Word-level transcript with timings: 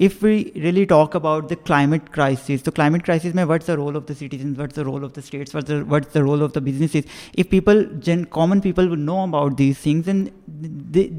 If 0.00 0.24
we 0.24 0.44
really 0.54 0.84
talk 0.84 1.16
about 1.16 1.50
the 1.50 1.54
climate 1.54 2.08
crisis 2.10 2.62
تو 2.62 2.70
climate 2.70 3.02
crisis 3.02 3.34
میں 3.34 3.44
what 3.44 3.62
the 3.68 3.76
role 3.76 3.96
of 3.96 4.02
the 4.08 4.14
citizens 4.14 4.58
what 4.58 4.76
the 4.76 4.84
role 4.84 5.04
of 5.04 5.10
the 5.16 5.20
states 5.24 5.54
what 5.88 6.04
the 6.14 6.20
role 6.20 6.42
of 6.42 6.54
the 6.54 6.60
businesses 6.60 7.02
if 7.38 7.50
people 7.50 7.84
جن 8.02 8.24
common 8.24 8.60
people 8.60 8.88
will 8.88 9.00
know 9.00 9.16
about 9.16 9.58
these 9.58 9.78
things 9.78 10.08
and 10.08 10.28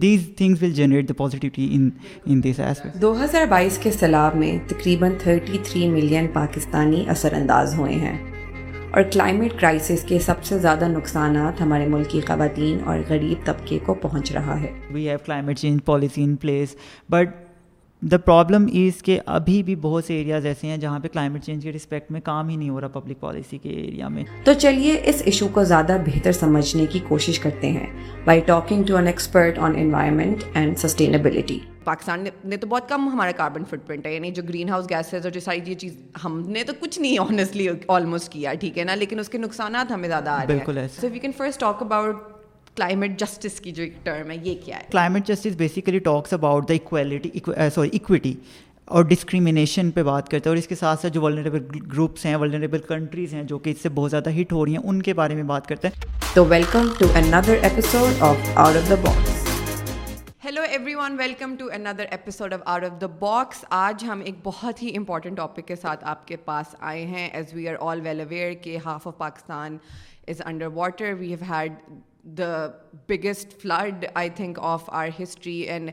these 0.01 0.29
things 0.37 0.63
will 0.63 0.71
generate 0.71 1.09
the 1.09 1.13
positivity 1.13 1.69
in 1.71 1.89
in 2.25 2.43
this 2.43 2.59
aspect 2.59 3.01
دو 3.01 3.23
ہزار 3.23 3.45
بائیس 3.45 3.77
کے 3.77 3.91
سیلاب 3.91 4.35
میں 4.35 4.57
تقریباً 4.67 5.11
thirty 5.19 5.57
three 5.63 5.87
million 5.89 6.27
Pakistani 6.33 7.03
اثر 7.07 7.33
انداز 7.33 7.77
ہوئے 7.77 7.93
ہیں 7.93 8.17
اور 8.91 9.01
کلائمیٹ 9.01 9.59
کرائسس 9.59 10.03
کے 10.03 10.19
سب 10.19 10.43
سے 10.43 10.59
زیادہ 10.59 10.87
نقصانات 10.87 11.61
ہمارے 11.61 11.87
ملک 11.87 12.09
کی 12.09 12.21
خواتین 12.21 12.77
اور 12.85 12.99
غریب 13.09 13.45
طبقے 13.45 13.79
کو 13.85 13.93
پہنچ 13.93 14.31
رہا 14.31 14.61
ہے۔ 14.61 14.71
We 14.91 15.09
have 15.09 15.17
climate 15.25 15.59
change 15.59 15.79
policy 15.85 16.23
in 16.23 16.35
place 16.35 16.75
but 17.09 17.48
the 18.01 18.17
problem 18.17 18.65
is 18.73 19.03
کہ 19.03 19.19
ابھی 19.25 19.63
بھی 19.63 19.75
بہت 19.75 20.05
سے 20.05 20.17
ایریاز 20.17 20.45
ایسے 20.45 20.67
ہیں 20.67 20.77
جہاں 20.77 20.99
پہ 20.99 21.07
کلائمیٹ 21.07 21.43
چینج 21.43 21.63
کے 21.63 21.71
رسپیکٹ 21.71 22.11
میں 22.11 22.21
کام 22.21 22.49
ہی 22.49 22.55
نہیں 22.55 22.69
ہو 22.69 22.81
رہا 22.81 22.87
پبلک 22.87 23.19
پالیسی 23.19 23.57
کے 23.57 23.69
ایریا 23.69 24.07
میں۔ 24.07 24.23
تو 24.43 24.53
چلیے 24.53 25.01
اس 25.05 25.21
ایشو 25.25 25.47
کو 25.47 25.63
زیادہ 25.63 25.97
بہتر 26.05 26.31
سمجھنے 26.31 26.85
کی 26.85 26.99
کوشش 27.07 27.39
کرتے 27.39 27.69
ہیں 27.69 27.87
by 28.25 28.39
talking 28.39 28.83
to 28.83 28.95
an 28.95 29.07
expert 29.07 29.59
on 29.59 29.73
environment 29.75 30.43
and 30.53 30.77
sustainability 30.77 31.59
Pakistan 31.83 32.25
نے 32.43 32.57
تو 32.57 32.67
بہت 32.67 32.89
کم 32.89 33.07
ہمارا 33.07 33.31
کاربن 33.31 33.65
فٹ 33.65 33.87
پرنٹ 33.87 34.05
ہے 34.05 34.13
یعنی 34.13 34.31
جو 34.31 34.43
گرین 34.49 34.69
ہاؤس 34.69 34.89
گیسز 34.89 35.23
اور 35.23 35.29
جو 35.29 35.39
ساری 35.39 35.59
یہ 35.65 35.75
چیز 35.75 35.93
ہم 36.25 36.43
نے 36.47 36.63
تو 36.63 36.73
کچھ 36.79 36.99
نہیں 36.99 37.17
آنیسٹلی 37.19 37.67
آلموسٹ 37.87 38.31
کیا 38.31 38.53
ٹھیک 38.53 38.77
ہے 38.77 38.83
نا؟ 38.83 38.95
لیکن 38.95 39.19
اس 39.19 39.29
کے 39.29 39.37
نقصانات 39.37 39.91
ہمیں 39.91 40.09
زیادہ 40.09 40.29
آ 40.29 40.45
رہے 40.49 40.57
ہیں۔ 40.57 40.87
So 41.01 41.07
we 41.13 41.19
can 41.19 41.31
first 41.37 41.59
talk 41.59 41.83
about 41.83 42.15
climate 42.75 43.19
justice 43.19 43.59
کی 43.59 43.71
جو 43.71 43.83
ایک 43.83 43.93
ٹرم 44.03 44.31
ہے 44.31 44.35
یہ 44.43 44.55
کیا 44.65 44.77
ہے؟ 44.77 44.83
Climate 44.91 45.27
justice 45.27 45.55
basically 45.55 45.99
talks 45.99 46.33
about 46.33 46.67
the 46.69 46.73
equality 46.73 47.29
sorry 47.75 47.89
equity 47.93 48.33
اور 48.85 49.03
ڈسکریمنیشن 49.03 49.91
پہ 49.91 50.03
بات 50.03 50.29
کرتے 50.29 50.49
ہیں 50.49 50.51
اور 50.51 50.57
اس 50.57 50.67
کے 50.67 50.75
ساتھ 50.75 51.01
ساتھ 51.01 51.13
جو 51.13 51.21
ولنریبل 51.21 51.63
گروپس 51.93 52.25
ہیں 52.25 52.35
ولنریبل 52.35 52.79
کنٹریز 52.87 53.33
ہیں 53.33 53.43
جو 53.43 53.57
کہ 53.59 53.69
اس 53.69 53.81
سے 53.83 53.89
بہت 53.89 54.11
زیادہ 54.11 54.29
ہٹ 54.29 54.53
ہو 54.53 54.65
رہی 54.65 54.75
ہیں 54.75 54.83
ان 54.83 55.01
کے 55.01 55.13
بارے 55.13 55.35
میں 55.35 55.43
بات 55.43 55.67
کرتے 55.67 55.87
ہیں۔ 55.87 56.07
تو 56.33 56.45
welcome 56.45 56.87
to 56.97 57.05
another 57.15 57.57
episode 57.61 58.21
of 58.21 58.35
out 58.55 58.77
of 58.77 58.89
the 58.89 58.95
box 58.95 59.37
hello 60.45 60.61
everyone 60.95 61.15
welcome 61.19 61.55
to 61.59 61.65
another 61.73 62.05
episode 62.11 62.53
of 62.53 62.59
out 62.65 62.83
of 62.83 63.01
the 63.01 63.07
box 63.19 63.65
آج 63.69 64.03
ہم 64.03 64.21
ایک 64.25 64.35
بہت 64.43 64.83
ہی 64.83 64.95
امپورٹنٹ 64.97 65.37
ٹاپک 65.37 65.67
کے 65.67 65.75
ساتھ 65.75 66.05
آپ 66.05 66.27
کے 66.27 66.35
پاس 66.45 66.75
آئے 66.79 67.05
ہیں۔ 67.05 67.29
As 67.33 67.53
we 67.53 67.67
are 67.69 67.75
all 67.79 68.01
well 68.03 68.21
aware 68.21 68.53
کہ 68.53 68.77
half 68.85 69.07
of 69.07 69.17
Pakistan 69.17 69.77
is 70.27 70.41
under 70.45 70.67
water 70.73 71.13
we 71.19 71.29
have 71.29 71.43
had 71.49 71.73
the 72.37 72.67
biggest 73.07 73.61
flood 73.61 74.05
I 74.13 74.29
think 74.29 74.59
of 74.61 74.83
our 74.87 75.07
history 75.23 75.59
and 75.59 75.91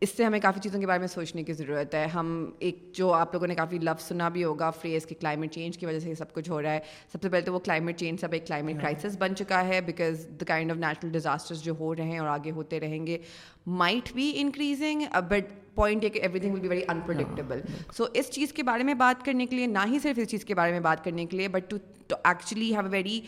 اس 0.00 0.10
سے 0.16 0.24
ہمیں 0.24 0.40
کافی 0.40 0.60
چیزوں 0.60 0.80
کے 0.80 0.86
بارے 0.86 0.98
میں 0.98 1.06
سوچنے 1.06 1.42
کی 1.42 1.52
ضرورت 1.52 1.94
ہے۔ 1.94 2.06
ہم 2.06 2.50
ایک 2.58 2.78
جو 2.92 3.12
آپ 3.12 3.32
لوگوں 3.32 3.46
نے 3.46 3.54
کافی 3.54 3.78
لفظ 3.78 4.08
سنا 4.08 4.28
بھی 4.28 4.44
ہوگا 4.44 4.70
فریز 4.70 5.06
کہ 5.06 5.14
کلائمیٹ 5.20 5.52
چینج 5.52 5.78
کی 5.78 5.86
وجہ 5.86 5.98
سے 5.98 6.08
یہ 6.08 6.14
سب 6.14 6.32
کچھ 6.32 6.50
ہو 6.50 6.62
رہا 6.62 6.72
ہے۔ 6.72 6.80
سب 7.12 7.22
سے 7.22 7.28
پہلے 7.28 7.42
تو 7.42 7.52
وہ 7.52 7.58
کلائمیٹ 7.58 7.98
چینج 7.98 8.20
سب 8.20 8.32
ایک 8.32 8.46
کلائمیٹ 8.46 8.80
کرائسس 8.80 9.16
بن 9.18 9.34
چکا 9.36 9.66
ہے 9.66 9.80
because 9.80 10.26
the 10.40 10.44
kind 10.44 10.70
of 10.70 10.76
natural 10.76 11.12
disasters 11.12 11.62
جو 11.62 11.74
ہو 11.78 11.94
رہے 11.94 12.04
ہیں 12.04 12.18
اور 12.18 12.28
آگے 12.28 12.50
ہوتے 12.50 12.80
رہیں 12.80 13.06
گے 13.06 13.18
might 13.66 14.12
be 14.14 14.32
increasing 14.36 15.02
but 15.28 15.74
point 15.74 16.04
ہے 16.04 16.08
کہ 16.08 16.18
everything 16.40 16.52
will 16.52 16.60
be 16.60 16.68
very 16.68 16.84
unpredictable 16.88 17.60
so 17.96 18.04
اس 18.14 18.30
چیز 18.30 18.52
کے 18.52 18.62
بارے 18.62 18.82
میں 18.82 18.94
بات 18.94 19.24
کرنے 19.24 19.46
کے 19.46 19.56
لیے 19.56 19.66
نہ 19.66 19.84
ہی 19.86 19.98
صرف 19.98 20.18
اس 20.18 20.28
چیز 20.28 20.44
کے 20.44 20.54
بارے 20.54 20.72
میں 20.72 20.80
بات 20.80 21.04
کرنے 21.04 21.26
کے 21.26 21.36
لیے 21.36 21.48
but 21.48 21.74
to 22.06 22.16
actually 22.24 22.70
have 22.72 22.84
a 22.84 22.90
very 22.90 23.20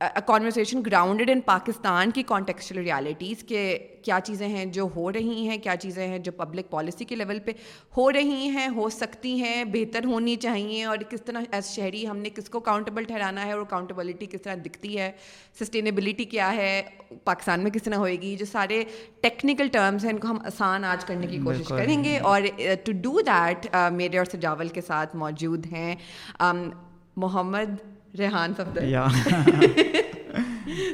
conversation 0.00 0.80
grounded 0.86 1.30
in 1.30 1.40
Pakistan 1.40 2.10
کی 2.10 2.22
کانٹیکسچل 2.22 2.78
ریالٹیز 2.78 3.44
کہ 3.44 3.78
کیا 4.02 4.18
چیزیں 4.24 4.46
ہیں 4.48 4.64
جو 4.66 4.88
ہو 4.96 5.12
رہی 5.12 5.46
ہیں 5.48 5.56
کیا 5.58 5.76
چیزیں 5.76 6.06
ہیں 6.08 6.18
جو 6.18 6.32
پبلک 6.32 6.68
پالیسی 6.70 7.04
کے 7.04 7.16
لیول 7.16 7.38
پہ 7.44 7.52
ہو 7.96 8.10
رہی 8.12 8.48
ہیں 8.48 8.66
ہو 8.68 8.88
سکتی 8.88 9.34
ہیں 9.42 9.64
بہتر 9.64 10.04
ہونی 10.04 10.36
چاہیے 10.36 10.84
اور 10.84 10.98
کس 11.10 11.22
طرح 11.22 11.42
ایز 11.50 11.70
شہری 11.70 12.06
ہم 12.08 12.18
نے 12.18 12.30
کس 12.30 12.50
کو 12.50 12.58
اکاؤنٹیبل 12.58 13.04
ٹھہرانا 13.04 13.46
ہے 13.46 13.52
اور 13.52 13.60
اکاؤنٹیبلٹی 13.60 14.26
کس 14.26 14.42
طرح 14.42 14.54
دکھتی 14.64 14.98
ہے 14.98 15.10
سسٹینیبلٹی 15.60 16.24
کیا 16.26 16.52
ہے 16.56 16.82
پاکستان 17.24 17.62
میں 17.62 17.70
کس 17.70 17.82
طرح 17.82 17.96
ہوئے 17.96 18.20
گی 18.22 18.36
جو 18.36 18.46
سارے 18.46 18.84
ٹیکنیکل 19.20 19.68
ٹرمز 19.68 20.04
ہیں 20.04 20.12
ان 20.12 20.18
کو 20.18 20.28
ہم 20.28 20.38
آسان 20.46 20.84
آج 20.84 21.04
کرنے 21.04 21.26
کی 21.26 21.38
کوشش 21.44 21.68
کریں 21.68 22.02
گے 22.04 22.18
اور 22.18 22.42
ٹو 22.84 22.92
ڈو 23.02 23.20
دیٹ 23.26 23.66
میرے 23.92 24.18
اور 24.18 24.26
سجاول 24.32 24.68
کے 24.68 24.80
ساتھ 24.80 25.16
موجود 25.16 25.66
ہیں 25.72 25.94
محمد 27.16 27.95
ریحان 28.18 28.52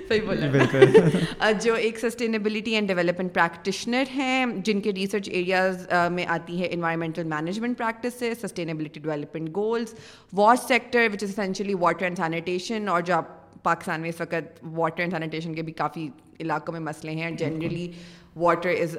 صحیح 0.08 0.20
بولا. 0.22 1.50
جو 1.62 1.74
ایک 1.74 1.98
سسٹینیبلٹی 1.98 2.74
اینڈ 2.74 2.88
ڈیولپمنٹ 2.88 3.34
پریکٹیشنر 3.34 4.04
ہیں 4.14 4.46
جن 4.64 4.80
کے 4.80 4.92
ریسرچ 4.92 5.28
ایریاز 5.28 5.86
میں 6.12 6.26
آتی 6.28 6.60
ہے 6.60 6.68
environmental 6.70 7.24
management 7.24 7.78
practices 7.78 8.40
sustainability 8.40 9.00
development 9.00 9.48
goals 9.56 9.94
wash 10.32 10.58
sector 10.68 11.08
which 11.12 11.22
is 11.22 11.30
essentially 11.30 11.74
water 11.74 12.04
and 12.04 12.16
sanitation 12.16 12.88
اور 12.88 13.00
جو 13.00 13.14
آپ 13.14 13.40
پاکستان 13.62 14.00
میں 14.00 14.08
اس 14.08 14.20
وقت 14.20 14.64
واٹر 14.72 15.02
اینڈ 15.02 15.14
سینیٹیشن 15.14 15.54
کے 15.54 15.62
بھی 15.62 15.72
کافی 15.72 16.08
علاقوں 16.40 16.72
میں 16.72 16.80
مسئلے 16.80 17.12
ہیں 17.12 17.30
generally 17.30 17.90
water 18.36 18.74
is 18.80 18.96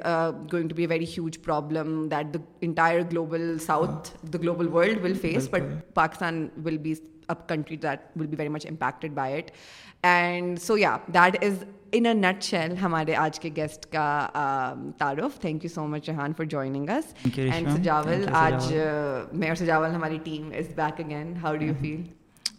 going 0.52 0.68
to 0.68 0.74
be 0.74 0.82
a 0.82 0.88
very 0.88 1.04
huge 1.04 1.38
problem 1.42 2.06
that 2.08 2.34
the 2.34 2.38
entire 2.60 3.00
global 3.12 3.56
south 3.58 4.10
the 4.32 4.38
global 4.42 4.68
world 4.72 5.04
will 5.04 5.14
face 5.14 5.48
but 5.50 5.62
Pakistan 5.94 6.46
will 6.64 6.78
be 6.78 6.94
a 7.28 7.48
country 7.48 7.76
that 7.76 8.00
will 8.16 8.26
be 8.26 8.36
very 8.36 8.48
much 8.48 8.66
impacted 8.66 9.12
by 9.14 9.36
it 9.36 9.50
and 10.02 10.60
so 10.60 10.76
yeah 10.78 10.96
that 11.08 11.44
is 11.44 11.64
in 11.92 12.06
a 12.06 12.12
nut 12.14 12.42
shell 12.42 12.76
ہمارے 12.76 13.14
آج 13.14 13.38
کے 13.40 13.50
guest 13.56 13.86
کا 13.92 14.06
تعارف 14.98 15.38
thank 15.40 15.64
you 15.64 15.70
so 15.74 15.86
much 15.86 16.08
Rehan 16.08 16.32
for 16.36 16.44
joining 16.44 16.88
us 16.88 17.14
and 17.36 17.68
Sajawal 17.76 18.24
آج 18.32 18.74
میں 19.32 19.48
اور 19.48 19.56
سجاول 19.56 19.90
ہماری 19.90 20.18
team 20.24 20.50
is 20.54 20.74
back 20.76 21.00
again 21.00 21.34
how 21.42 21.56
do 21.56 21.64
you 21.64 21.74
feel 21.80 22.02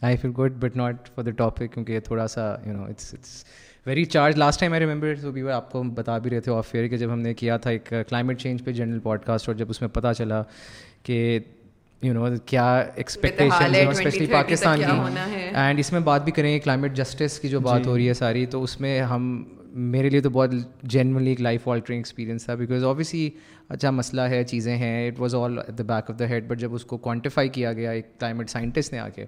I 0.02 0.18
feel 0.18 0.32
good 0.38 0.54
but 0.60 0.76
not 0.78 1.10
for 1.16 1.24
the 1.24 1.32
topic 1.32 1.74
کیونکہ 1.74 1.94
یہ 1.94 2.00
تھوڑا 2.00 2.28
سا 2.28 2.56
you 2.66 2.74
know 2.74 2.84
it's 2.84 3.14
it's 3.14 3.44
very 3.86 4.06
charge 4.06 4.38
last 4.38 4.60
time 4.60 4.74
I 4.74 4.80
remember 4.82 5.16
تو 5.22 5.32
بھی 5.32 5.42
آپ 5.52 5.72
کو 5.72 5.84
بتا 5.96 6.18
بھی 6.18 6.30
رہے 6.30 6.40
تھے 6.40 6.52
آف 6.52 6.68
فیئر 6.68 6.88
کہ 6.88 6.98
جب 6.98 7.12
ہم 7.14 7.20
نے 7.20 7.34
کیا 7.34 7.58
تھا 7.58 7.70
ایک 7.70 7.94
کلائمیٹ 8.10 8.40
چینج 8.40 8.64
پہ 8.66 8.72
جنرل 8.72 9.00
پوڈ 9.00 9.24
کاسٹ 9.24 9.50
اور 9.50 9.56
جب 9.56 9.70
اس 9.70 9.82
میں 9.82 9.90
پتہ 9.90 10.14
چلا 10.18 10.42
کہ 11.04 11.40
یو 12.02 12.14
نو 12.14 12.26
کیا 12.46 12.66
ایکسپیکٹیشن 12.96 13.76
اسپیشلی 13.90 14.26
پاکستان 14.26 14.80
کی 14.80 15.18
اینڈ 15.54 15.80
اس 15.80 15.92
میں 15.92 16.00
بات 16.00 16.24
بھی 16.24 16.32
کریں 16.32 16.54
گے 16.54 16.60
کلائمیٹ 16.60 16.96
جسٹس 16.96 17.40
کی 17.40 17.50
جو 17.50 17.60
بات 17.60 17.88
ہو 17.88 17.96
رہی 17.98 18.08
ہے 18.08 18.14
ساری 18.14 18.46
تو 18.46 18.64
اس 18.64 18.80
میں 18.82 19.00
ہم 19.02 19.44
میرے 19.92 20.10
لیے 20.10 20.22
تو 20.22 20.30
بہت 20.30 20.52
جینونلی 20.84 21.30
ایک 21.30 21.42
لائف 21.42 21.68
آلٹرنگ 21.68 21.98
ایکسپیرینس 21.98 22.46
تھا 22.46 22.56
بیکاز 22.56 22.84
آبویسلی 22.84 23.30
اچھا 23.70 23.90
مسئلہ 23.92 24.22
ہے 24.22 24.44
چیزیں 24.44 24.76
ہیں 24.78 25.08
it 25.08 25.20
was 25.20 25.36
all 25.36 25.58
at 25.58 25.78
the 25.78 25.84
back 25.84 26.12
of 26.12 26.20
the 26.20 26.30
head 26.30 26.48
but 26.48 26.60
جب 26.60 26.74
اس 26.76 26.86
کو 26.86 26.98
کوانٹیفائی 26.98 27.50
کیا 27.50 27.74
گیا 27.74 27.92
ایک 27.92 28.20
کلائمیٹ 28.20 28.50
سائنٹسٹ 28.50 28.94
نے 28.94 29.00
آ 29.00 29.08
کے 29.10 29.26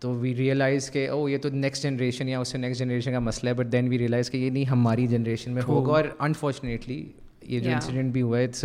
تو 0.00 0.14
وی 0.14 0.34
ریئلائز 0.34 0.90
کہ 0.90 1.08
او 1.08 1.28
یہ 1.28 1.38
تو 1.38 1.48
نیکسٹ 1.48 1.82
جنریشن 1.82 2.28
یا 2.28 2.40
اس 2.40 2.48
سے 2.48 2.58
نیکسٹ 2.58 2.78
جنریشن 2.78 3.12
کا 3.12 3.18
مسئلہ 3.18 3.50
ہے 3.50 3.54
بٹ 3.54 3.72
دین 3.72 3.88
وی 3.88 3.98
ریئلائز 3.98 4.30
کہ 4.30 4.36
یہ 4.36 4.50
نہیں 4.50 4.64
ہماری 4.64 5.06
جنریشن 5.06 5.52
میں 5.52 5.62
ہوگا 5.62 5.92
اور 5.92 6.04
انفارچونیٹلی 6.18 7.04
یہ 7.42 7.60
جو 7.60 7.70
انسیڈنٹ 7.70 8.12
بھی 8.12 8.22
ہوا 8.22 8.38
ہے 8.38 8.44
it's 8.44 8.64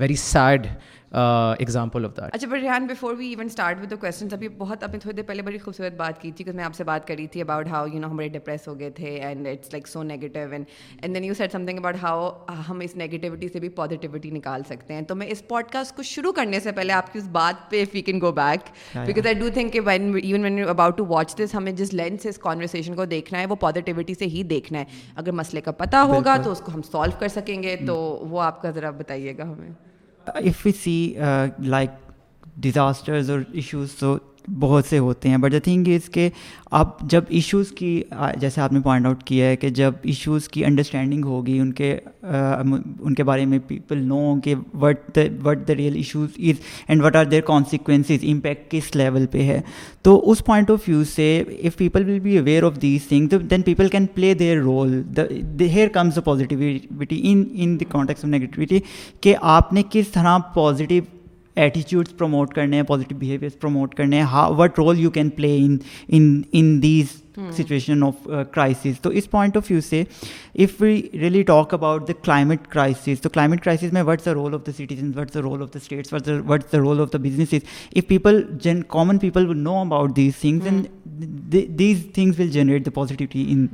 very 0.00 0.16
sad 0.16 0.66
example 1.12 2.04
of 2.04 2.16
that 2.16 2.34
اچھا 2.34 2.48
but 2.48 2.62
Rehan 2.62 2.86
before 2.86 3.14
we 3.14 3.28
even 3.28 3.46
start 3.46 3.80
with 3.82 3.90
the 3.90 3.96
questions 3.96 4.32
ابھی 4.32 4.48
بہت 4.48 4.84
آپ 4.84 4.92
نے 4.92 4.98
تھوڑی 4.98 5.16
دیر 5.16 5.24
پہلے 5.24 5.42
بڑی 5.42 5.58
خوبصورت 5.58 5.92
بات 5.92 6.20
کی 6.22 6.32
تھی 6.32 6.44
کہ 6.44 6.52
میں 6.52 6.64
آپ 6.64 6.74
سے 6.74 6.84
بات 6.84 7.06
کری 7.06 7.26
تھی 7.26 7.40
اباؤٹ 7.40 7.68
ہاؤ 7.68 7.86
یو 7.86 8.00
نو 8.00 8.06
ہم 8.06 8.16
بڑے 8.16 8.28
ڈپریس 8.28 8.68
ہو 8.68 8.78
گئے 8.78 8.90
تھے 8.90 9.04
and 9.04 9.46
it's 9.46 9.72
like 9.72 9.88
so 9.88 10.02
negative 10.02 10.50
and 10.52 10.64
and 11.02 11.14
then 11.14 11.24
you 11.24 11.34
said 11.34 11.52
something 11.64 11.78
about 11.78 11.96
how 12.02 12.30
ہم 12.68 12.80
اس 12.80 12.96
نیگیٹیوٹی 12.96 13.48
سے 13.48 13.60
بھی 13.60 13.68
پازیٹیوٹی 13.68 14.30
نکال 14.30 14.62
سکتے 14.68 14.94
ہیں۔ 14.94 15.02
تو 15.02 15.14
میں 15.14 15.26
اس 15.26 15.48
پوڈ 15.48 15.64
کاسٹ 15.72 15.96
کو 15.96 16.02
شروع 16.02 16.32
کرنے 16.32 16.60
سے 16.60 16.72
پہلے 16.72 16.92
آپ 16.92 17.12
کی 17.12 17.18
اس 17.18 17.28
بات 17.28 17.70
پہ 17.70 17.84
we 17.94 18.02
can 18.02 18.20
go 18.20 18.32
back 18.32 18.70
because 18.94 19.26
I 19.26 19.34
do 19.34 19.48
think 19.54 19.72
کہ 19.72 19.80
when 19.80 20.12
even 20.22 20.42
when 20.42 20.58
you 20.58 20.68
about 20.68 20.96
to 20.96 21.06
watch 21.06 21.36
this 21.36 21.54
ہمیں 21.54 21.72
جس 21.72 21.94
لینس 21.94 22.22
سے 22.22 22.28
اس 22.28 22.38
کانورسیشن 22.38 22.94
کو 22.94 23.04
دیکھنا 23.04 23.40
ہے 23.40 23.46
وہ 23.46 23.56
پازیٹیوٹی 23.56 24.14
سے 24.14 24.24
ہی 24.24 24.42
دیکھنا 24.42 24.78
ہے۔ 24.78 24.84
اگر 25.16 25.32
مسئلے 25.32 25.60
کا 25.60 25.70
پتہ 25.70 25.96
ہوگا 25.96 26.36
تو 26.44 26.52
اس 26.52 26.60
کو 26.60 26.72
ہم 26.74 26.82
سالو 26.82 27.18
کر 27.18 27.28
سکیں 27.28 27.62
گے۔ 27.62 27.76
تو 27.86 27.96
وہ 28.30 28.40
آپ 28.40 28.62
کا 28.62 28.70
ذرا 28.70 28.90
بتائیے 28.90 29.38
گا 29.38 29.42
ہمیں۔ 29.42 29.70
If 30.42 30.64
we 30.64 30.72
see 30.72 31.18
uh, 31.18 31.50
like 31.58 31.92
disasters 32.58 33.30
or 33.30 33.46
issues, 33.52 33.92
so 33.92 34.20
بہت 34.60 34.84
سے 34.84 34.98
ہوتے 34.98 35.28
ہیں۔ 35.28 35.36
بٹ 35.38 35.52
دا 35.52 35.58
تھنگ 35.64 35.88
از 35.88 36.08
کہ 36.10 36.28
اب 36.70 36.88
جب 37.10 37.24
ایشوز 37.28 37.70
کی، 37.72 38.02
جیسے 38.40 38.60
آپ 38.60 38.72
نے 38.72 38.80
پوائنٹ 38.80 39.06
آؤٹ 39.06 39.22
کیا 39.24 39.46
ہے 39.46 39.56
کہ 39.56 39.68
جب 39.70 39.92
ایشوز 40.02 40.48
کی 40.48 40.64
انڈرسٹینڈنگ 40.64 41.24
ہوگی، 41.24 41.58
ان 41.58 41.72
کے 41.72 41.96
ان 42.22 43.14
کے 43.14 43.24
بارے 43.24 43.44
میں 43.46 43.58
پیپل 43.66 44.02
نو 44.08 44.34
کہ 44.44 44.54
what 44.80 45.00
the 45.16 45.22
what 45.44 45.66
the 45.68 45.74
real 45.74 45.94
issues 45.96 46.28
is 46.38 46.60
and 46.88 47.02
what 47.04 47.16
are 47.16 47.24
their 47.24 47.42
consequences 47.46 48.24
impact 48.28 48.70
کس 48.70 48.94
لیول 48.96 49.26
پہ 49.30 49.42
ہے۔ 49.42 49.60
تو 50.02 50.20
اس 50.30 50.44
پوائنٹ 50.46 50.70
آف 50.70 50.88
ویو 50.88 51.02
سے 51.04 51.42
if 51.62 51.76
people 51.78 52.08
will 52.10 52.20
be 52.20 52.38
aware 52.38 52.62
of 52.62 52.80
these 52.82 53.08
thing 53.08 53.28
then 53.50 53.62
people 53.62 53.88
can 53.88 54.06
play 54.14 54.34
their 54.34 54.62
role 54.62 55.02
here 55.60 55.88
comes 55.88 56.16
the 56.16 56.20
positivity 56.20 57.20
in 57.22 57.44
in 57.52 57.78
the 57.80 57.84
context 57.88 58.24
of 58.24 58.30
negativity 58.30 58.78
کہ 59.20 59.34
آپ 59.40 59.72
نے 59.72 59.82
کس 59.90 60.08
طرح 60.08 60.38
پازیٹیو 60.54 61.02
ایٹیچیوڈس 61.56 62.16
پروموٹ 62.16 62.54
کرنے 62.54 62.76
ہیں 62.76 62.82
پازیٹیو 62.82 63.18
بیہیویئرس 63.18 63.58
پروموٹ 63.60 63.94
کرنے 63.94 64.16
ہیں 64.16 64.24
how 64.24 64.54
what 64.54 64.78
role 64.78 65.00
you 65.00 65.10
can 65.10 65.30
play 65.30 65.56
in 65.56 65.76
in 66.08 66.42
in 66.52 66.82
these 66.82 67.23
situation 67.36 68.02
of 68.02 68.28
crisis 68.52 69.00
تو 69.00 69.10
اس 69.10 69.30
پوائنٹ 69.30 69.56
آف 69.56 69.70
ویو 69.70 69.80
سے 69.80 70.02
if 70.54 70.80
we 70.80 71.00
really 71.12 71.42
talk 71.42 71.74
about 71.74 72.08
the 72.08 72.12
climate 72.22 72.66
crisis 72.68 73.20
تو 73.20 73.28
کلائمیٹ 73.28 73.62
کرائسس 73.62 73.92
میں 73.92 74.02
what's 74.02 74.24
the 74.24 74.34
role 74.34 74.54
of 74.54 74.66
the 74.66 74.72
citizens 74.72 75.16
what's 75.18 75.34
the 75.34 75.42
role 75.42 75.62
of 75.62 75.68
the 75.74 75.78
states 75.78 76.12
what's 76.12 76.72
the 76.72 76.78
role 76.78 77.00
of 77.00 77.12
the 77.12 77.18
businesses 77.18 77.68
if 77.96 78.08
people 78.08 78.42
جن 78.60 78.82
common 78.88 79.18
people 79.18 79.46
will 79.46 79.58
know 79.58 79.80
about 79.80 80.16
these 80.16 80.40
things 80.40 80.66
and 80.66 80.86
these 81.78 82.06
things 82.14 82.40
will 82.40 82.48
generate 82.48 82.86
the 82.86 82.90
positivity 82.90 83.44
and 83.48 83.66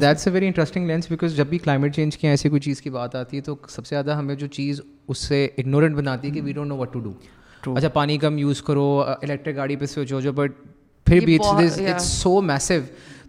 that's 0.00 0.26
a 0.26 0.32
very 0.32 0.46
interesting 0.46 0.86
lens 0.86 1.10
because 1.10 1.36
جب 1.36 1.46
بھی 1.46 1.58
climate 1.58 1.96
change 1.96 2.18
کی 2.18 2.28
ایسی 2.28 2.48
کوئی 2.48 2.60
چیز 2.60 2.82
کی 2.82 2.90
بات 2.90 3.14
آتی 3.14 3.36
ہے 3.36 3.42
تو 3.42 3.56
سب 3.68 3.86
سے 3.86 3.94
زیادہ 3.94 4.16
ہمیں 4.18 4.34
جو 4.34 4.46
چیز 4.46 4.80
اس 5.08 5.18
سے 5.18 5.44
اگنورینٹ 5.58 5.96
بناتی 5.96 6.28
ہے 6.28 6.34
کہ 6.34 6.42
we 6.42 6.52
don't 6.52 6.68
know 6.68 6.76
what 6.76 6.92
to 6.92 7.00
do 7.00 7.12
اچھا 7.66 7.88
پانی 7.88 8.18
کم 8.18 8.38
یوز 8.38 8.62
کرو 8.62 9.02
الیکٹرک 9.06 9.56
گاڑی 9.56 9.76
پہ 9.76 9.86
سوئچ 9.86 10.12
ہو 10.12 10.20
جاؤ 10.20 10.32
بٹ 10.32 10.52
پھر 11.04 11.24
بھی 11.24 11.38
اٹس 11.48 12.04
سو 12.04 12.40
میسو 12.40 12.74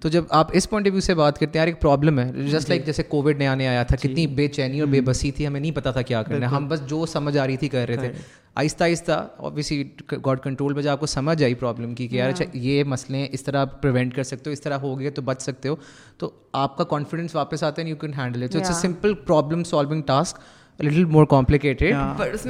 تو 0.02 0.10
جب 0.10 0.24
آپ 0.30 0.48
اس 0.54 0.70
پوائنٹ 0.70 0.88
آف 0.88 0.92
ویو 0.92 1.02
سے 1.02 1.14
بات 1.14 1.40
کرتے 1.40 1.60
ہیں 1.60 1.62
یار 1.62 1.68
ایک 1.68 1.82
پرابلم 1.82 2.20
ہے۔ 2.20 2.32
جسٹ 2.32 2.70
لائک 2.70 2.86
جیسے 2.86 3.04
کووڈ 3.04 3.38
نیا 3.38 3.56
نیا 3.56 3.70
آیا 3.70 3.84
تھا 3.84 3.96
کتنی 3.96 4.28
بے 4.28 4.48
چینی 4.48 4.80
اور 4.80 4.88
بے 4.88 5.02
بسی 5.02 5.32
تھی 5.32 5.48
ہمیں 5.48 5.60
نہیں 5.60 5.72
پتا 5.72 5.92
تھا 5.92 6.02
کیا 6.02 6.24
کرنا 6.24 6.52
ہے۔ 6.52 6.56
ہم 6.56 6.68
بس 6.68 6.82
جو 6.88 7.06
سمجھ 7.06 7.38
آ 7.38 7.48
رہی 7.48 7.58
تھی 7.58 7.68
کر 7.68 7.86
رہے 7.88 7.98
تھے۔ 7.98 8.12
آہستہ 8.56 8.84
آہستہ 8.84 9.28
اوبیسلی 9.38 9.84
گاڈ 10.26 10.40
کنٹرول 10.40 10.74
میں 10.74 10.84
جب 10.84 10.90
آپ 10.90 11.00
کو 11.00 11.06
سمجھ 11.06 11.44
آئی 11.44 11.54
پرابلم 11.54 11.96
کی 11.96 12.08
کہ 12.08 12.16
یار 12.16 12.30
اچھا 12.30 12.46
یہ 12.54 12.84
مسئلے 12.84 13.28
اس 13.32 13.44
طرح 13.44 13.62
آپ 13.62 13.82
پریونٹ 13.82 14.16
کر 14.16 14.24
سکتے 14.24 14.50
ہو 14.50 14.54
اس 14.54 14.62
طرح 14.62 14.78
ہو 14.78 15.00
گئے 15.00 15.10
تو 15.10 15.22
بچ 15.22 15.42
سکتے 15.42 15.70
ہو۔ 15.70 15.76
تو 16.18 16.30
آپ 16.54 16.78
کا 16.78 16.84
کانفیڈنس 16.84 17.36
واپس 17.36 17.64
آتا 17.64 17.82
ہے 17.82 17.88
you 17.88 17.96
can 17.96 18.14
handle 18.14 18.44
it 18.44 18.56
it's 18.56 18.68
a 18.68 18.74
simple 18.74 19.14
problem 19.14 19.64
solving 19.64 20.02
task 20.02 20.38
little 20.80 21.06
more 21.06 21.26
complicated 21.26 21.94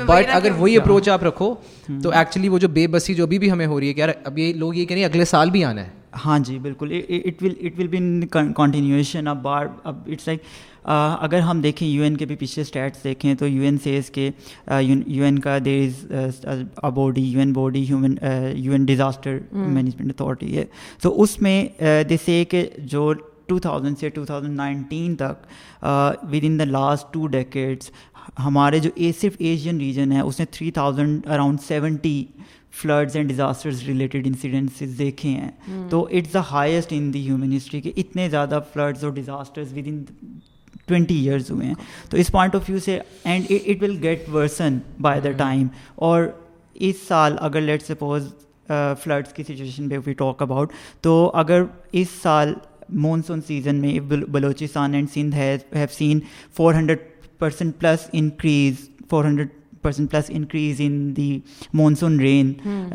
but 0.08 0.30
اگر 0.34 0.52
وہی 0.58 0.78
اپروچ 0.78 1.10
آپ 1.10 1.24
رکھو 1.24 1.54
تو 2.04 2.10
ایکچولی 2.10 2.50
وہ 2.50 2.60
جو 2.60 2.68
بے 2.68 2.88
بسی 2.88 3.14
جو 3.14 3.28
بھی 3.28 3.52
ہمیں 3.52 3.66
ہو 3.66 3.80
رہی 3.80 3.88
ہے 3.88 3.94
کہ 3.94 4.00
یار 4.00 4.10
اب 4.26 4.40
یہ 4.40 4.54
لوگ 4.54 4.76
یہ 4.76 4.86
کہیں 4.86 5.04
اگلے 5.06 5.26
سال 5.26 5.50
بھی 5.50 5.64
آنا 5.64 5.82
ہے 5.82 5.90
ہاں 6.26 6.38
جی 6.40 6.58
بالکل 6.60 6.92
it 7.10 7.42
will 7.44 7.54
it 7.62 7.80
will 7.80 7.88
be 7.88 7.98
in 7.98 8.28
continuation 8.28 9.28
اب 9.28 9.42
بار 9.42 9.68
اب 9.84 9.98
اٹس 10.08 10.28
لائک 10.28 10.42
اگر 11.22 11.40
ہم 11.40 11.62
دیکھیں 11.62 11.88
یو 11.88 12.04
این 12.04 12.18
کے 12.18 12.26
بھی 12.26 12.36
پچھلے 12.36 12.62
اسٹیٹس 12.62 13.04
دیکھیں 13.04 13.34
تو 13.36 13.48
یو 13.48 13.62
این 13.62 13.78
سیز 13.84 14.10
کے 14.10 14.30
یو 14.82 15.24
این 15.24 15.40
کا 15.40 15.58
there 15.66 16.14
is 16.16 16.46
a 16.46 16.90
body 16.92 17.22
U 17.22 17.40
N 17.40 17.54
body 17.54 17.84
human 17.90 18.16
U 18.56 18.72
N 18.72 18.86
disaster 18.86 19.38
management 19.52 20.12
authority 20.12 20.58
ہے 20.58 20.66
تو 21.02 21.22
اس 21.22 21.42
میں 21.42 21.68
دے 22.10 22.18
سے 22.26 22.44
کہ 22.46 22.68
جو 22.78 23.14
ٹو 23.48 23.60
تھاؤزنڈ 23.60 23.98
سے 23.98 24.10
ٹو 24.10 24.26
تھاؤزنڈ 24.26 24.58
نائنٹین 24.58 25.16
تک 25.16 25.46
within 26.44 26.60
the 26.60 26.64
last 26.64 27.14
two 27.14 27.28
decades 27.28 27.92
ہمارے 28.46 28.80
جو 28.80 28.90
اے 28.96 29.12
صرف 29.22 29.36
ایشین 29.40 29.78
ریجن 29.78 30.12
ہے 30.12 30.20
اس 30.20 30.40
نے 30.40 30.46
three 30.46 30.72
thousand 30.72 31.28
around 31.28 31.60
seventy 31.68 32.24
floods 32.82 33.16
and 33.16 33.30
disasters 33.30 33.84
related 33.84 34.28
incidences 34.28 34.98
دیکھے 35.00 35.30
ہیں۔ 35.30 35.52
تو 35.90 36.08
it's 36.12 36.34
the 36.34 36.42
highest 36.52 36.94
in 36.96 37.14
the 37.14 37.26
human 37.28 37.56
history 37.58 37.82
کہ 37.82 37.92
اتنے 37.98 38.30
زیادہ 38.30 38.60
فلڈز 38.74 39.04
اور 39.04 39.12
disasters 39.12 39.74
with 39.74 39.88
in 39.88 40.04
twenty 40.88 41.16
years 41.16 41.52
ہوئے 41.52 41.68
ہیں۔ 41.68 41.76
تو 42.10 42.18
اس 42.18 42.32
پوائنٹ 42.32 42.56
آف 42.56 42.70
ویو 42.70 42.80
سے 42.80 43.00
and 43.24 43.46
it 43.50 43.84
will 43.84 43.98
get 44.04 44.30
worse 44.30 44.78
by 45.02 45.22
the 45.22 45.32
time 45.32 45.68
اور 45.96 46.24
اس 46.76 46.96
سال 47.08 47.36
اگر 47.40 47.62
لیٹ 47.62 47.84
سپوز 47.84 48.28
فلڈس 49.04 49.34
کی 49.34 49.44
سچویشن 49.44 49.90
پہ 49.90 49.98
وی 50.06 50.14
ٹاک 50.14 50.42
اباؤٹ 50.42 50.72
تو 51.02 51.32
اگر 51.34 51.64
اس 51.92 52.08
سال 52.22 52.54
مونسون 52.90 53.42
سیزن 53.42 53.76
میں 53.76 54.00
Balochistan 54.00 54.94
and 54.94 55.10
Sindh 55.14 55.36
have 55.36 55.86
seen 55.92 56.20
four 56.54 56.74
hundred 56.74 57.00
percent 57.40 57.80
plus 57.80 58.10
increase 58.14 58.90
four 59.10 59.26
hundred 59.26 59.50
percent 59.82 60.12
plus 60.12 60.30
increase 60.30 60.80
in 60.80 61.16
the 61.18 61.40
monsoon 61.74 62.20
rain 62.20 62.54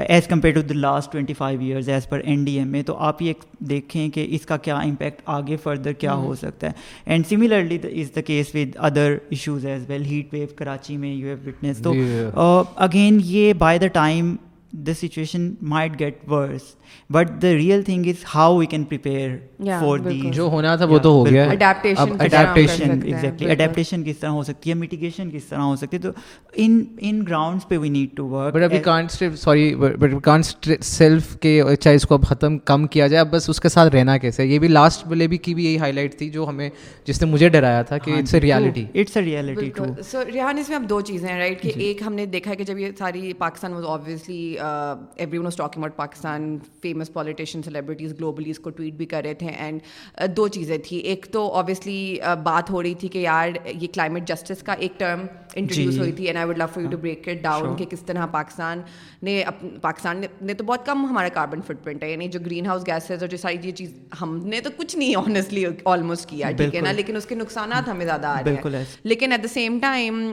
as 0.09 0.27
compare 0.29 0.55
to 0.55 0.63
the 0.63 0.75
last 0.75 1.13
twenty 1.13 1.35
five 1.35 1.61
years 1.61 1.89
as 1.89 2.09
per 2.09 2.21
N 2.25 2.45
D 2.45 2.57
M 2.59 2.69
میں 2.69 2.83
تو 2.83 2.97
آپ 3.09 3.23
یہ 3.23 3.33
دیکھیں 3.69 4.09
کہ 4.11 4.27
اس 4.31 4.47
کا 4.47 4.57
کیا 4.57 4.77
impact 4.77 5.23
آگے 5.27 5.57
further 5.57 5.93
کیا 5.93 6.15
ہو 6.15 6.35
سکتا 6.35 6.67
ہے. 6.67 6.73
And 7.07 7.27
similarly 7.27 7.79
is 8.03 8.15
the 8.17 8.21
case 8.21 8.55
with 8.55 8.77
other 8.79 9.17
issues 9.31 9.67
as 9.67 9.85
well 9.89 10.05
heat 10.05 10.35
wave 10.35 10.47
Karachi 10.57 10.97
میں 10.97 11.15
یو 11.15 11.27
ہیو 11.29 11.37
وٹنس 11.47 11.83
تو 11.83 11.93
اگین 12.77 13.21
یہ 13.25 13.53
by 13.59 13.79
the 13.79 13.87
time 13.93 14.37
the 14.73 14.95
situation 14.95 15.53
might 15.63 15.99
get 16.01 16.29
worse 16.29 16.75
but 17.11 17.31
the 17.43 17.53
real 17.53 17.83
thing 17.83 18.07
is 18.07 18.25
how 18.35 18.57
we 18.59 18.67
can 18.67 18.85
prepare 18.85 19.37
for 19.81 19.99
the 19.99 20.21
جو 20.33 20.49
ہونا 20.49 20.75
تھا 20.77 20.85
وہ 20.85 20.99
تو 20.99 21.13
ہو 21.13 21.25
گیا 21.27 21.45
adaptation 21.45 23.01
exactly 23.05 23.51
adaptation 23.51 24.05
کس 24.05 24.19
طرح 24.19 24.31
ہو 24.31 24.43
سکتی 24.43 24.71
ہے 24.71 24.75
میٹیگیشن 24.75 25.31
کس 25.31 25.45
طرح 25.45 25.61
ہو 25.61 25.77
سکتی 25.77 25.97
ہے 25.97 26.03
تو 26.03 26.11
ان 26.55 26.83
ان 27.01 27.23
گراؤنڈس 27.29 27.69
پہ 27.69 27.79
we 27.79 27.89
need 27.89 28.17
to 28.17 28.29
work 28.29 28.55
but 28.55 28.63
ابھی 28.63 28.79
can't 28.79 29.11
sorry 29.37 29.75
but 29.75 30.15
can't 30.23 30.69
self 30.81 31.37
کے 31.37 31.61
چاہے 31.81 31.95
اس 31.95 32.07
کو 32.07 32.15
اب 32.15 32.25
ختم 32.25 32.59
کم 32.65 32.87
کیا 32.87 33.07
جائے 33.07 33.21
اب 33.21 33.31
بس 33.33 33.49
اس 33.51 33.61
کے 33.61 33.69
ساتھ 33.69 33.95
رہنا 33.95 34.17
کیسے 34.19 34.47
یہ 34.47 34.59
بھی 34.59 34.69
لاسٹ 34.69 35.07
والے 35.07 35.27
بھی 35.27 35.39
کی 35.39 35.55
بھی 35.55 35.65
یہی 35.65 35.79
ہائی 35.79 35.93
لائٹ 35.93 36.19
تھی 36.19 36.31
جو 36.31 36.49
ہمیں 36.49 36.69
جس 37.05 37.23
نے 37.23 37.31
مجھے 37.31 37.49
ڈرایا 37.49 37.83
تھا 37.83 37.99
کہ 37.99 38.19
it's 38.19 38.35
a 38.35 38.41
reality 38.41 38.85
it's 38.95 39.17
a 39.17 39.23
reality 39.23 39.71
too 39.71 39.85
so 40.11 40.25
Rehan 40.33 40.59
اس 40.59 40.69
میں 40.69 40.77
اب 40.77 40.89
دو 40.91 41.01
چیزیں 41.01 41.29
ہیں 41.29 41.39
رائٹ 41.39 41.63
کہ 41.63 41.73
ایک 41.77 42.03
ہم 42.03 42.15
نے 42.15 42.27
دیکھا 42.27 42.55
کہ 42.55 42.65
جب 42.65 42.79
یہ 42.79 42.91
ساری 42.99 43.33
Pakistan 43.39 43.73
was 43.73 43.85
obviously 43.89 44.55
everyone 45.39 45.45
was 45.45 45.57
talking 45.57 45.83
about 45.83 45.97
Pakistan 45.97 46.57
famous 46.83 47.13
politician 47.13 47.63
celebrities 47.63 48.15
globally 48.19 48.51
اس 48.51 48.59
کو 48.59 48.71
ٹویٹ 48.71 48.95
بھی 48.95 49.07
کر 49.07 49.23
رہے 49.25 49.35
تھے. 49.35 49.49
اینڈ 49.49 49.81
دو 50.37 50.47
چیزیں 50.49 50.77
تھیں. 50.79 50.99
ایک 51.01 51.27
تو 51.33 51.47
اوبیسلی 51.57 52.19
بات 52.43 52.71
ہو 52.71 52.83
رہی 52.83 52.95
تھی 52.95 53.09
کہ 53.09 53.19
یار 53.19 53.49
یہ 53.67 53.87
کلائمیٹ 53.95 54.29
جسٹس 54.29 54.63
کا 54.63 54.73
ایک 54.73 54.99
ٹرم 54.99 55.25
انٹروڈیوس 55.55 55.99
ہوئی 55.99 56.13
تھی. 56.13 56.27
And 56.27 56.39
I 56.39 56.49
would 56.49 56.59
love 56.59 56.67
for 56.73 56.83
you 56.83 56.91
to 56.91 56.97
break 56.97 57.29
it 57.29 57.43
down 57.43 57.77
کہ 57.77 57.85
کس 57.91 58.03
طرح 58.07 58.27
پاکستان 58.33 58.81
نے 59.23 59.43
پاکستان 59.81 60.23
نے 60.41 60.55
تو 60.55 60.65
بہت 60.65 60.87
کم 60.87 61.05
ہمارا 61.07 61.29
کاربن 61.35 61.63
فٹ 61.67 61.85
پرنٹ 61.85 62.03
ہے. 62.03 62.11
یعنی 62.11 62.29
جو 62.29 62.41
گرین 62.41 62.67
ہاؤس 62.67 62.87
گیسز 62.87 63.23
اور 63.23 63.29
جو 63.29 63.37
ساری 63.37 63.57
یہ 63.63 63.73
چیز 63.73 63.93
ہم 64.21 64.39
نے 64.45 64.61
تو 64.61 64.71
کچھ 64.77 64.97
نہیں 64.97 65.15
آنیسٹلی 65.17 65.65
آلموسٹ 65.85 66.29
کیا. 66.29 66.51
ٹھیک 66.57 66.75
ہے 66.75 66.81
نا؟ 66.81 66.93
لیکن 66.93 67.17
اس 67.17 67.27
کے 67.27 67.35
نقصانات 67.35 67.89
ہمیں 67.89 68.05
زیادہ 68.05 68.27
آ 68.27 68.41
رہے 68.45 68.55
ہیں. 68.55 68.85
لیکن 69.05 69.33
ایٹ 69.33 69.43
دا 69.43 69.49
سیم 69.49 69.79
ٹائم 69.83 70.31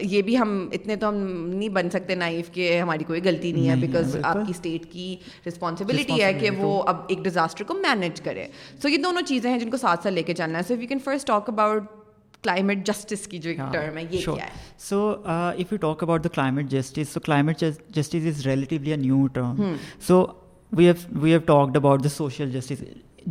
یہ 0.00 0.22
بھی 0.22 0.38
ہم 0.38 0.68
اتنے 0.72 0.96
تو 0.96 1.08
ہم 1.08 1.16
نہیں 1.48 1.68
بن 1.68 1.90
سکتے 1.90 2.14
نائف 2.14 2.50
کہ 2.52 2.78
ہماری 2.80 3.04
کوئی 3.04 3.20
غلطی 3.24 3.52
نہیں 3.52 3.68
ہے 3.68 3.76
بیکاز 3.76 4.16
آپ 4.22 4.36
کی 4.36 4.50
اسٹیٹ 4.50 4.92
کی 4.92 5.14
رسپانسبلٹی 5.48 6.22
ہے 6.22 6.32
کہ 6.40 6.50
وہ 6.58 6.72
اب 6.86 7.04
ایک 7.08 7.22
ڈیزاسٹر 7.24 7.64
کو 7.64 7.74
مینیج 7.76 8.20
کرے 8.20 8.46
سو 8.82 8.88
یہ 8.88 9.02
دونوں 9.02 9.22
چیزیں 9.26 9.50
ہیں 9.50 9.58
جن 9.58 9.70
کو 9.70 9.76
ساتھ 9.76 10.02
ساتھ 10.02 10.14
لے 10.14 10.22
کے 10.22 10.34
چلنا 10.34 10.58
ہے 10.58 10.62
so 10.68 10.76
we 10.78 10.86
can 10.86 10.98
first 11.04 11.26
talk 11.26 11.50
about 11.50 11.96
climate 12.44 12.86
justice 12.86 13.26
کی 13.28 13.38
جو 13.38 13.52
ٹرم 13.72 13.96
ہے 13.96 14.02
یہ 14.02 14.24
کیا 14.24 14.44
ہے 14.44 14.50
so 14.80 15.00
if 15.26 15.72
you 15.72 15.78
talk 15.78 16.02
about 16.02 16.24
the 16.24 16.28
climate 16.34 16.70
justice 16.70 17.08
so 17.08 17.20
climate 17.20 17.64
justice 17.90 18.26
is 18.26 18.46
relatively 18.46 18.90
a 18.90 18.96
new 18.98 19.26
term 19.26 19.74
so 20.06 20.24
we 20.72 20.86
have 20.86 21.20
we 21.20 21.30
have 21.30 21.40
talked 21.46 21.76
about 21.76 22.04
the 22.04 22.08
social 22.08 22.50
justice 22.50 22.82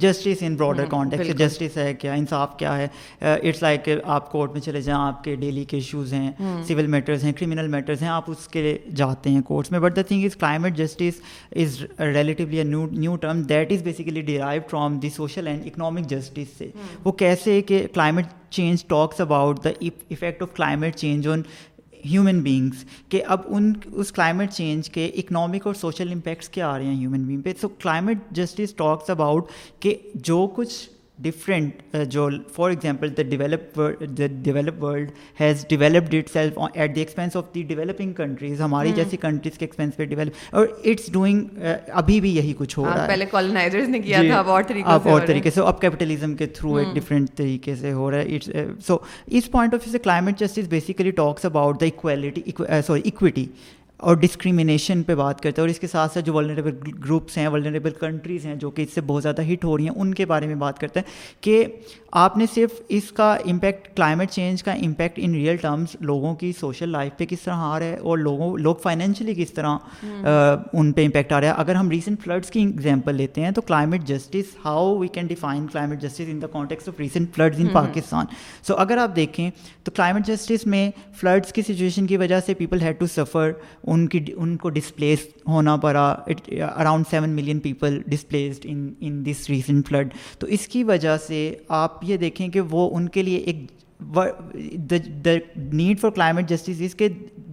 justice 0.01 0.44
in 0.44 0.55
broader 0.55 0.85
context 0.85 1.35
justice 1.38 1.77
ہے 1.77 1.94
کیا 1.94 2.13
انصاف 2.13 2.57
کیا 2.57 2.77
ہے 2.77 2.88
it's 3.21 3.61
like 3.63 3.89
آپ 4.03 4.31
court 4.31 4.51
میں 4.51 4.61
چلے 4.61 4.81
جائیں 4.81 4.99
آپ 4.99 5.23
کے 5.23 5.35
ڈیلی 5.35 5.63
کے 5.65 5.77
ایشوز 5.77 6.13
ہیں 6.13 6.31
سول 6.67 6.88
میٹرز 6.88 7.23
ہیں 7.23 7.33
کرمنل 7.33 7.67
میٹرز 7.67 8.01
ہیں 8.01 8.09
آپ 8.09 8.29
اس 8.31 8.47
کے 8.47 8.77
جاتے 8.95 9.29
ہیں 9.29 9.41
کورٹس 9.41 9.71
میں. 9.71 9.79
But 9.79 9.95
the 9.95 10.01
thing 10.01 10.25
is 10.25 10.35
climate 10.35 10.77
justice 10.77 11.22
is 11.55 11.81
relatively 12.00 12.63
new 12.63 13.15
term 13.15 13.41
that 13.43 13.72
is 13.72 13.83
basically 13.83 14.22
derive 14.22 14.62
from 14.69 15.00
the 15.00 15.10
social 15.10 15.48
and 15.48 15.65
economic 15.65 16.10
justice 16.10 16.57
سے 16.57 16.69
وہ 17.03 17.12
کیسے 17.13 17.62
کہ 17.62 17.86
climate 17.93 18.25
change 18.50 18.86
talks 18.88 19.22
about 19.22 19.63
the 19.63 19.69
effect 19.81 20.41
of 20.41 20.55
climate 20.55 20.95
change 20.95 21.27
on 21.27 21.41
human 22.11 22.41
beings 22.41 22.85
کہ 23.09 23.21
اب 23.27 23.41
ان 23.47 23.73
اس 23.91 24.11
climate 24.11 24.51
change 24.51 24.89
کے 24.89 25.05
economic 25.05 25.67
اور 25.67 25.73
سوشل 25.73 26.11
امپیکٹس 26.11 26.49
کیا 26.49 26.69
آ 26.69 26.77
رہے 26.77 26.85
ہیں 26.85 26.95
ہیومن 26.95 27.23
بینگ 27.23 27.41
پہ؟ 27.41 27.53
So 27.61 27.67
climate 27.67 28.17
justice 28.31 28.73
talks 28.73 29.09
about 29.09 29.49
کہ 29.79 29.95
جو 30.15 30.47
کچھ 30.55 30.89
ڈفرینٹ 31.19 31.95
جو 32.09 32.27
for 32.55 32.69
example 32.69 33.09
the 33.17 33.24
develop 33.24 33.79
the 34.17 34.27
develop 34.43 34.83
world 34.83 35.12
has 35.39 35.65
developed 35.69 36.15
itself 36.33 36.59
at 36.74 36.95
the 36.95 37.01
expense 37.01 37.36
of 37.36 37.53
the 37.55 37.62
developing 37.63 38.13
countries 38.13 38.62
ہماری 38.62 38.91
جیسی 38.95 39.17
کنٹریز 39.17 39.57
کے 39.57 39.65
ایکسپینس 39.65 39.95
پہ 39.97 40.05
ڈیولپ 40.05 40.55
اور 40.55 40.67
اٹس 40.86 41.12
ڈوئنگ 41.13 41.63
ابھی 41.93 42.19
بھی 42.21 42.36
یہی 42.36 42.53
کچھ 42.57 42.77
ہو 42.79 42.86
رہا 42.86 43.01
ہے 43.01 43.07
پہلے 43.07 43.25
کالونائزرز 43.25 43.89
نے 43.89 44.00
کیا 44.00 44.21
تھا 44.21 44.39
اب 44.39 44.50
اور 45.09 45.21
طریقے 45.27 45.51
سے 45.51 45.62
اب 45.62 45.81
کیپٹلزم 45.81 46.36
کے 46.36 46.45
تھرو 46.57 46.75
ایک 46.75 46.93
ڈفرینٹ 46.95 47.36
طریقے 47.38 47.75
سے 47.75 47.93
ہو 47.93 48.12
رہا 48.12 48.19
ہے 48.19 48.65
سو 48.88 48.97
اس 49.27 49.51
پوائنٹ 49.51 49.74
آف 49.74 49.79
ویو 49.86 49.91
سے 49.91 50.00
climate 50.00 50.39
justice 50.39 50.67
basically 50.69 51.12
talks 51.13 51.45
about 51.45 51.81
the 51.81 51.86
equality 51.86 52.51
sorry 52.86 53.01
equity 53.05 53.45
اور 53.98 54.16
ڈسکریمنیشن 54.16 55.04
پہ 55.04 55.16
بات 55.16 55.42
کرتے 55.42 55.62
ہیں 55.62 55.63
اور 55.63 55.70
اس 55.70 55.80
کے 55.80 55.88
ساتھ 55.88 56.13
ساتھ 56.13 56.25
جو 56.25 56.34
ولنریبل 56.34 56.75
گروپس 57.06 57.38
ہیں 57.38 57.48
ولنریبل 57.48 57.89
کنٹریز 57.89 58.46
ہیں 58.46 58.56
جو 58.56 58.70
کہ 58.70 58.82
اس 58.82 58.89
سے 58.96 59.01
بہت 59.01 59.24
زیادہ 59.24 59.42
ہٹ 59.54 59.66
ہو 59.66 59.77
رہی 59.77 59.84
ہیں 59.84 59.96
ان 59.96 60.13
کے 60.13 60.25
بارے 60.25 60.48
میں 60.48 60.56
بات 60.56 60.80
کرتے 60.80 61.00
ہیں 61.00 61.44
کہ 61.44 61.66
آپ 62.12 62.38
نے 62.38 62.46
صرف 62.56 62.82
اس 62.89 63.12
کا 63.12 63.34
امپیکٹ 63.34 63.96
کلائمیٹ 63.96 64.32
چینج 64.32 64.63
کا 64.63 64.74
امپیکٹ 64.74 65.20
ان 65.24 65.36
ریئل 65.36 65.56
ٹرمز 65.56 65.96
لوگوں 66.00 66.36
کی 66.36 66.51
سوشل 66.60 66.89
لائف 66.89 67.18
پہ 67.18 67.25
کس 67.25 67.42
طرح 67.42 67.54
آ 67.56 67.80
رہا 67.80 67.86
ہے 67.86 67.98
اور 67.98 68.18
لوگوں 68.18 68.58
لوگ 68.58 68.75
فائنینشلی 68.75 69.34
کس 69.36 69.51
طرح 69.51 69.77
ان 70.74 70.92
پہ 70.92 71.06
امپیکٹ 71.06 71.34
آ 71.34 71.42
رہا 71.42 71.48
ہے۔ 71.48 71.54
اگر 71.58 71.75
ہم 71.75 71.89
ریسنٹ 71.89 72.24
فلڈس 72.24 72.50
کی 72.50 72.60
ایگزامپل 72.60 73.16
لیتے 73.16 73.42
ہیں 73.42 73.51
تو 73.51 73.62
climate 73.62 74.01
justice 74.01 74.56
how 74.66 74.98
we 74.98 75.08
can 75.08 75.27
define 75.27 75.68
climate 75.68 76.01
justice 76.01 76.22
in 76.27 76.42
the 76.42 76.48
context 76.48 76.89
of 76.89 77.00
recent 77.00 77.36
floods 77.36 77.60
in 77.60 77.68
Pakistan 77.68 78.25
so 78.68 78.75
اگر 78.75 78.98
آپ 78.98 79.16
دیکھیں 79.16 79.51
تو 79.84 79.92
کلائمیٹ 79.92 80.27
جسٹس 80.27 80.66
میں 80.66 80.92
فلڈس 81.16 81.54
کی 81.54 81.62
سچویشن 81.62 82.08
کی 82.08 82.18
وجہ 82.18 82.39
سے 82.46 82.54
پیپل 82.54 82.82
ہیڈ 82.82 83.00
ٹو 83.00 83.08
سفر 83.08 83.51
ان 83.88 84.08
کی، 84.08 84.20
ان 84.36 84.56
کو 84.58 84.70
ڈسپلیس 84.70 85.20
ہونا 85.48 85.75
پڑا. 85.77 86.08
Around 86.51 87.06
seven 87.10 87.29
million 87.29 87.60
people 87.60 88.01
displaced 88.08 88.65
in 88.70 88.94
in 89.00 89.25
this 89.25 89.50
recent 89.50 89.88
flood 89.88 90.13
تو 90.39 90.48
اس 90.48 90.67
کی 90.67 90.84
وجہ 90.84 91.17
سے 91.17 91.39
آپ 91.67 92.03
یہ 92.03 92.17
دیکھیں 92.17 92.48
کہ 92.48 92.62
وہ 92.62 92.89
ان 92.94 93.10
کے 93.10 93.24
لیے 93.24 93.38
ایک 93.38 93.65
the 94.91 95.36
need 95.74 96.00
for 96.00 96.10
climate 96.10 96.50
justice 96.50 96.82
is 96.82 96.96
کہ 96.96 97.08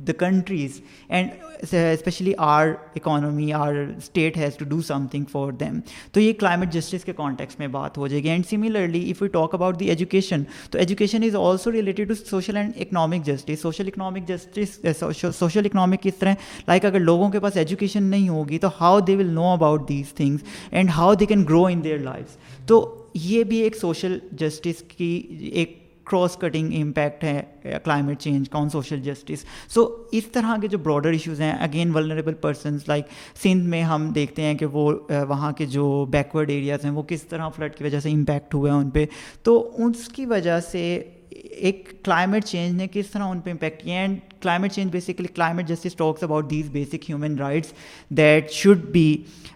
the 0.06 0.12
countries 0.12 0.80
and 1.08 1.30
especially 1.72 2.32
our 2.38 2.68
economy 2.96 3.52
our 3.52 3.74
state 3.96 4.36
has 4.36 4.56
to 4.56 4.64
do 4.68 4.80
something 5.10 5.24
for 5.32 5.52
them 5.60 5.78
تو 6.12 6.20
یہ 6.20 6.32
کلائمیٹ 6.40 6.72
جسٹس 6.72 7.04
کے 7.04 7.12
کانٹیکس 7.12 7.58
میں 7.58 7.68
بات 7.68 7.98
ہو 7.98 8.06
جائے 8.08 8.22
گی. 8.22 8.28
And 8.28 8.46
similarly 8.50 9.10
if 9.10 9.22
you 9.22 9.28
talk 9.32 9.54
about 9.54 9.78
the 9.80 9.88
education 9.88 10.42
تو 10.70 10.78
education 10.78 11.22
is 11.24 11.36
also 11.36 11.72
related 11.72 12.08
to 12.08 12.14
social 12.14 12.56
and 12.56 12.72
economic 12.76 13.24
justice 13.26 13.60
social 13.62 13.88
economic 13.88 14.28
justice 14.28 15.02
social 15.38 15.66
economic 15.66 16.02
کس 16.02 16.16
طرح? 16.18 16.34
لائک 16.68 16.84
اگر 16.84 17.00
لوگوں 17.00 17.30
کے 17.30 17.40
پاس 17.40 17.56
ایجوکیشن 17.56 18.02
نہیں 18.04 18.28
ہوگی 18.28 18.58
تو 18.58 18.68
how 18.80 19.00
they 19.00 19.16
will 19.16 19.32
know 19.34 19.52
about 19.52 19.88
these 19.88 20.12
things 20.14 20.42
and 20.70 20.90
how 20.96 21.14
they 21.14 21.26
can 21.26 21.44
grow 21.48 21.64
in 21.66 21.84
their 21.84 21.98
life 22.00 22.36
تو 22.66 22.84
یہ 23.14 23.44
بھی 23.44 23.56
ایک 23.62 23.76
سوشل 23.76 24.18
جسٹس 24.32 24.82
کی 24.96 25.16
ایک 25.52 25.82
کراس 26.04 26.36
کٹنگ 26.36 26.72
امپیکٹ 26.80 27.24
ہے 27.24 27.42
کلائمیٹ 27.84 28.20
چینج 28.20 28.48
کا 28.48 28.58
آن 28.58 28.68
سوشل 28.68 29.00
جسٹس 29.00 29.44
سو 29.68 29.86
اس 30.12 30.26
طرح 30.26 30.56
کے 30.62 30.68
جو 30.68 30.78
براڈر 30.78 31.12
ایشوز 31.12 31.40
ہیں 31.40 31.52
again 31.52 31.94
vulnerable 31.94 32.34
persons 32.34 32.88
like 32.88 33.06
Sindh 33.42 33.68
میں 33.68 33.82
ہم 33.82 34.08
دیکھتے 34.14 34.42
ہیں 34.42 34.54
کہ 34.54 34.66
وہ 34.66 34.90
وہاں 35.28 35.52
کے 35.52 35.66
جو 35.66 36.04
بیکورڈ 36.10 36.50
ایریاز 36.50 36.84
ہیں، 36.84 36.92
وہ 36.92 37.02
کس 37.02 37.22
طرح 37.22 37.48
فلڈ 37.48 37.74
کی 37.74 37.84
وجہ 37.84 38.00
سے 38.00 38.10
امپیکٹ 38.10 38.54
ہوئے 38.54 38.70
ہیں 38.70 38.78
ان 38.78 38.90
پہ. 38.90 39.04
تو 39.42 39.58
اس 39.86 40.08
کی 40.08 40.26
وجہ 40.26 40.60
سے 40.60 40.82
ایک 41.30 41.92
کلائمیٹ 42.04 42.44
چینج 42.44 42.76
نے 42.76 42.86
کس 42.92 43.10
طرح 43.10 43.22
ان 43.22 43.40
پہ 43.40 43.50
امپیکٹ 43.50 43.82
کیا 43.82 44.00
and 44.00 44.18
climate 44.44 44.72
change 44.72 44.92
basically 44.92 45.28
climate 45.34 45.68
justice 45.68 45.94
talks 45.94 46.22
about 46.22 46.50
these 46.50 46.70
basic 46.70 47.10
human 47.10 47.38
rights 47.38 47.72
that 48.10 48.50
should 48.52 48.84
be 48.92 49.06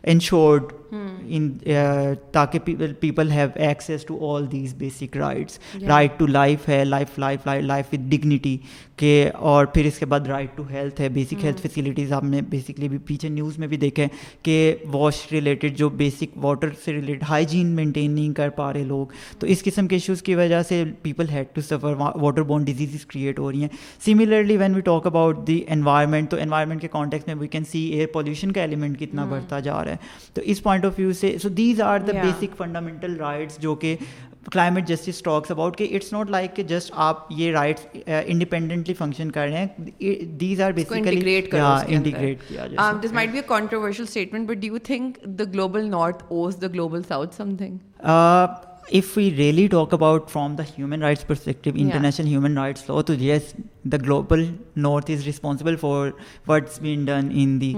ensured 0.05 0.73
ان 0.93 1.49
تاکہ 2.33 2.59
people 3.01 3.31
have 3.31 3.49
access 3.57 4.05
to 4.05 4.19
all 4.31 4.51
these 4.53 4.75
basic 4.75 5.17
rights 5.17 5.59
right 5.83 6.19
to 6.19 6.27
life 6.27 6.69
ہے 6.69 6.85
life 6.85 7.19
life 7.19 7.47
life 7.47 7.93
with 7.93 8.09
dignity 8.09 8.57
کہ 8.97 9.31
اور 9.35 9.67
پھر 9.67 9.85
اس 9.85 9.99
کے 9.99 10.07
بعد 10.07 10.27
right 10.27 10.57
to 10.57 10.63
health 10.71 11.01
ہے 11.01 11.09
basic 11.09 11.45
health 11.45 11.61
facilities 11.63 12.13
آپ 12.13 12.25
نے 12.25 12.41
بیسکلی 12.49 12.89
بھی 12.89 12.99
پیچھے 12.99 13.29
نیوز 13.29 13.59
میں 13.59 13.69
بھی 13.69 13.77
دیکھا 13.77 14.03
ہے 14.03 14.09
کہ 14.43 14.75
واش 14.93 15.21
ریلیٹڈ 15.33 15.77
جو 15.77 15.89
بیسک 15.99 16.37
واٹر 16.37 16.69
سے 16.85 16.93
ریلیٹڈ 16.93 17.23
ہائیجین 17.29 17.75
مینٹین 17.77 18.11
نہیں 18.11 18.33
کر 18.35 18.49
پا 18.49 18.73
رہے 18.73 18.85
لوگ 18.85 19.07
تو 19.39 19.47
اس 19.47 19.63
قسم 19.63 19.87
کے 19.87 19.97
ایشوز 19.97 20.23
کی 20.23 20.35
وجہ 20.35 20.63
سے 20.63 20.83
people 21.03 21.29
had 21.29 21.55
to 21.55 21.61
suffer 21.61 21.95
waterborne 22.43 22.65
diseases 22.65 23.07
create 23.07 23.39
ہو 23.39 23.51
رہی 23.53 23.61
ہیں 23.61 23.69
similarly 24.05 24.57
when 24.57 24.75
we 24.79 24.83
talk 24.83 25.07
about 25.07 25.47
the 25.47 25.61
environment 25.69 26.31
تو 26.31 26.37
انوائرمنٹ 26.41 26.81
کے 26.81 26.89
کانٹیکس 26.89 27.27
میں 27.27 27.35
we 27.35 27.49
can 27.49 27.65
see 27.65 27.81
air 27.89 28.07
pollution 28.13 28.53
کا 28.53 28.61
ایلیمنٹ 28.61 28.99
کتنا 28.99 29.25
بڑھتا 29.25 29.61
جا 29.61 29.83
رہا 29.85 29.91
ہے۔ 29.91 29.97
تو 30.35 30.43
اس 30.45 30.63
پوائنٹ 30.63 30.85
آف 30.85 30.93
ویو 30.99 31.13
سے 31.13 31.37
so 31.43 31.49
these 31.49 31.81
are 31.81 32.01
the 32.01 32.13
basic 32.23 32.57
fundamental 32.57 33.17
rights 33.21 33.59
جو 33.61 33.75
کہ 33.75 33.97
کلائمیٹ 34.53 34.87
جسٹس 34.89 35.23
ٹاکس 35.23 35.51
اباؤٹ 35.51 35.77
کہ 35.77 35.87
اٹس 35.95 36.13
ناٹ 36.13 36.31
لائک 36.31 36.55
کہ 36.57 36.63
جسٹ 36.63 36.93
آپ 36.97 37.27
یہ 37.31 37.53
رائٹس 37.53 37.87
انڈیپینڈنٹلی 38.07 38.95
فنکشن 38.95 39.31
کر 39.31 39.49
رہے 39.49 39.59
ہیں۔ 39.59 40.27
دیز 40.41 40.61
آر 40.61 40.73
بیسیکلی 40.73 41.01
انٹیگریٹ 41.01 41.51
کیا 41.51 42.67
جائے 42.67 42.93
this 43.03 43.13
might 43.13 43.31
be 43.31 43.39
a 43.39 43.43
controversial 43.49 44.03
statement 44.03 44.49
but 44.49 44.57
do 44.57 44.67
you 44.67 44.79
think 44.85 45.19
the 45.39 45.45
global 45.55 45.91
north 45.91 46.25
owes 46.29 46.61
the 46.63 46.67
global 46.75 47.03
south 47.09 47.35
something 47.57 47.77
if 48.91 49.17
we 49.17 49.35
really 49.35 49.69
talk 49.69 49.93
about 49.93 50.31
from 50.31 50.57
the 50.57 50.63
human 50.63 51.01
rights 51.01 51.25
perspective, 51.25 51.77
international 51.77 52.29
human 52.29 52.57
rights 52.57 52.89
law, 52.89 53.03
so 53.05 53.13
yes, 53.13 53.55
the 53.85 53.99
global 53.99 54.47
north 54.75 55.09
is 55.09 55.27
responsible 55.27 55.77
for 55.77 56.15
what's 56.45 56.79
been 56.79 57.05
done 57.05 57.31
in 57.31 57.59
the 57.59 57.75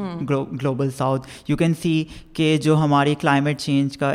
global 0.56 0.90
south. 0.90 1.26
You 1.46 1.56
can 1.56 1.74
see 1.74 2.08
کہ 2.34 2.56
جو 2.62 2.76
ہماری 2.76 3.14
climate 3.20 3.58
change 3.60 3.96
کا 3.98 4.12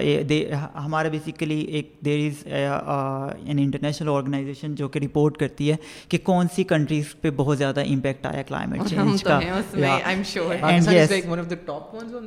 ہمارا 0.76 1.10
basically 1.10 1.60
ایک 1.60 1.92
there 2.06 2.20
is 2.28 2.44
an 2.48 3.60
international 3.60 4.10
organization 4.10 4.76
جو 4.76 4.88
کہ 4.88 5.00
report 5.04 5.38
کرتی 5.38 5.72
ہے 5.72 5.76
کہ 6.10 6.18
کون 6.24 6.48
سی 6.56 6.64
کنٹریز 6.64 7.14
پہ 7.22 7.30
بہت 7.36 7.58
زیادہ 7.58 7.82
امپیکٹ 7.90 8.26
آیا 8.26 8.42
کلائمیٹ 8.48 8.90
چینج 8.90 9.24
کا 9.24 9.40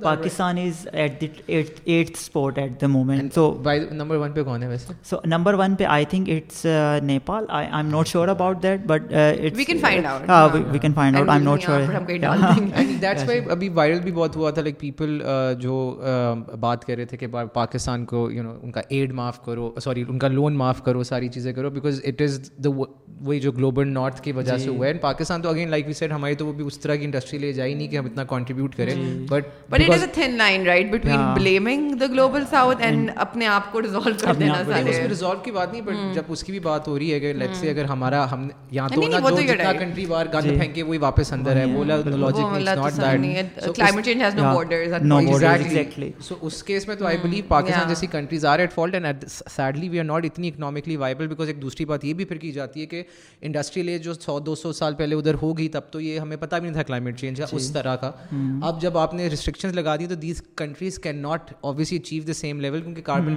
Pakistan 0.03 0.59
is 0.59 0.87
at 0.93 1.21
the 1.21 1.29
eight 1.47 2.13
sport 2.19 2.59
at 2.59 2.81
the 2.81 2.87
moment 2.87 3.39
پہ 4.35 4.43
کون 4.43 4.58
ہے 4.63 4.69
ویسے 4.69 4.93
سو 5.05 5.17
نمبر 5.25 5.55
ون 5.55 5.75
پہ 5.75 5.85
I 5.85 6.05
think 6.05 6.29
it's 6.29 6.67
Nepal 7.03 7.45
I 7.49 7.67
am 7.73 7.89
not 7.91 8.09
sure 8.09 8.29
about 8.29 8.63
that 8.63 8.87
but 8.87 9.13
we 9.57 9.65
can 9.65 9.79
find 9.79 10.07
out 10.07 10.55
we 10.73 10.79
can 10.79 10.93
find 10.93 11.17
out 11.17 11.29
I 11.29 11.39
am 11.39 11.49
not 11.49 11.63
sure 13.19 13.51
ابھی 13.51 13.69
viral 13.69 14.01
بھی 14.01 14.13
بہت 14.13 14.37
ہوا 14.37 14.51
تھا 14.51 14.63
لائک 14.63 14.79
پیپل 14.81 15.21
جو 15.61 15.79
بات 16.61 16.85
کر 16.85 16.97
رہے 16.97 17.05
تھے 17.05 17.17
کہ 17.17 17.27
پاکستان 17.55 18.05
کو 18.05 18.31
یو 18.31 18.43
نو 18.43 18.55
ان 18.63 18.73
کا 18.73 18.81
ایڈ 18.89 19.13
معاف 19.13 19.45
کرو 19.45 19.75
سوری 19.81 20.05
ان 20.09 20.19
کا 20.19 20.29
لون 20.29 20.57
معاف 20.57 20.83
کرو 20.85 21.03
ساری 21.03 21.29
چیزیں 21.29 21.53
کرو 21.53 21.71
بیکاز 21.71 22.01
اٹ 22.05 22.23
از 22.23 22.51
دا 22.65 22.69
وہی 23.21 23.41
جو 23.41 23.53
گلوبل 23.53 23.89
نارتھ 23.89 24.23
کی 24.23 24.33
وجہ 24.33 24.57
سے 24.57 24.69
ہوا 24.69 24.87
ہے 24.87 24.93
پاکستان 24.95 25.43
تو 25.43 25.49
اگین 25.49 25.71
لائک 25.71 25.87
وی 25.87 25.93
سیٹ 25.93 26.13
ہماری 26.13 26.35
تو 26.35 26.47
وہ 26.47 26.53
بھی 26.53 26.67
اس 26.67 26.79
طرح 26.79 26.95
کی 26.95 27.05
انڈسٹری 27.05 27.39
لے 27.39 27.53
جائی 27.53 27.75
نہیں 27.75 27.89
کہ 27.89 27.97
ہم 27.97 28.05
اتنا 28.05 28.25
کانٹریبیوٹ 28.25 28.75
کریں 28.75 28.95
but 29.29 29.47
but 29.71 29.81
it 29.81 29.91
is 29.91 30.03
a 30.03 30.09
thin 30.15 30.37
line 30.39 30.67
right 30.67 30.91
between 30.93 31.21
blaming 31.35 31.95
the 31.95 32.07
global 32.07 32.45
south 32.51 32.83
and 32.83 33.11
اپنے 33.17 33.47
آپ 33.47 33.73
کو 33.73 33.83
ریزالو 33.83 34.13
کر 34.21 34.35
دینا 34.49 34.73
سارے 34.73 34.91
اس 34.91 34.99
میں 34.99 35.09
ریزالو 35.09 35.39
کی 35.45 35.51
بات 35.51 35.73
نہیں 35.73 35.83
بٹ 35.83 36.15
جب 36.15 36.23
اس 36.29 36.45
کی 36.45 36.53
بھی 36.53 36.61
بات 36.61 36.89
ہو 36.89 36.99
رہی 36.99 37.13
ہے 37.13 37.21
کہ 37.21 37.33
لیٹ 37.33 37.57
سے 37.57 37.71
اگر 37.71 37.85
ہمارا 37.85 38.31
ہم 38.33 38.49
یہاں 38.71 38.89
تو 38.89 39.03
نا 39.03 39.19
جو 39.19 39.41
جتنا 39.41 39.73
کنٹری 39.73 40.07
بار 40.07 40.27
گند 40.27 40.59
پھینکے 40.59 40.83
وہی 40.83 40.99
واپس 40.99 41.33
اندر 41.33 41.57
ہے 41.57 41.65
وہ 41.65 41.85
logic 41.85 42.09
is 42.09 42.99
not 42.99 43.23
that 43.23 43.77
climate 43.77 44.05
change 44.05 44.23
has 44.23 44.35
no 44.35 44.55
borders 44.55 44.93
no 45.03 45.19
exactly 45.19 46.11
so 46.21 46.35
us 46.41 46.63
case 46.63 46.89
میں 46.89 46.97
تو 46.97 47.07
آئی 47.07 47.19
بلیو 47.23 47.45
پاکستان 47.49 47.89
جیسی 47.89 48.07
countries 48.07 48.45
are 48.45 48.59
at 48.59 48.73
fault 48.73 48.95
and 48.95 49.25
sadly 49.29 49.89
we 49.89 49.99
are 49.99 50.05
not 50.05 50.25
اتنی 50.25 50.49
اکنامکلی 50.49 50.97
وائبل 50.97 51.27
بیکاز 51.27 51.49
ایک 51.49 51.63
دوسری 51.63 51.85
بات 51.85 52.05
یہ 52.05 52.15
بھی 52.15 52.25
پھر 52.25 52.37
کی 52.37 52.53
جاتی 52.53 52.81
ہے 52.81 52.87
کہ 52.87 53.03
انڈسٹریل 53.43 53.89
ایج 53.89 54.05
جو 54.05 54.15
سو 54.15 54.39
دو 54.39 54.55
سو 54.55 54.73
سال 54.73 54.95
پہلے 54.95 55.15
ادھر 55.15 55.35
ہوگی 55.43 55.69
تب 55.69 55.91
تو 55.91 56.01
یہ 56.01 56.19
ہمیں 56.19 56.37
پتہ 56.37 56.57
بھی 56.57 56.63
نہیں 56.63 56.75
تھا 56.75 56.83
کلائمیٹ 56.83 57.19
چینج 57.21 57.39
کا 57.39 57.47
اس 57.53 57.71
طرح 57.71 57.97
کا 57.97 58.11
اب 58.63 58.81
جب 58.83 58.99
آپ 58.99 59.15
نے 59.15 59.29
ریسٹرکشنز 59.29 59.75
لگا 59.75 59.97
دی 59.97 60.07
تو 60.07 60.15
these 60.15 60.43
countries 60.57 60.99
can 60.99 61.17
not 61.17 61.53
obviously 61.61 61.99
achieve 61.99 62.23
the 62.27 62.33
same 62.33 62.61
level 62.61 62.81
کیونکہ 62.81 63.03
کاربن 63.03 63.35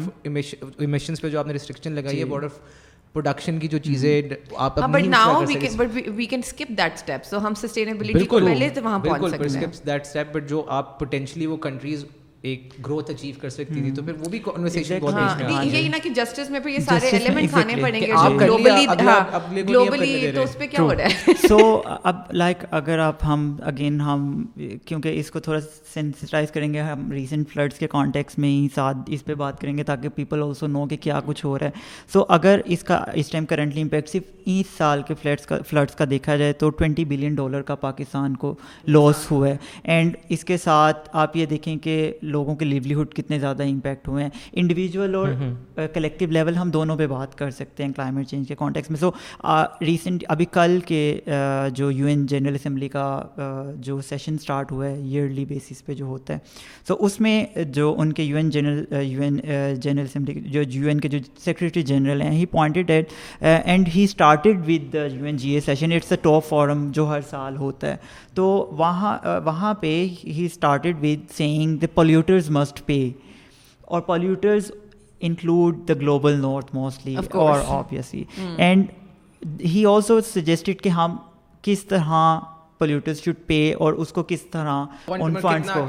امیشنس 1.02 1.22
پہ 1.22 1.30
جو 1.30 1.40
آپ 1.40 1.48
نے 1.48 1.54
ریسٹرکشن 1.54 1.92
لگائی 1.92 2.20
ہے 2.20 2.26
بارڈر 2.26 2.48
پروڈکشن 3.14 3.60
کی 3.60 3.68
جو 3.68 3.78
چیزیں 3.78 4.22
آپ 4.56 4.80
but 4.90 5.08
now 5.08 5.44
we 6.08 6.26
can 6.26 6.42
skip 6.46 6.70
that 6.70 6.94
step 6.94 7.26
so 7.26 7.46
ہم 7.48 7.54
سسٹینیبلٹی 7.54 8.26
کو 8.26 8.40
پہلے 8.40 8.70
سے 8.76 8.82
وہاں 8.82 9.00
پہنچ 9.00 9.36
سکتے 9.36 9.60
ہیں 9.60 9.68
دیٹ 9.86 10.02
اسٹیپ 10.02 10.34
بٹ 10.34 10.50
جو 10.50 10.64
آپ 10.70 10.98
پوٹینشلی 11.00 11.46
وہ 11.46 11.58
کنٹریز 11.58 12.06
ایک 12.44 12.74
گروتھ 12.86 13.10
اچیو 13.12 13.34
کر 13.42 13.50
سکتی 13.50 13.82
تھی 13.82 13.92
تو 13.92 14.04
پھر 14.04 14.14
وہ 14.20 14.30
بھی 14.30 14.40
کنورسیشن 14.40 15.00
بہت 15.02 15.42
یہی 15.66 15.88
نا 15.88 15.98
کہ 16.04 16.10
جسٹس 16.10 16.50
میں 16.50 16.60
پھر 16.60 16.72
یہ 16.72 16.80
سارے 16.80 17.08
ایلیمنٹس 17.08 17.54
آنے 17.54 17.76
پڑیں 17.82 18.00
گے 18.02 18.08
گلوبلی 18.40 18.86
گلوبلی 19.70 20.32
تو 20.36 20.44
اس 20.44 20.58
پہ 20.58 20.68
کیا 20.68 20.82
ہو 20.82 20.94
رہا 20.96 21.04
ہے؟ 21.04 21.34
سو 21.48 21.58
اب 22.04 22.16
لائک 22.34 22.64
اگر 22.72 23.00
آپ 23.00 23.26
ہم 23.26 23.56
اگین 23.64 24.02
ہم 24.02 24.46
کیونکہ 24.86 25.20
اس 25.20 25.32
کو 25.32 25.40
تھوڑا 25.40 25.60
سینسٹائز 25.94 26.52
کریں 26.52 26.74
گے 26.74 26.82
ہم 26.82 27.12
ریسنٹ 27.12 27.50
فلڈس 27.50 27.80
کے 27.80 27.88
کانٹیکس 27.88 28.38
میں 28.38 28.50
ہی 28.50 28.68
ساتھ 28.76 28.98
اس 29.08 29.26
پہ 29.26 29.34
بات 29.34 29.62
کریں 29.62 29.78
گے 29.78 29.84
تاکہ 29.84 30.10
پیپل 30.10 30.44
آلسو 30.44 30.68
نو 30.68 30.86
کہ 30.86 30.98
کیا 30.98 31.20
کچھ 31.26 31.46
ہو 31.46 31.58
رہا 31.60 31.66
ہے۔ 31.66 31.72
سو 32.14 32.24
اگر 32.30 32.62
اس 32.66 32.84
کا 32.84 33.04
اس 33.14 33.30
ٹائم 33.30 33.46
کرنٹلی 33.46 33.82
امپیکٹ 33.82 34.10
صرف 34.10 34.24
اس 34.46 34.66
سال 34.78 35.02
کے 35.08 35.14
فلڈس 35.22 35.46
کا 35.46 35.58
فلڈس 35.70 35.96
کا 35.96 36.06
دیکھا 36.10 36.36
جائے 36.36 36.54
تو 36.54 36.70
ٹوینٹی 36.70 37.06
بلین 37.06 37.36
ڈالر 37.36 37.62
کا 37.62 37.76
پاکستان 37.76 38.36
کو 38.36 38.54
لاس 38.88 39.32
ہوا 39.32 39.48
ہے۔ 39.48 39.56
اینڈ 39.84 40.16
اس 40.30 40.44
کے 40.46 40.58
ساتھ 40.58 41.10
آپ 41.14 41.38
یہ 41.38 41.46
دیکھیں 41.46 41.76
کہ 41.78 42.14
لوگوں 42.32 42.56
کے 42.56 42.66
لیولیہڈ 42.66 43.14
کتنے 43.14 43.40
زیادہ 43.40 43.64
امپیکٹ 43.64 44.08
ہوئے 44.08 44.24
ہیں۔ 44.24 44.30
انڈیویجول 44.54 45.16
اور 45.16 45.28
کلیکٹیو 45.94 46.32
لیول 46.32 46.56
ہم 46.56 46.70
دونوں 46.72 46.98
پہ 46.98 47.08
بات 47.08 47.38
کر 47.38 47.50
سکتے 47.52 47.84
ہیں 47.84 47.92
کلائمیٹ 47.92 48.28
چینج 48.28 48.48
کے 48.48 48.56
کانٹیکس 48.56 48.90
میں۔ 48.90 49.00
سو 49.00 49.12
ریسنٹ 49.82 50.24
ابھی 50.30 50.46
کل 50.52 50.80
کے 50.86 51.20
جو 51.76 51.92
یو 51.92 52.06
این 52.08 52.26
جنرل 52.26 52.56
اسمبلی 52.56 52.88
کا 52.90 53.22
جو 53.78 54.00
سیشن 54.10 54.34
اسٹارٹ 54.34 54.72
ہوا 54.72 54.86
ہے 54.86 54.96
ایئرلی 54.96 55.46
بیسس 55.46 55.86
پہ 55.86 55.94
جو 55.94 56.06
ہوتا 56.06 56.34
ہے۔ 56.34 56.40
سو 56.88 56.96
اس 57.00 57.20
میں 57.22 57.44
جو 57.74 57.94
ان 57.98 58.14
کے 58.14 58.24
U 58.24 58.38
N 58.38 58.50
general 58.50 58.84
U 59.02 59.22
N 59.22 59.40
general 59.82 60.06
assembly 60.06 60.40
جو 60.42 60.62
یو 60.70 60.88
این 60.88 61.00
کے 61.00 61.08
جو 61.10 61.20
سیکریٹری 61.44 61.82
جنرل 61.84 62.22
ہیں 62.22 62.32
he 62.32 62.46
pointed 62.46 62.92
at 62.92 63.10
and 63.42 63.90
he 63.96 64.04
started 64.04 64.60
with 64.68 64.94
the 64.94 65.06
U 65.06 65.26
N 65.26 65.38
G 65.38 65.50
A 65.50 65.60
session 65.60 65.92
it's 65.94 66.12
a 66.12 66.18
top 66.22 66.48
forum 66.50 66.90
جو 66.92 67.08
ہر 67.10 67.22
سال 67.30 67.58
ہوتا 67.58 67.88
ہے۔ 67.88 67.96
تو 68.36 68.46
وہاں 68.78 69.18
وہاں 69.46 69.74
پہ 69.74 69.94
he 70.24 70.46
started 70.46 70.98
with 71.02 71.30
saying 71.38 71.78
the 71.78 71.88
polluters 72.22 72.50
must 72.50 72.86
pay 72.86 73.10
اور 73.82 74.02
polluters 74.02 74.72
include 75.20 75.88
the 75.88 75.94
global 75.94 76.40
north 76.42 76.76
mostly 76.76 77.16
اور 77.34 77.60
obviously 77.68 78.24
and 78.58 78.86
he 79.66 79.86
also 79.86 80.22
suggested 80.22 80.82
کہ 80.82 80.90
ہم 80.90 81.18
کس 81.62 81.84
طرح 81.86 82.40
پولیوٹرز 82.82 83.22
شوڈ 83.22 83.36
پے 83.48 83.62
اور 83.76 83.94
اس 83.96 84.12
کو 84.12 84.24
کس 84.24 84.46
طرح 84.52 85.12
ان 85.20 85.36
فنڈس 85.42 85.70
کو 85.70 85.86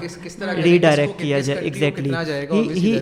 ریڈائریکٹ 0.57 1.19
کیا 1.21 1.39
جائے 1.41 1.59
exactly 1.61 2.11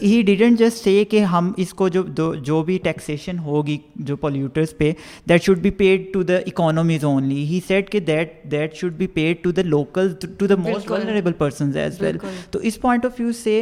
he 0.02 0.20
didn't 0.26 0.58
just 0.58 0.84
say 0.84 1.04
کہ 1.10 1.20
ہم 1.26 1.52
اس 1.56 1.74
کو 1.74 1.88
جو 1.90 2.32
جو 2.34 2.62
بھی 2.62 2.78
ٹیکسیشن 2.82 3.38
ہوگی 3.40 3.76
جو 4.02 4.16
پولیوٹرز 4.18 4.76
پہ 4.76 4.92
that 5.28 5.44
should 5.44 5.58
be 5.58 5.70
paid 5.78 6.12
to 6.12 6.22
the 6.22 6.36
economies 6.46 7.04
only 7.04 7.44
he 7.44 7.60
said 7.68 7.90
کہ 7.90 8.00
that 8.02 8.32
that 8.50 8.74
should 8.74 8.92
be 8.94 9.06
paid 9.14 9.42
to 9.42 9.52
the 9.52 9.62
local 9.64 10.12
to 10.38 10.46
the 10.46 10.56
most 10.58 10.90
vulnerable 10.90 11.32
persons 11.34 11.76
as 11.76 12.00
well 12.00 12.18
تو 12.50 12.58
اس 12.60 12.80
پوائنٹ 12.80 13.06
آف 13.06 13.20
ویو 13.20 13.32
سے 13.34 13.60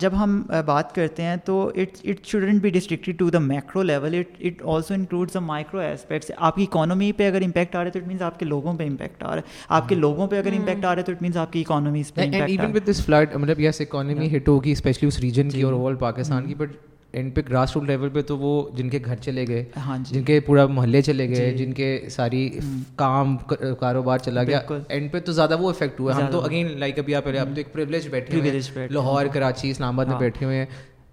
جب 0.00 0.22
ہم 0.22 0.40
بات 0.66 0.94
کرتے 0.94 1.22
ہیں 1.22 1.36
تو 1.44 1.60
it 1.76 1.96
it 2.04 2.26
shouldn't 2.26 2.62
be 2.62 2.70
restricted 2.70 3.18
to 3.18 3.30
the 3.30 3.38
macro 3.44 3.82
level 3.84 4.14
it 4.14 4.40
it 4.40 4.62
also 4.66 4.94
includes 4.94 5.34
the 5.34 5.40
micro 5.42 5.80
aspects 5.80 6.30
آپ 6.38 6.56
کی 6.56 6.62
اکانومی 6.62 7.12
پہ 7.12 7.28
اگر 7.28 7.42
امپیکٹ 7.42 7.76
آ 7.76 7.78
رہا 7.78 7.86
ہے 7.86 7.90
تو 7.90 7.98
اٹ 7.98 8.06
مینس 8.06 8.22
آپ 8.22 8.38
کے 8.38 8.44
لوگوں 8.46 8.76
پہ 8.78 8.86
امپیکٹ 8.86 9.22
آ 9.22 9.27
رہا 9.34 9.42
ہے 9.42 9.66
آپ 9.68 9.88
کے 9.88 9.94
لوگوں 9.94 10.26
پہ 10.26 10.38
اگر 10.38 10.52
امپیکٹ 10.52 10.84
آ 10.84 10.94
رہا 10.94 11.00
ہے 11.00 11.06
تو 11.06 11.12
اٹ 11.12 11.22
مینس 11.22 11.36
آپ 11.36 11.52
کی 11.52 11.60
economy 11.60 12.02
even 12.16 12.76
with 12.76 12.88
this 12.88 13.04
flood 13.06 13.34
مطلب 13.34 13.60
یس 13.60 13.80
اکانومی 13.80 14.36
ہٹ 14.36 14.48
ہوگی 14.48 14.72
اسپیشلی 14.72 15.08
اس 15.08 15.18
ریجن 15.20 15.50
کی 15.50 15.62
اور 15.62 15.86
آل 15.86 15.96
پاکستان 15.96 16.46
کی 16.46 16.54
بٹ 16.54 16.76
اینڈ 17.12 17.34
پہ 17.34 17.40
گراس 17.48 17.74
روٹ 17.74 17.84
لیول 17.84 18.08
پہ 18.08 18.22
تو 18.22 18.36
وہ 18.38 18.50
جن 18.76 18.88
کے 18.90 18.98
گھر 19.04 19.16
چلے 19.16 19.46
گئے 19.48 19.64
جن 20.10 20.22
کے 20.22 20.38
پورا 20.40 20.66
محلے 20.66 21.00
چلے 21.02 21.28
گئے 21.28 21.52
جن 21.56 21.72
کے 21.72 22.00
ساری 22.10 22.48
کام 22.96 23.36
کاروبار 23.80 24.18
چلا 24.18 24.42
گیا 24.42 24.60
اینڈ 24.88 25.10
پہ 25.12 25.20
تو 25.20 25.32
زیادہ 25.32 25.60
وہ 25.60 25.70
افیکٹ 25.70 26.00
ہوا 26.00 26.16
ہم 26.16 26.30
تو 26.32 26.44
اگین 26.44 26.78
لائک 26.78 26.98
ابھی 26.98 27.14
آپ 27.14 27.24
پہلے 27.24 27.38
آپ 27.38 27.46
تو 27.46 27.56
ایک 27.56 27.72
پریولیج 27.72 28.08
بیٹھے 28.08 28.40
ہوئے 28.40 28.86
لاہور 28.90 29.26
کراچی 29.32 29.70
اسلام 29.70 29.94
آباد 29.94 30.06
میں 30.06 30.18
بیٹھے 30.18 30.46
ہوئے 30.46 30.58
ہیں. 30.58 30.66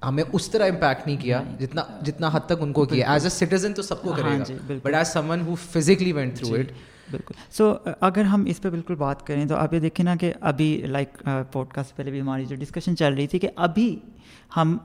ہمیں 0.06 0.24
اس 0.24 0.50
طرح 0.52 0.68
امپیکٹ 0.70 1.08
نہیں 1.08 1.18
کیا 1.22 1.42
جتنا 1.60 1.84
جتنا 2.06 2.30
حد 2.34 2.46
تک 2.46 2.62
ان 2.62 2.74
کو 2.74 2.86
کیا. 2.86 3.12
ایز 3.12 3.24
اے 3.24 3.30
سٹیزن 3.30 3.74
تو 3.74 3.82
سب 3.82 4.02
کو 4.02 4.14
کرے 4.18 4.38
گا. 4.40 4.76
But 4.84 4.94
as 4.94 5.08
someone 5.08 5.42
who 5.48 5.56
physically 5.72 6.12
went 6.12 6.38
through 6.38 6.54
it 6.54 6.72
بالکل۔ 7.12 7.34
سو 7.52 7.74
اگر 8.02 8.24
ہم 8.24 8.44
اس 8.48 8.62
پہ 8.62 8.70
بالکل 8.70 8.96
بات 8.96 9.28
کریں 9.28 9.46
تو 9.46 9.56
آپ 9.56 9.74
یہ 9.74 9.80
دیکھیں 9.80 10.04
نا 10.06 10.16
کہ 10.16 10.34
ابھی 10.42 10.82
لائک 10.88 11.24
پوڈ 11.52 11.68
کاسٹ 11.68 11.96
پہلے 11.96 12.12
بھی 12.12 12.22
ہماری 12.22 12.46
جو 12.46 12.56
ڈسکشن 12.56 12.98
چل 12.98 13.14
رہی 13.14 13.28
تھی 13.28 13.40
کہ 13.40 13.50
ابھی 13.56 13.96
ہم 14.58 14.78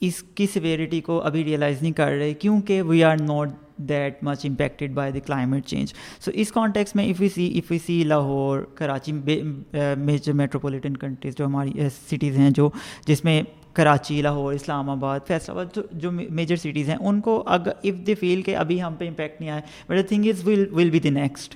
اس 0.00 0.22
کی 0.34 0.46
سویرٹی 0.46 1.00
کو 1.00 1.20
ابھی 1.22 1.44
ریئلائز 1.44 1.82
نہیں 1.82 1.92
کر 1.92 2.10
رہے 2.10 2.34
کیونکہ 2.34 2.82
we 2.82 3.02
are 3.04 3.16
not 3.20 3.48
that 3.88 4.22
much 4.22 4.44
impacted 4.44 4.92
by 4.94 5.12
the 5.12 5.20
climate 5.20 5.66
change 5.66 5.92
so 6.20 6.30
us 6.34 6.52
context 6.52 6.94
میں 6.96 7.06
if 7.06 7.20
you 7.20 7.28
see 7.34 7.58
if 7.58 7.72
you 7.72 7.78
see 7.86 8.02
Lahore 8.04 8.62
Karachi 8.74 9.12
major 9.12 10.32
metropolitan 10.32 10.96
countries 10.96 11.36
جو 11.36 11.46
ہماری 11.46 11.88
سٹیز 12.06 12.36
ہیں 12.36 12.50
جو 12.50 12.68
جس 13.06 13.24
میں 13.24 13.42
کراچی، 13.78 14.20
لاہور، 14.22 14.52
اسلام 14.52 14.90
آباد 14.90 15.20
فیصلہ 15.26 15.54
آباد، 15.54 15.78
جو 15.92 16.10
میجر 16.12 16.56
سٹیز 16.56 16.88
ہیں، 16.88 16.96
ان 17.00 17.20
کو 17.20 17.42
اگر 17.46 17.72
اف 17.84 18.06
دے 18.06 18.14
فیل 18.14 18.42
کہ 18.42 18.56
ابھی 18.56 18.82
ہم 18.82 18.94
پہ 18.98 19.08
امپیکٹ 19.08 19.40
نہیں 19.40 19.50
آئے۔ 19.50 19.62
But 19.88 19.96
the 19.96 20.02
thing 20.02 20.24
is 20.26 20.46
will 20.46 20.64
will 20.72 20.90
be 20.90 21.00
the 21.00 21.10
next 21.10 21.54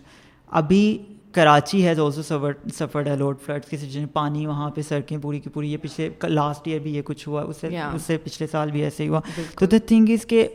ابھی 0.51 0.99
Karachi 1.35 1.87
has 1.87 2.01
also 2.01 2.23
suffered 2.23 3.09
allowed 3.09 3.41
floods 3.45 3.71
کی 3.71 3.77
سچویشن 3.77 4.07
پانی 4.13 4.47
وہاں 4.47 4.71
پہ 4.71 4.83
سڑکیں 4.89 5.17
پوری 5.23 5.41
کی 5.41 5.51
پوری. 5.51 5.73
یہ 5.73 5.77
پچھلے 5.83 6.29
لاسٹ 6.29 6.69
ایئر 6.69 6.81
بھی 6.81 6.95
یہ 6.97 7.03
کچھ 7.05 7.29
ہوا. 7.29 7.43
اس 7.43 7.57
سے 7.61 7.69
اس 7.95 8.03
سے 8.03 8.17
پچھلے 8.25 8.47
سال 8.53 8.71
بھی 8.71 8.83
ایسے 8.85 9.03
ہی 9.03 9.09
ہوا. 9.09 9.21
تو 9.59 9.67
دا 9.67 9.77
تھنگ 9.87 10.09
از 10.13 10.27
کہ 10.27 10.47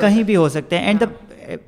کہیں 0.00 0.22
بھی 0.22 0.36
ہو 0.36 0.48
سکتے 0.48 0.78
ہیں 0.78 0.86
اینڈ 0.86 1.00
دا 1.00 1.06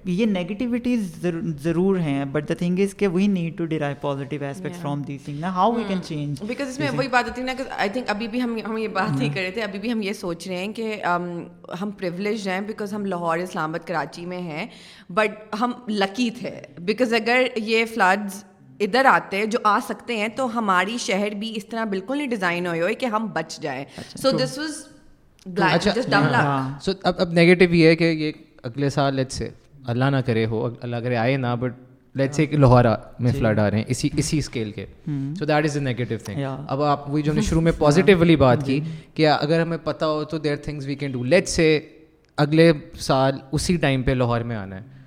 یہ 0.05 0.27
نیگیٹیوٹیز 0.27 1.25
ضرور 1.63 1.99
ہیں. 1.99 2.25
بٹ 2.33 2.49
دا 2.49 2.55
تھنگ 2.59 2.79
از 2.81 2.95
کہ 2.99 3.09
we 3.09 3.27
need 3.27 3.57
to 3.59 3.65
derive 3.65 3.97
positive 4.01 4.45
aspect 4.45 4.77
from 4.83 5.03
this 5.09 5.23
thing 5.25 5.41
نا 5.41 5.55
how 5.55 5.73
we 5.73 5.83
can 5.89 6.03
change 6.03 6.43
because 6.47 6.69
اس 6.69 6.79
میں 6.79 6.89
وہی 6.97 7.09
بات 7.09 7.29
ہوتی 7.29 7.41
ہے 7.41 7.47
نا 7.47 7.55
کہ 7.59 7.65
آئی 7.77 7.89
تھنک 7.89 8.11
ابھی 8.11 8.29
بھی 8.29 8.43
ہم 8.43 8.57
ہم 8.67 8.77
یہ 8.79 8.89
بات 8.89 9.19
نہیں 9.19 9.33
کر 9.35 9.41
رہے 9.41 9.51
تھے 9.51 9.63
ابھی 9.63 9.79
بھی 9.79 9.93
ہم 9.93 10.03
یہ 10.03 10.13
سوچ 10.13 10.49
رہے 10.49 10.57
ہیں 10.57 10.73
کہ 10.73 11.03
ہم 11.81 11.91
پریولیج 11.99 12.49
ہیں 12.49 12.61
بیکاز 12.67 12.95
ہم 12.95 13.07
لاہور 13.07 13.39
اسلام 13.39 13.71
آباد 13.71 13.87
کراچی 13.89 14.27
میں 14.27 14.41
ہیں 14.43 14.67
بٹ 15.11 15.55
ہم 15.61 15.73
لکی 15.89 16.29
تھے 16.39 16.51
بیکاز 16.79 17.15
اگر 17.15 17.47
یہ 17.69 17.85
فلڈز 17.85 18.43
ادھر 18.81 19.05
آتے 19.05 19.45
جو 19.47 19.59
آ 19.65 19.79
سکتے 19.89 20.17
ہیں 20.17 20.29
تو 20.37 20.47
ہماری 20.59 20.97
شہر 21.01 21.35
بھی 21.35 21.53
اس 21.57 21.67
طرح 21.67 21.85
بالکل 21.85 22.17
نہیں 22.19 22.29
ڈیزائن 22.29 22.67
ہوئے 22.67 22.81
ہوئے 22.81 22.95
کہ 22.95 23.07
ہم 23.07 23.27
بچ 23.33 23.59
جائیں۔ 23.61 23.85
سو 24.17 24.31
دس 24.39 24.59
واز 24.59 24.85
سو 26.83 26.93
اب 27.03 27.15
اب 27.19 27.33
نیگیٹو 27.33 27.75
یہ 27.75 27.87
ہے 27.89 27.97
کہ 27.97 28.05
یہ 28.05 28.33
اگلے 28.63 28.89
سال 28.91 29.15
لیٹ 29.15 29.33
سے 29.33 29.49
اللہ 29.85 30.05
نہ 30.05 30.17
کرے 30.27 30.45
ہو 30.47 30.69
اللہ 30.83 30.97
کرے 30.97 31.17
آئے 31.17 31.37
نہ 31.37 31.55
بٹ 31.61 31.73
لیٹ 32.15 32.35
سے 32.35 32.47
لاہورا 32.53 32.95
میں 33.21 33.33
فلڈ 33.33 33.59
آ 33.59 33.71
رہے 33.71 33.79
ہیں 33.79 33.85
اسی 33.89 34.09
اسی 34.17 34.39
اسکیل 34.39 34.71
کے۔ 34.73 34.87
So 35.39 35.45
that 35.45 35.65
is 35.65 35.77
a 35.77 35.83
negative 35.83 36.15
thing 36.25 36.45
اب 36.69 36.83
آپ 36.83 37.09
وہی 37.11 37.23
جو 37.23 37.33
ہم 37.33 37.37
نے 37.37 37.43
شروع 37.43 37.61
میں 37.61 37.73
پازیٹیو 37.79 38.19
والی 38.19 38.37
بات 38.37 38.65
کی 38.67 38.81
کہ 39.15 39.27
اگر 39.29 39.61
ہمیں 39.61 39.79
پتہ 39.85 40.05
ہو 40.05 40.25
تو 40.25 40.39
there 40.39 40.57
things 40.57 40.87
we 40.87 40.95
can 40.95 41.13
do 41.13 41.25
let's 41.25 41.49
say 41.49 41.69
اگلے 42.39 42.71
سال 43.01 43.39
اسی 43.53 43.77
ٹائم 43.77 44.03
پہ 44.03 44.11
لاہور 44.11 44.41
میں 44.41 44.57
آنا 44.57 44.77
ہے۔ 44.77 44.98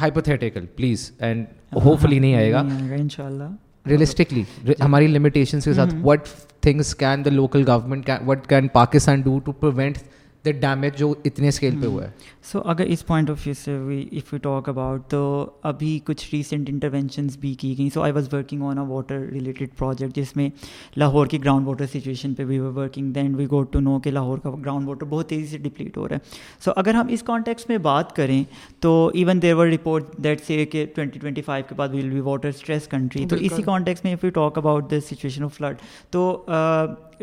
ہائپوتھیٹیکل 0.00 0.66
پلیز 0.66 1.10
اینڈ 1.18 1.44
ہوپ 1.84 2.00
فلی 2.00 2.18
نہیں 2.18 2.34
آئے 2.34 2.52
گا 2.52 2.60
ان 2.96 3.08
شاء 3.08 3.26
اللہ 3.26 3.88
ریئلسٹکلی 3.88 4.42
ہماری 4.80 5.06
لمیٹیشنس 5.06 5.64
کے 5.64 5.72
ساتھ 5.72 5.94
what 6.02 6.28
things 6.60 6.94
can 6.94 7.24
the 7.24 7.30
local 7.30 7.64
government 7.66 8.10
what 8.26 8.46
can 8.46 8.68
Pakistan 8.68 9.20
do 9.20 9.38
to 9.38 9.52
prevent 9.52 9.98
the 10.44 10.50
damage 10.50 10.96
جو 10.98 11.12
اتنے 11.24 11.48
اسکیل 11.48 11.74
پہ 11.80 11.86
ہوا 11.86 12.04
ہے۔ 12.04 12.10
سو 12.42 12.60
اگر 12.64 12.84
اس 12.84 13.06
پوائنٹ 13.06 13.30
آف 13.30 13.46
ویو 13.46 13.54
سے 13.54 13.74
اف 14.12 14.32
یو 14.32 14.38
ٹاک 14.42 14.68
اباؤٹ 14.68 15.02
تو 15.08 15.50
ابھی 15.62 15.98
کچھ 16.04 16.28
ریسنٹ 16.32 16.70
انٹروینشنس 16.70 17.36
بھی 17.38 17.52
کی 17.54 17.74
گئیں۔ 17.78 17.88
So 17.94 18.02
I 18.02 18.12
was 18.12 18.32
working 18.32 18.62
on 18.62 18.78
a 18.78 18.84
water 18.86 19.20
related 19.32 19.76
project 19.78 20.16
جس 20.16 20.34
میں 20.36 20.48
لاہور 20.96 21.26
کی 21.26 21.42
گراؤنڈ 21.44 21.66
واٹر 21.66 21.86
سچویشن 21.86 22.34
پہ 22.34 22.44
we 22.44 22.58
were 22.58 22.72
working 22.76 23.12
then 23.12 23.34
we 23.34 23.46
got 23.50 23.72
to 23.72 23.80
know 23.80 23.98
کہ 23.98 24.10
لاہور 24.10 24.38
کا 24.38 24.50
گراؤنڈ 24.50 24.88
واٹر 24.88 25.06
بہت 25.06 25.28
تیزی 25.28 25.46
سے 25.46 25.58
ڈپلیٹ 25.58 25.96
ہو 25.96 26.08
رہا 26.08 26.16
ہے۔ 26.16 26.60
سو 26.64 26.72
اگر 26.76 26.94
ہم 26.94 27.06
اس 27.10 27.22
کانٹیکس 27.22 27.68
میں 27.68 27.78
بات 27.78 28.16
کریں 28.16 28.42
تو 28.80 29.10
even 29.14 29.42
there 29.42 29.54
were 29.54 29.66
report 29.66 30.16
that 30.24 30.40
say 30.46 30.64
کہ 30.66 30.84
ٹوئنٹی 30.94 31.18
ٹوئنٹی 31.18 31.42
فائیو 31.42 31.64
کے 31.68 31.74
بعد 31.74 31.88
will 31.88 32.10
be 32.10 32.20
water 32.20 32.48
stress 32.48 32.88
country 32.88 33.24
تو 33.26 33.36
اسی 33.40 33.62
کانٹیکس 33.62 34.04
میں 34.04 34.12
if 34.12 34.24
you 34.24 34.30
talk 34.30 34.58
about 34.58 34.90
the 34.90 35.00
situation 35.00 35.44
of 35.44 35.54
flood 35.54 35.76
تو 36.10 36.44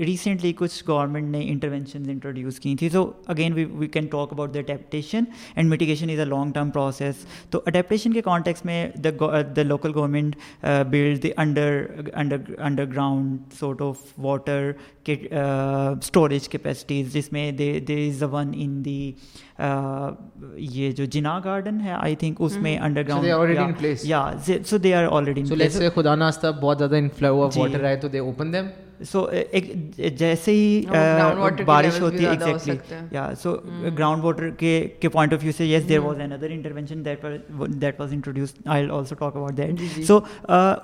ریسنٹلی 0.06 0.52
کچھ 0.58 0.84
گورنمنٹ 0.88 1.32
نے 1.32 1.42
انٹروینشنز 1.50 2.10
انٹروڈیوس 2.10 2.60
کی 2.60 2.76
تھی۔ 2.76 2.90
So 2.90 3.06
again 3.28 3.54
we 3.54 3.66
we 3.72 3.88
can 3.88 4.06
talk 4.12 4.34
about 4.34 4.54
the 4.54 4.60
adaptation 4.60 5.24
and 5.56 5.70
mitigation 5.70 6.10
is 6.10 6.20
a 6.20 6.26
long 6.26 6.52
term 6.52 6.70
process 6.70 7.26
تو 7.50 7.62
adaptation 7.66 8.14
کے 8.14 8.22
کانٹیکس 8.22 8.66
میں 8.66 8.86
the 9.04 9.10
the 9.56 9.64
local 9.64 9.92
government 9.96 10.36
build 10.90 11.24
the 11.24 11.32
under 11.38 11.86
under 12.14 12.54
underground 12.86 13.54
sort 13.60 13.82
of 13.82 13.98
water 14.18 14.72
کے 15.04 15.16
storage 15.32 16.50
capacities 16.50 17.14
جس 17.14 17.32
میں 17.32 17.52
they 17.52 17.80
they 17.80 18.08
is 18.08 18.24
a 18.24 18.30
one 18.32 18.52
in 18.56 18.84
the 18.86 19.12
یہ 20.70 20.92
جو 20.92 21.06
Jinnah 21.06 21.40
garden 21.44 21.80
ہے 21.82 21.92
I 21.92 22.16
think 22.16 22.42
اس 22.42 22.58
میں 22.58 22.78
انڈر 22.78 23.08
گراؤنڈ 23.08 23.86
یا 24.04 24.30
سو 24.66 24.78
دے 24.78 24.94
آر 24.96 25.08
آلریڈی 25.12 25.90
خدا 25.96 26.16
ناستہ 26.16 26.48
بہت 26.62 26.78
زیادہ 26.78 26.96
انفلو 26.96 27.44
آف 27.46 27.58
واٹر 27.58 27.84
آئے 27.84 27.96
تو 27.96 28.08
دے 28.08 28.20
اوپن 28.20 28.54
دیم 28.54 28.66
سو 29.02 29.24
ایک 29.32 29.72
جیسے 30.18 30.52
ہی 30.52 31.64
بارش 31.66 32.00
ہوتی 32.02 32.26
ہے 32.26 32.30
ایگزیکٹلی 32.30 32.98
یا 33.12 33.30
سو 33.42 33.56
گراؤنڈ 33.98 34.24
واٹر 34.24 34.50
کے 34.58 34.72
کے 35.00 35.10
پوائنٹ 35.10 35.34
آف 35.34 35.44
ویو 35.44 35.52
سے 35.58 35.66
yes 35.66 35.88
there 35.90 36.00
was 36.00 36.20
another 36.32 36.50
intervention 36.50 37.04
that 37.06 38.00
was 38.00 38.14
introduce 38.14 38.54
I 38.66 38.90
also 38.90 39.16
talk 39.16 39.36
about 39.36 39.58
that 39.58 40.04
so 40.08 40.20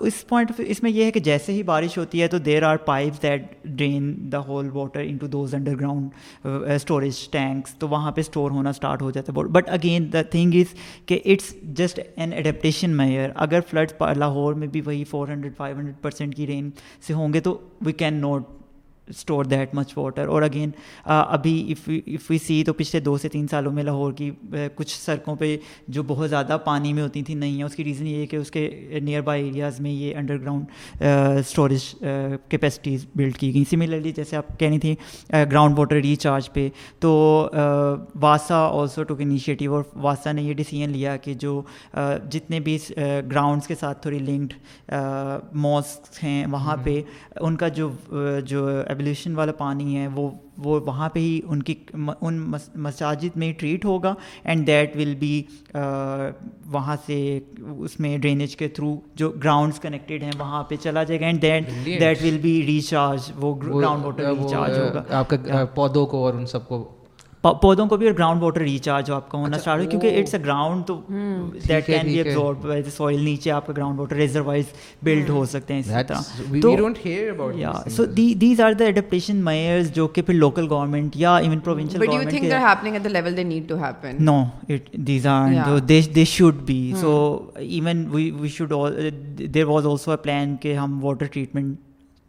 us 0.02 0.28
point 0.28 0.52
of 0.52 0.62
اس 0.68 0.84
میں 0.84 0.92
یہ 0.92 1.06
ہے 1.06 1.12
کہ 1.12 1.20
جیسے 1.20 1.54
ہی 1.54 1.64
بارش 1.64 1.98
ہوتی 1.98 2.22
ہے 2.22 2.28
تو 2.28 2.38
there 2.38 2.64
are 2.64 2.78
pipes 2.86 3.22
that 3.24 3.46
drain 3.66 4.14
the 4.32 4.40
whole 4.48 4.70
water 4.74 5.00
into 5.18 5.28
those 5.28 5.56
underground 5.80 6.48
storage 6.68 7.30
tanks 7.30 7.76
تو 7.76 7.88
وہاں 7.88 8.12
پہ 8.12 8.22
اسٹور 8.22 8.52
ہونا 8.52 8.70
اسٹارٹ 8.70 9.02
ہو 9.02 9.12
جاتا 9.12 9.34
ہے 9.34 9.48
but 9.50 9.70
again 9.70 10.12
the 10.14 10.22
thing 10.32 10.56
is 10.56 10.74
کہ 11.06 11.20
it's 11.26 11.54
just 11.78 12.00
an 12.16 12.34
adaptation 12.34 12.98
measure 12.98 13.30
اگر 13.36 13.60
فلڈس 13.70 14.02
لاہور 14.18 14.54
میں 14.54 14.68
بھی 14.68 14.82
وہی 14.86 15.04
four 15.04 15.28
hundred 15.28 15.56
five 15.58 15.78
hundred 15.78 16.02
percent 16.02 16.36
کی 16.36 16.48
رین 16.48 16.70
سے 17.08 17.14
ہوں 17.14 17.34
گے 17.34 17.40
تو 17.40 17.58
we 17.86 17.94
can 17.94 18.14
not 18.14 18.44
store 19.08 19.46
that 19.46 19.76
much 19.76 19.98
water 19.98 20.28
اور 20.28 20.42
اگین 20.42 20.70
ابھی 21.06 21.74
اف 22.08 22.30
وی 22.30 22.38
سی 22.38 22.64
تو 22.64 22.74
پچھلے 22.74 23.02
دو 23.02 23.18
سے 23.18 23.30
تین 23.30 23.48
سالوں 23.48 23.72
میں 23.72 23.84
لاہور 23.84 24.14
کی 24.14 24.32
کچھ 24.76 25.02
سڑکوں 25.02 25.36
پہ 25.36 25.58
جو 25.88 26.04
بہت 26.04 26.30
زیادہ 26.30 26.58
پانی 26.66 26.94
میں 26.94 27.04
ہوتی 27.04 27.22
تھیں 27.22 27.36
نہیں 27.36 27.56
ہیں 27.56 27.64
اس 27.64 27.76
کی 27.76 27.84
ریزن 27.84 28.08
یہ 28.08 28.16
ہے 28.16 28.26
کہ 28.26 28.36
اس 28.36 28.52
کے 28.52 28.70
نیئر 29.04 29.22
بائی 29.22 29.46
ایریاز 29.46 29.80
میں 29.80 29.92
یہ 29.92 30.16
under 30.16 30.40
ground 30.42 30.66
storage 31.40 31.96
capacities 32.50 33.06
build 33.16 33.38
کی 33.38 33.54
گئیں۔ 33.54 33.64
سملرلی 33.70 34.12
جیسے 34.12 34.36
آپ 34.36 34.60
کہنی 34.60 34.80
تھی 34.80 34.96
گراؤنڈ 35.30 35.80
واٹر 35.80 35.96
ریچارج 35.96 36.54
پہ 36.54 36.70
تو 37.00 37.12
واسا 38.22 38.56
آلسو 38.56 39.04
ٹوک 39.04 39.22
انیشیٹیو 39.22 39.76
اور 39.76 39.84
واسا 39.96 40.32
نے 40.32 40.42
یہ 40.42 40.54
ڈیسیجن 40.54 40.90
لیا 40.90 41.16
کہ 41.18 41.34
جو 41.34 41.62
جتنے 42.32 42.60
بھی 42.60 42.78
گراؤنڈس 43.32 43.68
کے 43.68 43.76
ساتھ 43.76 44.02
تھوڑی 44.02 44.20
لنکڈ 44.20 44.54
ماسک 45.54 46.24
ہیں 46.24 46.46
وہاں 46.52 46.78
پہ 46.84 47.02
ان 47.40 47.56
کا 47.56 47.68
جو 47.68 47.90
جو 48.46 48.70
ایبلیوشن 48.96 49.36
والا 49.36 49.52
پانی 49.52 49.98
ہے 49.98 50.08
وہ 50.08 50.30
وہ 50.58 50.80
وہاں 50.86 51.10
پہ 51.10 51.20
ہی 51.20 51.40
ان 51.46 51.64
کی 51.64 51.74
ان 52.22 52.52
مساجد 52.76 53.38
میں 53.38 53.54
ٹریٹ 53.54 53.86
ہوگا 53.86 54.14
اینڈ 54.44 54.68
دیٹ 54.68 54.96
ول 54.96 55.16
بی 55.16 55.44
وہاں 56.66 56.96
سے 57.06 57.40
اس 57.80 58.00
میں 58.00 58.18
ڈرینیج 58.18 58.56
کے 58.56 58.68
تھرو 58.68 58.96
جو 59.16 59.30
گراؤنڈس 59.30 59.80
کنیکٹیڈ 59.80 60.24
ہیں 60.24 60.32
وہاں 60.40 60.64
پہ 60.64 60.76
چلا 60.76 61.04
جائے 61.04 61.20
گا 61.22 61.26
and 61.26 61.42
that 61.42 61.70
that 61.86 62.24
will 62.24 62.38
be 62.42 62.62
recharge 62.66 63.32
وہ 63.36 63.56
گراؤنڈ 63.56 64.06
واٹر 64.06 64.24
ریچارج 64.24 64.78
ہوگا۔ 64.80 65.04
آپ 65.10 65.30
کا 65.30 65.66
پودوں 65.76 66.06
کو 66.06 66.26
اور 66.26 66.34
ان 66.34 66.46
سب 66.46 66.68
کو 66.68 66.84
پودوں 67.54 67.86
کو 67.86 67.98
بھی 67.98 68.08
اور 68.08 68.14
گراؤنڈ 68.14 68.44
واٹر 68.44 68.62
ریچارج 68.62 69.12
آپ 69.12 69.30
کا 69.30 69.38
ہونا 69.38 69.58
اسٹارٹ 69.58 69.84
ہو 69.84 69.90
کیونکہ 69.90 70.20
اٹس 70.20 70.34
اے 70.34 70.42
گراؤنڈ 70.42 70.88
تو 70.88 71.02
that 71.70 71.86
can 71.86 72.06
be 72.06 72.18
absorb 72.18 72.88
soil 72.96 73.24
نیچے 73.24 73.52
آپ 73.52 73.68
کا 73.68 73.74
گراؤنڈ 73.78 74.00
واٹر 74.00 74.16
ریزروائز 74.16 74.66
بلڈ 75.04 75.30
ہو 75.30 75.46
سکتے 75.46 75.74
ہیں 75.74 75.82
اسی 75.82 75.94
طرح۔ 76.08 76.22
So 77.90 78.06
these 78.06 78.62
are 78.62 78.74
the 78.74 78.86
adaptation 78.86 79.44
measures 79.44 79.94
جو 79.94 80.08
کہ 80.08 80.22
پھر 80.22 80.34
لوکل 80.34 80.68
گورنمنٹ 80.70 81.12
یا 81.16 81.38
even 81.38 81.60
provincial 81.60 82.08
government 82.08 82.34
no 84.20 84.44
these 84.98 85.28
are 85.28 85.80
they 85.80 86.26
should 86.26 86.56
be 86.66 86.94
so 87.02 87.40
even 87.56 88.08
we 88.12 88.48
should 88.48 88.74
there 89.54 89.66
was 89.66 89.88
also 89.88 90.12
a 90.12 90.18
plan 90.18 90.58
کہ 90.58 90.76
ہم 90.76 91.04
واٹر 91.04 91.26
ٹریٹمنٹ 91.26 91.78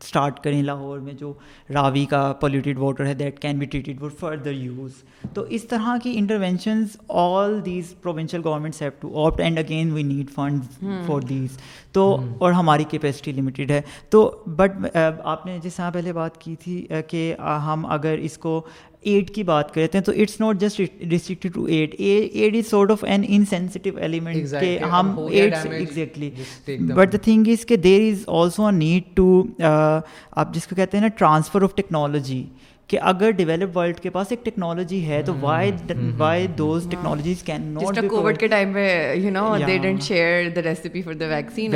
اسٹارٹ 0.00 0.40
کریں 0.40 0.62
لاہور 0.62 0.98
میں 0.98 1.12
جو 1.12 1.32
راوی 1.74 2.04
کا 2.04 2.32
پولیوٹیڈ 2.40 2.78
واٹر 2.78 3.06
ہے 3.06 3.14
that 3.14 3.38
can 3.38 3.58
be 3.58 3.66
treated 3.66 3.98
for 4.00 4.10
further 4.10 4.52
use 4.52 5.02
تو 5.34 5.42
اس 5.42 5.64
طرح 5.64 5.96
کی 6.02 6.12
interventions 6.16 6.96
all 7.08 7.64
these 7.64 7.94
provincial 8.02 8.40
governments 8.44 8.82
have 8.82 8.90
to 9.00 9.26
opt 9.26 9.40
and 9.40 9.58
again 9.58 9.92
we 9.92 10.02
need 10.02 10.30
fund 10.30 10.84
for 11.06 11.20
these 11.20 11.58
تو 11.92 12.16
اور 12.38 12.52
ہماری 12.52 12.84
کیپیسٹی 12.84 13.32
لمیٹیڈ 13.32 13.70
ہے. 13.70 13.80
تو 14.10 14.30
بٹ 14.46 14.96
آپ 15.24 15.46
نے 15.46 15.58
جس 15.62 15.74
طرح 15.74 15.90
پہلے 15.90 16.12
بات 16.12 16.40
کی 16.40 16.54
تھی 16.56 16.86
کہ 17.08 17.34
ہم 17.66 17.86
اگر 17.86 18.18
اس 18.18 18.38
کو 18.38 18.60
ایڈ 19.06 19.30
کی 19.30 19.42
بات 19.44 19.72
کرتے 19.74 19.98
ہیں 19.98 20.04
تو 20.04 20.12
it's 20.16 20.40
not 20.40 20.60
just 20.60 20.80
restricted 21.10 21.54
to 21.54 21.64
aid 21.66 21.94
aid 21.98 22.56
is 22.56 22.68
sort 22.70 22.90
of 22.90 23.04
an 23.04 23.24
incentive 23.28 23.96
element 23.98 24.54
کہ 24.60 24.78
ہم 24.92 25.16
aid 25.30 25.54
exactly 25.64 26.30
but 26.68 27.12
the 27.12 27.18
thing 27.22 27.48
is 27.48 27.66
کہ 27.66 27.76
there 27.78 28.10
is 28.10 28.24
also 28.34 28.66
a 28.66 28.72
need 28.74 29.16
to 29.16 29.42
آپ 29.62 30.54
جس 30.54 30.66
کو 30.66 30.76
کہتے 30.76 30.96
ہیں 30.96 31.04
نا 31.04 31.16
ٹرانسفر 31.16 31.62
آف 31.62 31.74
ٹیکنالوجی 31.74 32.44
کہ 32.90 32.98
اگر 33.02 33.30
ڈیولپ 33.30 33.76
ورلڈ 33.76 34.00
کے 34.00 34.10
پاس 34.10 34.26
ایک 34.30 34.44
ٹیکنالوجی 34.44 35.04
ہے 35.06 35.22
تو 35.22 35.32
why 35.40 35.70
why 36.16 36.46
those 36.58 36.86
technologies 36.90 37.42
can 37.42 37.62
not 37.74 37.98
COVID 38.10 38.38
کے 38.38 38.46
ٹائم 38.46 38.72
پہ 38.72 39.14
you 39.14 39.30
know 39.30 39.46
they 39.66 39.78
didn't 39.78 40.02
share 40.02 40.48
the 40.56 40.62
recipe 40.62 41.02
for 41.02 41.14
the 41.14 41.28
vaccine 41.28 41.72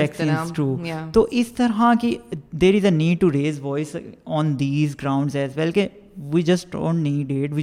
true 0.55 0.77
تو 1.13 1.27
اس 1.33 1.53
طرح 1.53 1.93
کی 2.01 2.15
there 2.53 2.75
is 2.75 2.85
a 2.85 2.91
need 2.91 3.21
to 3.21 3.33
raise 3.33 3.59
voice 3.63 3.97
on 4.27 4.59
these 4.59 4.97
grounds 5.03 5.37
as 5.37 5.57
well 5.57 5.73
کہ 5.73 5.89
we 6.33 6.43
just 6.43 6.73
don't 6.73 7.03
need 7.03 7.31
aid 7.31 7.53
we 7.53 7.63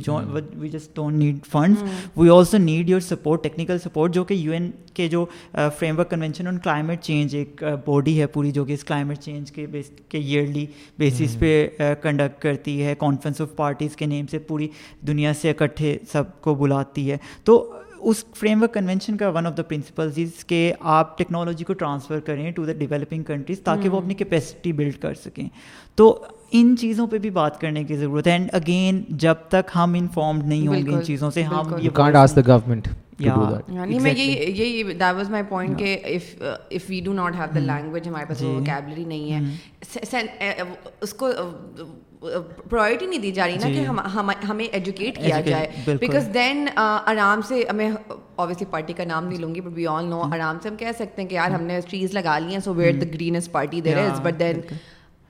we 0.55 0.69
just 0.69 0.95
don't 0.95 1.17
need 1.17 1.45
funds 1.45 1.83
we 2.15 2.29
also 2.29 2.57
need 2.57 2.89
your 2.89 2.99
support 2.99 3.43
technical 3.43 3.79
support 3.79 4.13
جو 4.13 4.23
کہ 4.23 4.33
U 4.33 4.51
N 4.51 4.69
کے 4.93 5.07
جو 5.07 5.25
framework 5.99 6.09
convention 6.09 6.47
on 6.47 6.57
climate 6.57 7.01
change 7.01 7.35
ایک 7.35 7.63
body 7.85 8.19
ہے 8.21 8.27
پوری 8.27 8.51
جو 8.51 8.65
کہ 8.65 8.73
اس 8.73 8.83
کلائمیٹ 8.83 9.19
چینج 9.19 9.51
کے 9.51 9.65
بیس 9.67 9.91
کے 10.09 10.17
ایئرلی 10.17 10.65
بیسس 10.97 11.39
پہ 11.39 11.67
کنڈکٹ 12.01 12.41
کرتی 12.41 12.83
ہے 12.83 12.95
کانفرنس 12.99 13.41
آف 13.41 13.55
پارٹیز 13.55 13.95
کے 13.95 14.05
نیم 14.05 14.27
سے 14.27 14.39
پوری 14.39 14.67
دنیا 15.07 15.33
سے 15.33 15.49
اکٹھے 15.49 15.97
سب 16.11 16.41
کو 16.41 16.55
بلاتی 16.55 17.11
ہے 17.11 17.17
تو 17.43 17.73
اس 17.99 18.23
فریم 18.35 18.61
ورک 18.61 18.73
کنونشن 18.73 19.17
کا 19.17 19.29
one 19.29 19.47
of 19.47 19.57
the 19.57 19.63
principles 19.63 20.17
is 20.17 20.45
کہ 20.45 20.73
آپ 20.79 21.17
ٹیکنالوجی 21.17 21.63
کو 21.63 21.73
ٹرانسفر 21.73 22.19
کریں 22.19 22.51
ٹو 22.51 22.65
دا 22.65 22.73
ڈیولپنگ 22.73 23.23
کنٹریز 23.23 23.59
تاکہ 23.59 23.89
وہ 23.89 23.97
اپنی 23.97 24.13
کیپیسٹی 24.13 24.71
بلڈ 24.71 24.97
کر 25.01 25.13
سکیں۔ 25.13 25.47
تو 25.95 26.25
ان 26.51 26.75
چیزوں 26.79 27.07
پہ 27.07 27.17
بھی 27.17 27.29
بات 27.29 27.59
کرنے 27.61 27.83
کی 27.83 27.95
ضرورت 27.95 28.27
ہے۔ 28.27 28.31
اینڈ 28.31 28.49
اگین 28.53 29.03
جب 29.09 29.35
تک 29.47 29.71
ہم 29.75 29.93
انفارمڈ 29.93 30.43
نہیں 30.43 30.67
ہوں 30.67 30.85
گے 30.85 30.93
ان 30.93 31.03
چیزوں 31.05 31.31
سے 31.31 31.43
ہم 31.43 31.71
گورنمنٹ 31.97 32.87
نہیں۔ 33.19 33.99
میں 33.99 34.13
یہی 34.13 34.51
یہی 34.55 34.83
دیٹ 34.83 35.15
واز 35.15 35.29
مائی 35.29 35.43
پوائنٹ 35.49 35.79
کہ 35.79 35.97
if 36.05 36.41
if 36.69 36.89
we 36.89 36.99
do 37.05 37.13
not 37.13 37.35
have 37.35 37.45
the 37.55 37.59
language 37.59 38.07
ہمارے 38.07 38.25
پاس 38.25 38.41
ووکیبلری 38.41 39.05
نہیں 39.05 39.31
ہے۔ 39.31 39.39
اس 41.01 41.13
کو 41.13 41.29
پرائرٹی 42.21 43.05
نہیں 43.05 43.19
دی 43.19 43.31
جا 43.31 43.47
رہی 43.47 43.57
نا 43.61 43.67
کہ 43.67 44.45
ہمیں 44.49 44.65
ایجوکیٹ 44.71 45.17
کیا 45.17 45.39
جائے۔ 45.41 45.95
بیکاز 45.97 46.29
دین 46.33 46.67
آرام 46.75 47.41
سے 47.41 47.63
پارٹی 48.69 48.93
کا 48.93 49.03
نام 49.03 49.27
نہیں 49.27 49.39
لوں 49.39 49.53
گی 49.55 49.61
بی 49.61 49.87
آل 49.87 50.05
نو 50.05 50.21
آرام 50.33 50.57
سے 50.63 50.69
ہم 50.69 50.75
کہہ 50.75 50.91
سکتے 50.99 51.21
ہیں 51.21 51.29
کہ 51.29 51.35
یار 51.35 51.51
ہم 51.51 51.63
نے 51.63 51.79
چیز 51.89 52.13
لگا 52.13 52.37
لی 52.39 52.53
ہیں 52.53 52.59
so 52.59 52.73
where 52.73 52.93
the 52.93 53.05
greenest 53.13 53.51
party 53.51 53.81
there 53.81 53.97
is 53.97 54.19
but 54.19 54.39
then 54.39 54.61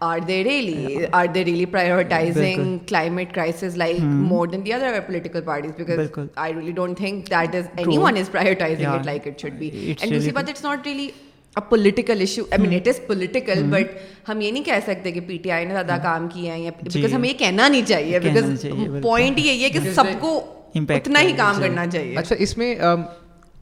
are 0.01 0.19
they 0.27 0.43
really 0.43 1.05
are 1.11 1.25
they 1.25 1.45
really 1.45 1.65
prioritizing 1.65 2.77
climate 2.87 3.33
crisis 3.33 3.77
like 3.77 3.99
more 4.01 4.47
than 4.47 4.65
the 4.65 4.73
other 4.73 4.99
political 5.07 5.41
parties 5.41 5.71
because 5.77 6.19
I 6.35 6.53
really 6.53 6.71
don't 6.71 6.97
think 6.97 7.29
that 7.31 7.55
is 7.55 7.67
anyone 7.97 8.17
is 8.17 8.31
prioritizing 8.31 9.05
like 9.05 9.27
it 9.27 9.41
should 9.41 9.53
but 9.53 10.49
it's 10.49 10.63
not 10.63 10.87
really 10.87 11.09
a 11.57 11.61
political 11.63 12.21
issue. 12.21 12.45
I 12.53 12.57
mean 12.57 12.73
it 12.73 12.87
is 12.87 12.99
political 13.07 13.63
but 13.69 13.97
ہم 14.29 14.41
یہ 14.41 14.51
نہیں 14.51 14.63
کہہ 14.63 14.79
سکتے 14.85 15.11
کہ 15.11 15.21
P 15.27 15.37
T 15.37 15.51
I 15.51 15.65
نے 15.65 15.73
زیادہ 15.73 15.97
کام 16.03 16.27
کیا 16.29 16.55
ہے 16.55 16.69
بیکاز 16.79 17.13
ہمیں 17.13 17.29
یہ 17.29 17.37
کہنا 17.37 17.67
نہیں 17.67 17.85
چاہیے 17.85 18.19
بیکاز 18.19 18.65
پوائنٹ 19.01 19.39
یہی 19.39 19.63
ہے 19.63 19.69
کہ 19.69 19.93
سب 19.95 20.19
کو 20.19 20.39
اتنا 20.75 21.21
ہی 21.21 21.31
کام 21.37 21.61
کرنا 21.61 21.85
چاہیے 21.87 22.17
اچھا 22.17 22.35
اس 22.39 22.57
میں 22.57 22.75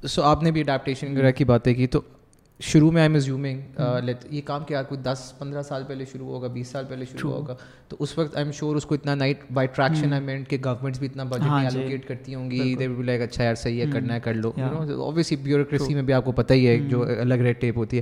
سو 0.05 0.23
آپ 0.23 0.43
نے 0.43 0.51
بھی 0.51 0.61
اڈیپٹیشن 0.61 1.11
وغیرہ 1.11 1.31
کی 1.31 1.45
باتیں 1.45 1.73
کی 1.73 1.87
تو 1.87 2.01
شروع 2.59 2.91
میں 2.91 3.01
آئی 3.01 3.09
ایم 3.09 3.15
ازیومنگ 3.15 3.79
یہ 4.31 4.41
کام 4.45 4.63
کیا 4.63 4.81
کوئی 4.83 5.01
دس 5.01 5.33
پندرہ 5.39 5.61
سال 5.61 5.83
پہلے 5.87 6.05
شروع 6.11 6.27
ہوگا 6.27 6.47
بیس 6.47 6.67
سال 6.67 6.85
پہلے 6.89 7.05
شروع 7.05 7.31
ہوگا 7.31 7.55
تو 7.87 7.97
اس 7.99 8.17
وقت 8.17 8.35
آئی 8.35 8.45
ایم 8.45 8.51
شیور 8.51 8.75
اس 8.75 8.85
کو 8.85 8.95
اتنا 8.95 9.15
نائٹ 9.15 9.39
بائی 9.53 9.67
ٹریکشن 9.67 10.13
آئی 10.13 10.23
مینٹ 10.23 10.47
کہ 10.49 10.57
گورنمنٹس 10.65 10.99
بھی 10.99 11.07
اتنا 11.07 11.23
بجٹ 11.23 11.49
ایلوکیٹ 11.51 12.07
کرتی 12.07 12.35
ہوں 12.35 12.49
گی 12.51 12.75
دے 12.75 12.87
لائک 12.87 13.21
اچھا 13.21 13.43
یار 13.43 13.55
صحیح 13.55 13.81
ہے 13.81 13.91
کرنا 13.93 14.13
ہے 14.13 14.19
کر 14.19 14.33
لو 14.33 14.51
اوبیسلی 14.57 15.37
بیوروکریسی 15.37 15.93
میں 15.93 16.01
بھی 16.01 16.13
آپ 16.13 16.25
کو 16.25 16.31
پتہ 16.31 16.53
ہی 16.53 16.67
ہے 16.67 16.77
جو 16.89 17.05
الگ 17.19 17.33
ریٹ 17.33 17.61
ٹیپ 17.61 17.77
ہوتی 17.77 17.97
ہے. 17.97 18.01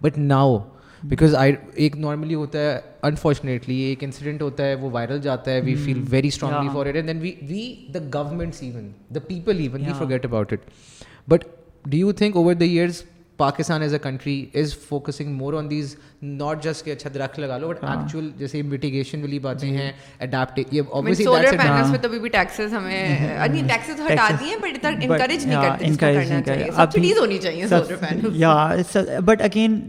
بٹ 0.00 0.18
ناؤ 0.18 0.58
بیکاز 1.02 1.34
آئی 1.34 1.52
ایک 1.74 1.96
نارملی 1.96 2.34
ہوتا 2.34 2.58
ہے 2.58 2.80
انفارچونیٹلی 3.02 3.74
ایک 3.74 4.04
انسیڈنٹ 4.04 4.42
ہوتا 4.42 4.64
ہے 4.64 4.74
وہ 4.74 4.90
وائرل 4.90 5.20
جاتا 5.20 5.50
ہے 5.50 5.60
we 5.60 5.74
feel 5.74 6.02
very 6.10 6.28
strongly 6.28 6.68
for 6.72 6.86
it 6.86 6.96
and 6.96 7.08
then 7.08 7.20
we 7.20 7.32
we 7.42 7.74
the 7.94 7.98
governments 8.14 8.62
even 8.62 8.90
the 9.14 9.20
people 9.20 9.58
even 9.58 9.86
we 9.86 9.92
forget 10.08 10.24
about 10.24 10.52
it 10.52 10.68
but 11.28 11.44
do 11.84 11.96
you 11.96 12.12
think 12.12 12.36
over 12.36 12.54
the 12.54 12.64
years 12.64 13.02
Pakistan 13.40 13.82
as 13.82 13.92
a 13.92 13.98
country 13.98 14.44
is 14.54 14.76
focusing 14.88 15.34
more 15.34 15.54
on 15.54 15.70
these 15.70 15.94
not 16.22 16.62
just 16.64 16.84
کہ 16.84 16.90
اچھا 16.90 17.10
درخت 17.14 17.38
لگا 17.38 17.58
لو 17.58 17.68
but 17.68 17.84
actual 17.84 18.30
جیسے 18.38 18.62
mitigation 18.62 19.20
والی 19.22 19.38
باتیں 19.38 19.70
ہیں 19.70 19.90
adapt 20.20 20.60
یہ 20.72 20.82
سولر 21.14 21.56
پینلز 21.58 21.92
پہ 21.92 21.96
تو 22.02 22.08
بھی 22.08 22.28
ٹیکسز 22.28 22.74
ہمیں 22.74 23.08
نہیں 23.48 23.68
ٹیکسز 23.68 24.00
ہٹا 24.00 24.28
دیے 24.40 24.56
بٹ 24.62 24.84
انکریج 24.84 25.46
نہیں 25.46 25.62
کرتے 25.62 25.94
کرنا 25.96 26.40
چاہیے۔ 26.42 26.70
سبسڈیز 26.76 27.18
ہونی 27.18 27.38
چاہیے 27.38 27.68
سولر 27.68 28.28
یا 28.34 28.54
but 29.24 29.42
again 29.42 29.80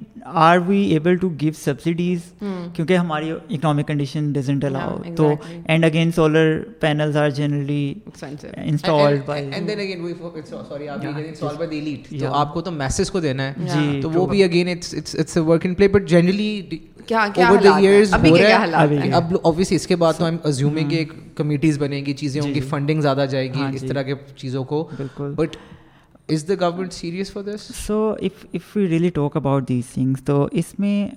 are 0.41 0.57
we 0.67 0.79
able 0.93 1.15
to 1.15 1.29
give 1.41 1.51
subsidies 1.55 2.31
کیونکہ 2.75 2.97
ہماری 2.97 3.31
اکنامک 3.31 3.87
کنڈیشن 3.87 4.31
ڈزنٹ 4.31 4.65
الاؤ 4.65 4.97
تو 5.17 5.33
and 5.65 5.85
again 5.85 6.11
solar 6.11 6.57
panels 6.79 7.17
are 7.17 7.29
generally 7.29 7.93
installed 8.55 9.21
by 9.25 9.49
and 9.51 9.67
then 9.67 9.79
again 9.79 10.43
sorry 10.45 10.87
آپ 12.33 12.53
کو 12.53 12.61
تو 12.61 12.71
میسج 12.71 13.11
کو 13.11 13.19
دینا 13.19 13.40
ہے۔ 13.41 13.53
جی 13.57 14.01
تو 14.01 14.09
وہ 14.09 14.25
بھی 14.25 14.43
again 14.43 14.69
it's 14.69 15.37
a 15.37 15.39
work 15.39 15.65
in 15.65 15.73
play 15.73 15.87
but 15.87 16.07
generally 16.07 16.61
اب 19.11 19.35
اوبیسلی 19.41 19.75
اس 19.75 19.87
کے 19.87 19.95
بعد 19.95 20.13
تو 20.17 20.69
کہ 20.89 21.05
کمیٹیز 21.35 21.79
بنے 21.79 22.01
گی 22.05 22.13
چیزیں 22.13 22.41
ہوں 22.41 22.55
گی 22.55 22.59
فنڈنگ 22.59 23.01
زیادہ 23.01 23.25
جائے 23.29 23.53
گی 23.53 23.63
اس 23.73 23.83
طرح 23.87 24.01
کے 24.01 24.13
چیزوں 24.35 24.63
کو۔ 24.63 24.89
But 25.35 25.57
is 26.29 26.47
the 26.47 26.53
government 26.59 26.93
serious 26.93 27.31
for 27.31 27.43
this 27.43 27.71
so 27.75 28.15
if 28.21 28.45
if 28.53 28.77
you 28.77 28.87
really 28.87 29.09
talk 29.09 29.37
about 29.37 29.69
these 29.69 29.83
things 29.93 30.23
تو 30.23 30.47
اس 30.51 30.79
میں 30.79 31.07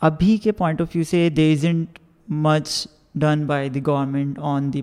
ابھی 0.00 0.36
کے 0.36 0.52
پوائنٹ 0.52 0.80
آف 0.80 0.88
ویو 0.94 1.04
سے 1.10 1.26
isn't 1.26 1.98
much 2.28 2.86
done 3.14 3.46
by 3.46 3.68
the 3.68 3.80
government 3.86 4.38
on 4.38 4.72
the 4.72 4.82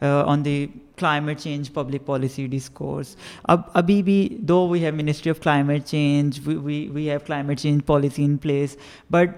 on 0.00 0.44
the 0.44 0.66
climate 0.98 1.40
change 1.40 1.72
public 1.72 2.06
policy 2.06 2.46
discourse 2.46 3.16
اب 3.44 3.60
ابھی 3.74 4.02
بھی 4.02 4.28
though 4.40 4.66
we 4.68 4.84
have 4.84 4.94
ministry 4.94 5.30
of 5.30 5.42
climate 5.42 5.84
change 5.84 6.40
we 6.44 7.08
have 7.10 7.18
climate 7.26 7.60
change 7.60 7.84
policy 7.86 8.24
in 8.24 8.36
place 8.36 8.76
but 9.10 9.36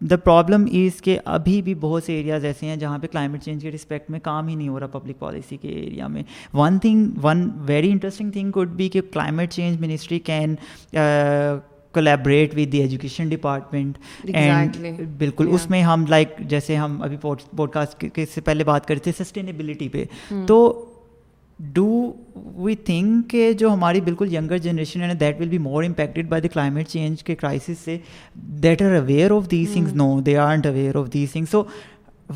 the 0.00 0.16
problem 0.16 0.64
is 0.72 1.00
کہ 1.02 1.18
ابھی 1.24 1.60
بھی 1.62 1.74
بہت 1.74 2.04
سے 2.04 2.14
areas 2.14 2.44
ایسے 2.44 2.66
ہیں 2.66 2.76
جہاں 2.76 2.98
پہ 2.98 3.06
کلائمیٹ 3.06 3.42
چینج 3.42 3.62
کے 3.62 3.70
رسپیکٹ 3.72 4.10
میں 4.10 4.20
کام 4.20 4.48
ہی 4.48 4.54
نہیں 4.54 4.68
ہو 4.68 4.80
رہا 4.80 4.86
پبلک 4.86 5.18
پالیسی 5.18 5.56
کے 5.56 5.68
ایریا 5.68 6.06
میں 6.06 6.22
one 6.54 6.78
thing 6.78 7.06
one 7.22 7.48
very 7.66 7.90
interesting 7.90 8.30
thing 8.30 8.50
could 8.50 8.70
بھی 8.70 8.88
کہ 8.88 9.00
climate 9.12 9.52
change 9.52 9.80
ministry 9.80 10.18
can 10.18 10.54
collaborate 11.96 12.54
with 12.56 12.72
the 12.72 12.80
education 12.80 13.28
department 13.28 13.98
and 14.34 14.76
بالکل 15.18 15.48
اس 15.50 15.70
میں 15.70 15.82
ہم 15.82 16.04
لائک 16.08 16.38
جیسے 16.48 16.76
ہم 16.76 17.00
ابھی 17.02 17.16
پوڈ 17.20 17.70
کاسٹ 17.70 18.04
کے 18.14 18.24
سے 18.34 18.40
پہلے 18.40 18.64
بات 18.64 18.86
کرتے 18.88 19.12
تھے 19.12 19.24
سسٹینیبلٹی 19.24 19.88
پہ۔ 19.88 20.04
تو 20.46 20.58
ڈو 21.58 22.12
وی 22.56 22.74
تھنک 22.74 23.30
کہ 23.30 23.52
جو 23.52 23.72
ہماری 23.72 24.00
بالکل 24.00 24.34
ینگر 24.34 24.58
جنریشن 24.58 25.02
ہے 25.02 25.14
that 25.14 25.40
will 25.40 25.48
be 25.48 25.58
more 25.58 25.84
impacted 25.84 26.28
by 26.28 26.42
the 26.42 26.48
climate 26.48 26.88
change 26.88 27.22
کے 27.24 27.34
کرائسس 27.34 27.78
سے 27.78 27.96
that 28.62 28.82
are 28.82 28.94
aware 28.96 29.30
of 29.30 29.50
these 29.50 29.72
things 29.72 29.94
no 29.94 30.20
they 30.20 30.36
aren't 30.36 30.66
aware 30.66 30.96
of 30.96 31.12
these 31.12 31.32
things 31.32 31.50
so 31.50 31.62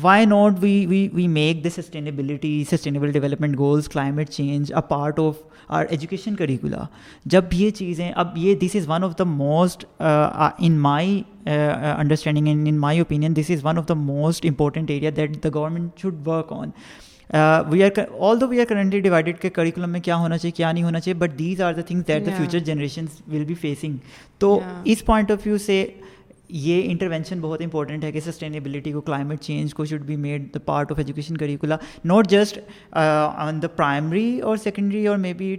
why 0.01 0.25
not 0.25 0.53
we 0.61 0.85
we 0.85 1.07
we 1.13 1.27
make 1.27 1.63
the 1.63 1.69
sustainability 1.75 2.63
sustainable 2.71 3.11
development 3.11 3.57
goals 3.57 3.89
climate 3.89 4.29
change 4.29 4.73
a 4.73 4.81
part 4.89 5.19
of 5.19 5.35
our 5.69 5.85
education 5.89 6.35
curricula 6.35 6.83
جب 7.25 7.53
یہ 7.53 7.69
چیزیں 7.69 8.11
اب 8.15 8.37
یہ 8.37 8.55
this 8.55 8.75
is 8.75 8.87
one 8.87 9.03
of 9.03 9.17
the 9.19 9.23
most 9.23 9.85
in 9.99 10.79
my 10.79 11.21
understanding 11.45 12.47
and 12.47 12.67
in 12.67 12.77
my 12.77 12.99
opinion 12.99 13.35
this 13.35 13.51
is 13.51 13.65
one 13.65 13.77
of 13.77 13.87
the 13.89 13.93
most 13.93 14.45
important 14.45 14.91
area 14.91 15.11
that 15.15 15.43
the 15.43 15.49
government 15.53 15.99
should 16.01 16.27
work 16.27 16.53
on 16.53 16.69
we 17.69 17.83
are 17.83 17.99
although 18.41 18.47
we 18.47 18.59
are 18.59 18.65
currently 18.69 18.99
divided 18.99 19.39
کے 19.39 19.49
curriculum 19.49 19.89
میں 19.89 19.99
کیا 19.99 20.15
ہونا 20.15 20.37
چاہیے 20.37 20.51
کیا 20.51 20.71
نہیں 20.71 20.83
ہونا 20.83 20.99
چاہیے 20.99 21.19
but 21.19 21.39
these 21.39 21.61
are 21.61 21.73
the 21.73 21.81
things 21.81 22.07
that 22.07 22.25
the 22.25 22.31
future 22.37 22.59
generation 22.59 23.05
will 23.27 23.43
be 23.43 23.53
facing 23.53 23.97
تو 24.39 24.59
اس 24.83 25.05
پوائنٹ 25.05 25.31
آف 25.31 25.45
ویو 25.45 25.57
سے 25.57 25.85
یہ 26.51 26.89
انٹروینشن 26.91 27.39
بہت 27.39 27.61
امپورٹنٹ 27.61 28.03
ہے 28.03 28.11
کہ 28.11 28.19
سسٹینیبلٹی 28.19 28.91
کو 28.91 29.01
کلائمیٹ 29.01 29.41
چینج 29.41 29.73
کو 29.73 29.85
should 29.85 30.01
be 30.01 30.15
made 30.15 30.53
the 30.53 30.59
part 30.59 30.91
of 30.91 30.97
education 30.97 31.37
curricula 31.37 31.77
not 32.05 32.29
just 32.29 32.59
on 32.91 33.61
the 33.61 33.67
primary 33.67 34.39
اور 34.39 34.57
سیکنڈری 34.57 35.05
اور 35.07 35.17
maybe 35.33 35.55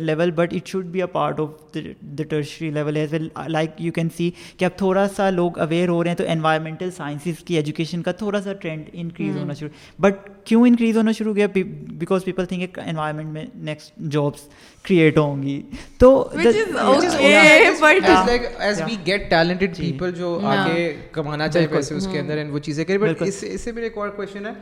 level 0.00 0.30
but 0.30 0.54
it 0.54 0.68
should 0.68 0.86
be 0.86 1.00
a 1.00 1.06
part 1.06 1.40
of 1.40 1.74
the 1.74 2.22
tertiary 2.22 2.70
level 2.70 2.96
as 2.96 3.12
well 3.12 3.28
like 3.48 3.80
you 3.80 3.92
can 3.92 4.08
see 4.16 4.30
کہ 4.56 4.64
اب 4.64 4.78
تھوڑا 4.78 5.06
سا 5.08 5.30
لوگ 5.30 5.58
aware 5.58 5.88
ہو 5.88 6.02
رہے 6.04 6.10
ہیں 6.10 6.16
تو 6.16 6.24
انوائرمنٹل 6.28 6.90
سائنسز 6.90 7.44
کی 7.44 7.56
ایجوکیشن 7.56 8.02
کا 8.02 8.12
تھوڑا 8.12 8.40
سا 8.40 8.52
ٹرینڈ 8.52 8.90
انکریز 8.92 9.36
ہونا 9.36 9.54
شروع 9.54 9.70
بٹ 9.98 10.28
کیوں 10.48 10.66
انکریز 10.66 10.96
ہونا 10.96 11.12
شروع 11.12 11.34
کیا؟ 11.34 11.46
بیکاز 11.54 12.24
پیپل 12.24 12.44
تھنک 12.46 12.78
انوائرمنٹ 12.84 13.32
میں 13.32 13.44
نیکسٹ 13.54 13.92
جابس 14.10 14.48
کریٹ 14.84 15.18
ہوں 15.18 15.42
گی۔ 15.42 15.60
تو 15.98 16.28
as 16.34 16.56
we 18.86 18.96
get 19.06 19.28
talented 19.30 19.76
people 19.76 20.12
جو 20.16 20.38
آگے 20.44 20.92
کمانا 21.12 21.48
چاہے 21.48 21.66
پیسے 21.66 21.94
اس 21.94 22.08
کے 22.12 22.20
اندر 22.20 22.44
وہ 22.50 22.58
چیزیں 22.58 22.84
کریں۔ 22.84 22.98
بٹ 22.98 23.22
اس 23.22 23.44
سے 23.60 23.72
میرے 23.72 23.86
ایک 23.86 23.98
اور 23.98 24.08
کوشچن 24.08 24.46
ہے۔ 24.46 24.52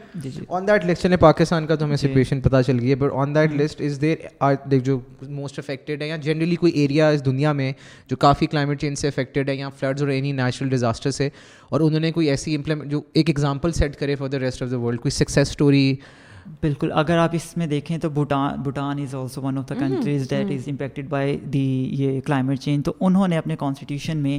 آن 0.48 0.68
دیٹ 0.68 0.86
لسٹ 0.86 1.02
چلے 1.02 1.16
پاکستان 1.16 1.66
کا 1.66 1.74
تو 1.74 1.84
ہمیں 1.84 1.96
سچویشن 1.96 2.40
پتہ 2.40 2.56
چل 2.66 2.80
گئی 2.80 2.90
ہے 2.90 2.94
but 2.94 3.12
on 3.14 3.34
that 3.34 3.54
list 3.56 3.80
is 3.80 4.00
there 4.00 4.78
جو 4.84 4.98
موسٹ 5.28 5.58
افیکٹڈ 5.58 6.02
ہے 6.02 6.08
یا 6.08 6.16
جنرلی 6.22 6.56
کوئی 6.56 6.72
ایریا 6.72 7.08
اس 7.08 7.24
دنیا 7.26 7.52
میں 7.52 7.72
جو 8.10 8.16
کافی 8.16 8.46
کلائمیٹ 8.46 8.80
چینج 8.80 8.98
سے 8.98 9.08
افیکٹڈ 9.08 9.48
ہے 9.48 9.54
یا 9.54 9.68
فلڈز 9.68 10.02
اور 10.02 10.10
اینی 10.10 10.32
نیچرل 10.32 10.68
ڈیزاسٹر 10.68 11.10
سے 11.10 11.28
اور 11.68 11.80
انہوں 11.80 12.00
نے 12.00 12.12
کوئی 12.12 12.28
ایسی 12.28 12.54
امپلیمنٹ 12.54 12.90
جو 12.90 13.00
ایک 13.12 13.28
ایگزامپل 13.28 13.72
سیٹ 13.72 13.96
کرے 13.96 14.14
for 14.14 14.28
the 14.28 14.38
rest 14.38 14.62
of 14.62 14.70
the 14.70 14.78
world 14.78 15.00
کوئی 15.00 15.10
سکسیز 15.10 15.48
اسٹوری 15.48 15.75
بالکل 16.60 16.92
اگر 16.94 17.18
آپ 17.18 17.30
اس 17.32 17.56
میں 17.56 17.66
دیکھیں 17.66 17.96
تو 17.98 18.08
Bhutan 18.10 18.60
Bhutan 18.62 18.98
is 19.02 19.14
also 19.14 19.42
one 19.42 19.58
of 19.58 19.68
the 19.68 19.74
countries 19.74 20.30
that 20.30 20.50
is 20.50 20.68
impacted 20.68 21.08
by 21.08 21.36
the 21.36 21.88
یہ 21.92 22.20
کلائمیٹ 22.20 22.60
چینج 22.60 22.84
تو 22.84 22.92
انہوں 23.00 23.28
نے 23.28 23.38
اپنے 23.38 23.56
کانسٹیٹیوشن 23.56 24.18
میں 24.18 24.38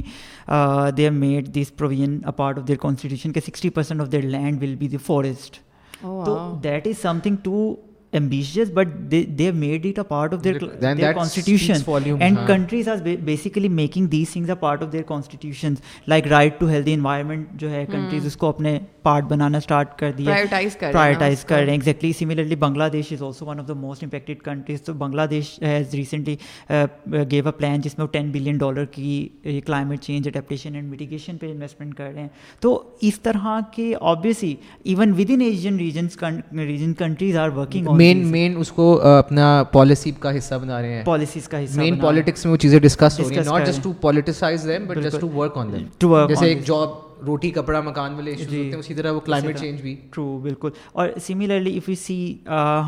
they 0.96 1.02
have 1.02 1.12
made 1.12 1.54
this 1.54 1.76
provision 1.76 2.18
part 2.36 2.58
of 2.58 2.68
their 2.68 2.78
constitution 2.78 3.32
کہ 3.32 3.40
sixty 3.40 3.70
percent 3.70 4.00
of 4.00 4.12
their 4.12 4.22
land 4.22 4.62
will 4.62 4.74
be 4.74 4.88
the 4.88 4.96
forest 4.96 5.58
تو 6.02 6.58
that 6.62 6.86
is 6.86 7.02
something 7.22 7.36
too 7.42 7.74
ambitious 8.12 8.70
but 8.70 8.88
they 9.10 9.24
they 9.24 9.44
have 9.44 9.56
made 9.56 9.84
it 9.84 9.98
a 9.98 10.04
part 10.04 10.32
of 10.32 10.42
their, 10.42 10.58
their, 10.58 10.94
their 10.94 11.14
constitution. 11.14 11.78
volume, 11.78 12.22
and 12.22 12.38
huh. 12.38 12.46
countries 12.46 12.88
are 12.88 12.98
basically 12.98 13.68
making 13.70 14.08
these 14.08 14.30
things 14.30 14.48
a 14.48 14.56
part 14.56 14.82
of 14.82 14.92
their 14.92 15.02
constitutions 15.04 15.82
like 16.06 16.30
right 16.30 16.58
to 16.60 16.66
healthy 16.66 16.92
environment 16.92 17.56
جو 17.58 17.70
ہے 17.70 17.84
countries 17.90 18.26
اس 18.26 18.36
کو 18.36 18.48
اپنے 18.48 18.78
part 19.02 19.24
بنانا 19.24 19.58
start 19.58 19.98
کر 19.98 20.12
دیا 20.12 20.26
prioritize 20.26 20.76
کر 21.44 21.56
رہے 21.56 21.64
ہیں 21.64 21.72
exactly 21.72 22.12
similarly 22.12 22.56
Bangladesh 22.92 23.12
is 23.12 23.22
also 23.22 23.46
one 23.46 23.60
of 23.60 23.68
the 23.68 23.74
most 23.76 24.04
impacted 24.04 24.42
countries 24.44 24.82
تو 24.82 24.92
Bangladesh 25.30 25.58
has 25.62 25.94
recently 25.94 26.36
gave 27.30 27.46
a 27.46 27.52
plan 27.58 27.80
جس 27.80 27.98
میں 27.98 28.06
وہ 28.06 28.12
ٹین 28.12 28.30
بلین 28.32 28.58
ڈالر 28.58 28.84
کی 28.92 29.60
climate 29.66 30.02
change 30.02 30.28
adaptation 30.28 30.74
and 30.74 30.90
mitigation 30.90 31.38
پہ 31.38 31.50
انویسٹمنٹ 31.52 31.94
کر 31.94 32.10
رہے 32.12 32.20
ہیں 32.20 32.28
تو 32.60 32.82
اس 33.02 33.20
طرح 33.20 33.60
کے 33.72 33.92
obviously 34.12 34.54
even 34.84 35.12
with 35.18 35.30
in 35.30 35.40
Asian 35.40 35.78
regions 35.78 36.18
region 36.52 36.92
countries 36.94 37.36
are 37.36 37.48
working 37.56 37.96
مین 37.98 38.26
مین 38.30 38.54
اس 38.58 38.70
کو 38.72 38.86
اپنا 39.08 39.48
پالیسی 39.72 40.10
کا 40.20 40.36
حصہ 40.36 40.54
بنا 40.54 40.80
رہے 40.82 40.94
ہیں 40.94 41.04
پالیسیز 41.04 41.48
کا 41.48 41.64
حصہ 41.64 41.80
مین 41.80 41.98
پالیٹکس 41.98 42.44
میں 42.44 42.52
وہ 42.52 42.56
چیزیں 42.58 42.78
ڈسکس 42.80 43.20
ہو 43.20 43.28
رہی 43.28 43.36
ہیں 43.36 43.44
not 43.44 43.66
just 43.66 43.82
to 43.84 43.92
politicize 44.00 44.66
them 44.68 44.86
but 44.86 45.02
just 45.04 45.20
to 45.20 45.28
work 45.34 45.58
on 45.58 45.72
them 45.72 46.26
جیسے 46.28 46.46
ایک 46.46 46.66
جاب 46.66 46.96
روٹی 47.26 47.50
کپڑا 47.50 47.80
مکان 47.80 48.14
والے 48.14 48.30
ایشوز 48.30 48.46
ہوتے 48.46 48.62
ہیں 48.62 48.78
اسی 48.78 48.94
طرح 48.94 49.12
وہ 49.12 49.20
کلائمیٹ 49.20 49.58
چینج 49.58 49.80
بھی 49.82 49.94
ٹرو 50.10 50.26
بالکل 50.38 50.70
اور 50.92 51.08
سملرلی 51.22 51.76
اف 51.76 51.88
یو 51.88 51.94
سی 52.02 52.34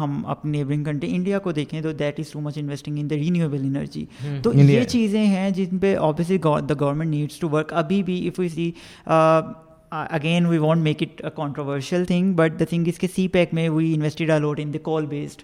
ہم 0.00 0.22
اپنے 0.26 0.50
نیبرنگ 0.50 0.84
کنٹری 0.84 1.14
انڈیا 1.14 1.38
کو 1.38 1.52
دیکھیں 1.52 1.80
تو 1.82 1.92
that 1.94 2.20
is 2.20 2.30
too 2.32 2.40
much 2.40 2.58
investing 2.58 2.98
in 2.98 3.10
the 3.10 3.16
renewable 3.16 3.64
energy 3.64 4.04
تو 4.42 4.52
یہ 4.54 4.84
چیزیں 4.84 5.24
ہیں 5.24 5.50
جن 5.50 5.78
پہ 5.78 5.96
obviously 6.00 6.38
the 6.38 6.74
government 6.80 7.10
needs 7.10 7.38
to 7.38 7.48
work 7.48 7.72
ابھی 7.74 8.02
بھی 8.02 8.26
if 8.28 8.38
you 8.38 8.48
see 8.48 8.70
again 9.92 10.46
we 10.46 10.58
want 10.58 10.82
make 10.82 11.02
it 11.02 11.24
a 11.24 11.30
controversial 11.34 12.04
thing 12.04 12.32
but 12.32 12.58
the 12.60 12.64
thing 12.64 12.88
اس 12.88 12.98
کے 12.98 13.06
سی 13.06 13.26
پیک 13.28 13.54
میں 13.54 13.68
we 13.68 13.92
invested 13.94 14.30
a lot 14.30 14.60
in 14.60 14.72
the 14.74 14.78
coal 14.82 15.06
based 15.06 15.42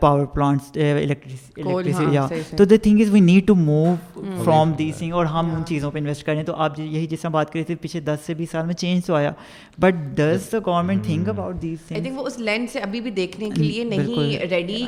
power 0.00 0.24
plants 0.26 0.76
electricity 0.76 2.56
تو 2.56 2.64
the 2.64 2.76
thing 2.82 3.00
is 3.00 3.10
we 3.10 3.20
need 3.20 3.46
to 3.46 3.54
move 3.54 3.94
from 4.44 4.72
this 4.72 4.98
thing 4.98 5.12
اور 5.12 5.26
ہم 5.26 5.54
ان 5.54 5.64
چیزوں 5.64 5.90
پہ 5.90 5.98
invest 5.98 6.26
کریں 6.26 6.42
تو 6.42 6.54
آپ 6.56 6.78
یہی 6.78 7.06
جس 7.06 7.20
طرح 7.20 7.30
بات 7.30 7.52
کر 7.52 7.58
رہے 7.58 7.64
تھے 7.64 7.74
پچھلے 7.80 8.00
دس 8.04 8.26
سے 8.26 8.34
بیس 8.34 8.50
سال 8.50 8.66
میں 8.66 8.74
چینج 8.74 9.06
تو 9.06 9.14
آیا 9.14 9.32
but 9.78 9.94
does 10.14 10.50
the 10.52 10.58
government 10.66 11.04
think 11.04 11.28
about 11.28 11.62
this 11.62 11.86
thing 11.88 12.18
وہ 12.18 12.26
اس 12.26 12.38
لینس 12.40 12.72
سے 12.72 12.80
ابھی 12.80 13.00
بھی 13.00 13.10
دیکھنے 13.12 13.50
کے 13.50 13.62
لیے 13.62 13.84
نہیں 13.84 14.46
ریڈی 14.50 14.84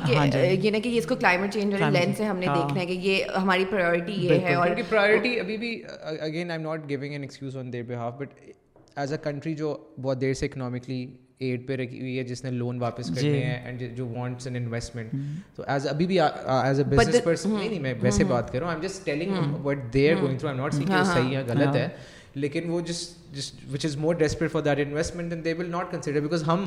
یہ 0.62 0.70
نا 0.70 0.78
کہ 0.78 0.96
اس 0.98 1.06
کو 1.06 1.16
کلائمیٹ 1.16 1.54
چینج 1.54 1.74
والے 1.74 1.98
لینس 1.98 2.18
سے 2.18 2.24
ہم 2.24 2.38
نے 2.38 2.46
دیکھنا 2.46 2.80
ہے 2.80 2.86
کہ 2.86 2.98
یہ 3.02 3.36
ہماری 3.36 3.64
پرائرٹی 3.70 4.12
یہ 4.18 4.46
ہے 4.46 4.54
اور 4.54 4.68
پرائرٹی 4.88 5.38
ابھی 5.40 5.56
بھی 5.56 5.74
again 6.02 6.50
I 6.50 6.58
am 6.58 6.68
not 6.68 6.88
giving 6.88 7.12
an 7.12 7.22
excuse 7.22 7.56
on 7.56 7.72
their 7.72 7.84
behalf 7.88 8.18
but 8.18 8.57
as 8.98 9.12
a 9.12 9.18
country 9.22 9.54
جو 9.54 9.76
بہت 10.02 10.20
دیر 10.20 10.34
سے 10.34 10.46
اکنامکلی 10.46 11.06
ایڈ 11.38 11.66
پہ 11.68 11.76
رکھی 11.76 12.00
ہوئی 12.00 12.18
ہے 12.18 12.22
جس 12.24 12.44
نے 12.44 12.50
لون 12.50 12.80
واپس 12.80 13.10
کرنے 13.16 13.44
ہیں 13.44 13.64
اینڈ 13.64 13.82
جو 13.96 14.06
وانٹس 14.06 14.46
این 14.46 14.56
انویسٹمنٹ 14.56 15.12
تو 15.56 15.62
ایز 15.66 15.86
ابھی 15.86 16.06
بھی 16.06 16.20
ایز 16.20 16.80
اے 16.80 16.84
بزنس 16.84 17.24
پرسن 17.24 17.50
نہیں 17.50 17.68
نہیں 17.68 17.80
میں 17.80 17.94
ویسے 18.02 18.24
بات 18.24 18.52
کر 18.52 18.58
رہا 18.58 18.66
ہوں۔ 18.66 18.74
I 18.74 18.80
am 18.80 18.88
just 18.88 19.04
telling 19.04 19.54
what 19.64 19.78
they 19.94 20.10
are 20.10 20.22
going 20.22 20.38
through 20.38 20.48
I 20.48 20.58
not 20.58 20.74
see 20.74 20.84
کہ 20.84 21.04
صحیح 21.14 21.36
ہے 21.36 21.42
غلط 21.48 21.76
ہے 21.76 21.88
لیکن 22.34 22.70
وہ 22.70 22.80
جس 22.80 23.08
جس 23.32 23.52
which 23.72 23.84
is 23.84 23.96
more 23.96 24.14
desperate 24.14 24.52
for 24.52 24.62
that 24.62 24.86
investment 24.86 25.44
they 25.44 25.52
will 25.52 25.70
not 25.70 25.90
consider 25.90 26.20
because 26.20 26.42
ہم 26.46 26.64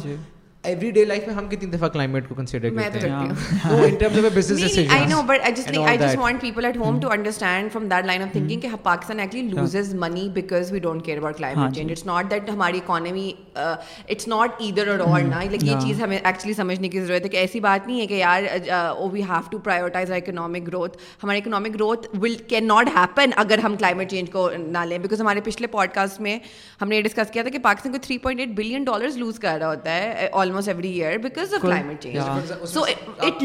ایوری 0.63 0.89
ڈے 0.91 1.03
لائف 1.05 1.25
میں 1.27 1.35
ہم 1.35 1.47
کتنی 1.49 1.69
دفعہ 1.71 1.87
کلائمیٹ 1.89 2.27
کو 2.29 2.35
کنسیڈر 2.35 2.69
کرتے 2.71 3.09
ہیں؟ 3.09 3.29
تو 3.69 3.75
in 3.75 3.95
terms 3.95 4.25
of 4.25 4.31
business 4.33 4.59
decision 4.61 4.91
I 4.91 5.05
know 5.05 5.21
but 5.21 5.39
I 5.43 5.53
just 5.53 5.77
I 5.77 5.97
just 5.97 6.17
want 6.17 6.41
people 6.41 6.65
at 6.65 6.77
home 6.77 6.99
to 6.99 7.09
understand 7.11 7.71
from 7.73 7.87
that 7.87 8.05
line 8.05 8.21
of 8.21 8.31
thinking 8.31 8.59
کہ 8.59 8.67
Pakistan 8.83 9.19
actually 9.19 9.47
loses 9.49 9.93
money 9.95 10.27
because 10.29 10.71
we 10.71 10.79
don't 10.79 11.05
care 11.05 11.17
about 11.17 11.37
climate 11.37 11.75
change 11.75 11.91
it's 11.91 12.05
not 12.05 12.29
that 12.31 12.49
ہماری 12.49 12.77
economy 12.77 13.31
it's 13.55 14.27
not 14.27 14.61
either 14.61 14.87
اور 14.87 14.99
اور 14.99 15.21
نا 15.21 15.43
like 15.43 15.63
یہ 15.63 15.79
چیز 15.81 16.01
ہمیں 16.01 16.17
actually 16.17 16.53
سمجھنے 16.53 16.89
کی 16.89 17.01
ضرورت 17.01 17.23
ہے 17.23 17.29
کہ 17.29 17.37
ایسی 17.37 17.59
بات 17.59 17.87
نہیں 17.87 18.01
ہے 18.01 18.07
کہ 18.07 18.13
یار 18.13 18.43
او 18.69 19.09
we 19.09 19.21
have 19.21 19.49
to 19.49 19.57
prioritize 19.59 20.11
economic 20.11 20.67
growth 20.67 20.97
ہماری 21.23 21.37
economic 21.37 21.75
growth 21.75 22.07
will 22.21 22.35
can 22.47 22.67
not 22.67 22.89
happen 22.95 23.29
اگر 23.35 23.57
ہم 23.57 23.75
کلائمیٹ 23.75 24.11
چینج 24.11 24.29
کو 24.29 24.49
نہ 24.57 24.85
لیں 24.85 24.97
بیکاز 24.97 25.21
ہمارے 25.21 25.41
پچھلے 25.41 25.67
پوڈ 25.67 25.93
کاسٹ 25.93 26.21
میں 26.21 26.37
ہم 26.81 26.89
نے 26.89 26.95
یہ 26.95 27.01
ڈسکس 27.01 27.31
کیا 27.31 27.43
تھا 27.43 27.51
کہ 27.51 27.59
پاکستان 27.59 27.91
کو 27.91 27.97
three 28.01 28.17
point 28.17 28.39
eight 28.39 28.49
billion 28.49 28.83
dollars 28.83 29.17
lose 29.17 29.39
کر 29.39 29.57
رہا 29.59 29.67
ہوتا 29.67 29.95
ہے 29.95 30.29
almost 30.51 30.67
every 30.67 30.89
year 31.01 31.17
because 31.17 31.53
of 31.53 31.61
climate 31.61 32.01
change 32.03 32.51
so 32.67 32.83
it 33.19 33.43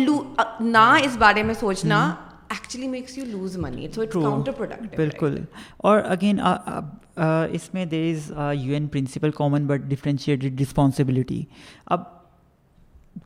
نہ 0.61 0.87
اس 1.05 1.16
بارے 1.16 1.42
میں 1.42 1.55
سوچنا 1.55 2.01
actually 2.49 2.88
makes 2.88 3.16
you 3.19 3.25
lose 3.27 3.57
money 3.59 3.88
so 3.95 4.03
it's 4.03 4.12
counter 4.12 4.53
productive 4.53 4.97
بالکل 4.97 5.38
اور 5.79 6.01
اگین 6.07 6.40
اس 6.40 7.73
میں 7.75 7.85
there 7.85 8.11
is 8.11 8.31
U 8.55 8.73
N 8.75 8.87
principle 8.88 9.31
common 9.37 9.66
but 9.66 9.88
differentiated 9.88 10.61
responsibility 10.61 11.42
اب 11.87 12.14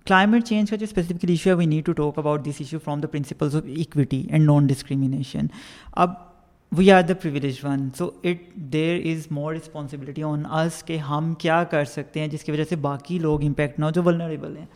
کلائمیٹ 0.07 0.45
چینج 0.45 0.71
کا 0.71 0.77
جو 0.77 0.85
اسپیسیفکلی 0.85 1.33
ایشو 1.33 1.51
ہے 1.51 1.55
we 1.55 1.67
need 1.67 1.87
to 1.87 1.93
talk 1.93 2.19
about 2.19 2.45
this 2.47 2.61
issue 2.61 2.79
from 2.85 3.01
the 3.01 3.09
principles 3.09 3.57
of 3.57 3.63
equity 3.77 4.23
and 4.31 4.47
non 4.47 4.67
discrimination 4.67 5.47
اب 5.93 6.13
we 6.73 6.91
are 6.93 7.03
the 7.03 7.15
privilege 7.23 7.59
one 7.63 7.89
so 7.99 8.09
it 8.25 8.43
there 8.73 8.99
is 9.11 9.27
more 9.31 9.55
responsibility 9.55 10.23
on 10.23 10.43
us 10.47 10.83
کہ 10.85 10.97
ہم 10.99 11.33
کیا 11.39 11.63
کر 11.71 11.85
سکتے 11.85 12.21
ہیں 12.21 12.27
جس 12.29 12.45
کی 12.45 12.53
وجہ 12.53 12.65
سے 12.69 12.77
باقی 12.77 13.19
لوگ 13.19 13.45
امپیکٹ 13.45 13.79
نہ 13.79 13.85
ہو 13.85 13.91
جو 13.91 14.03
ولنریبل 14.03 14.57
ہیں. 14.57 14.67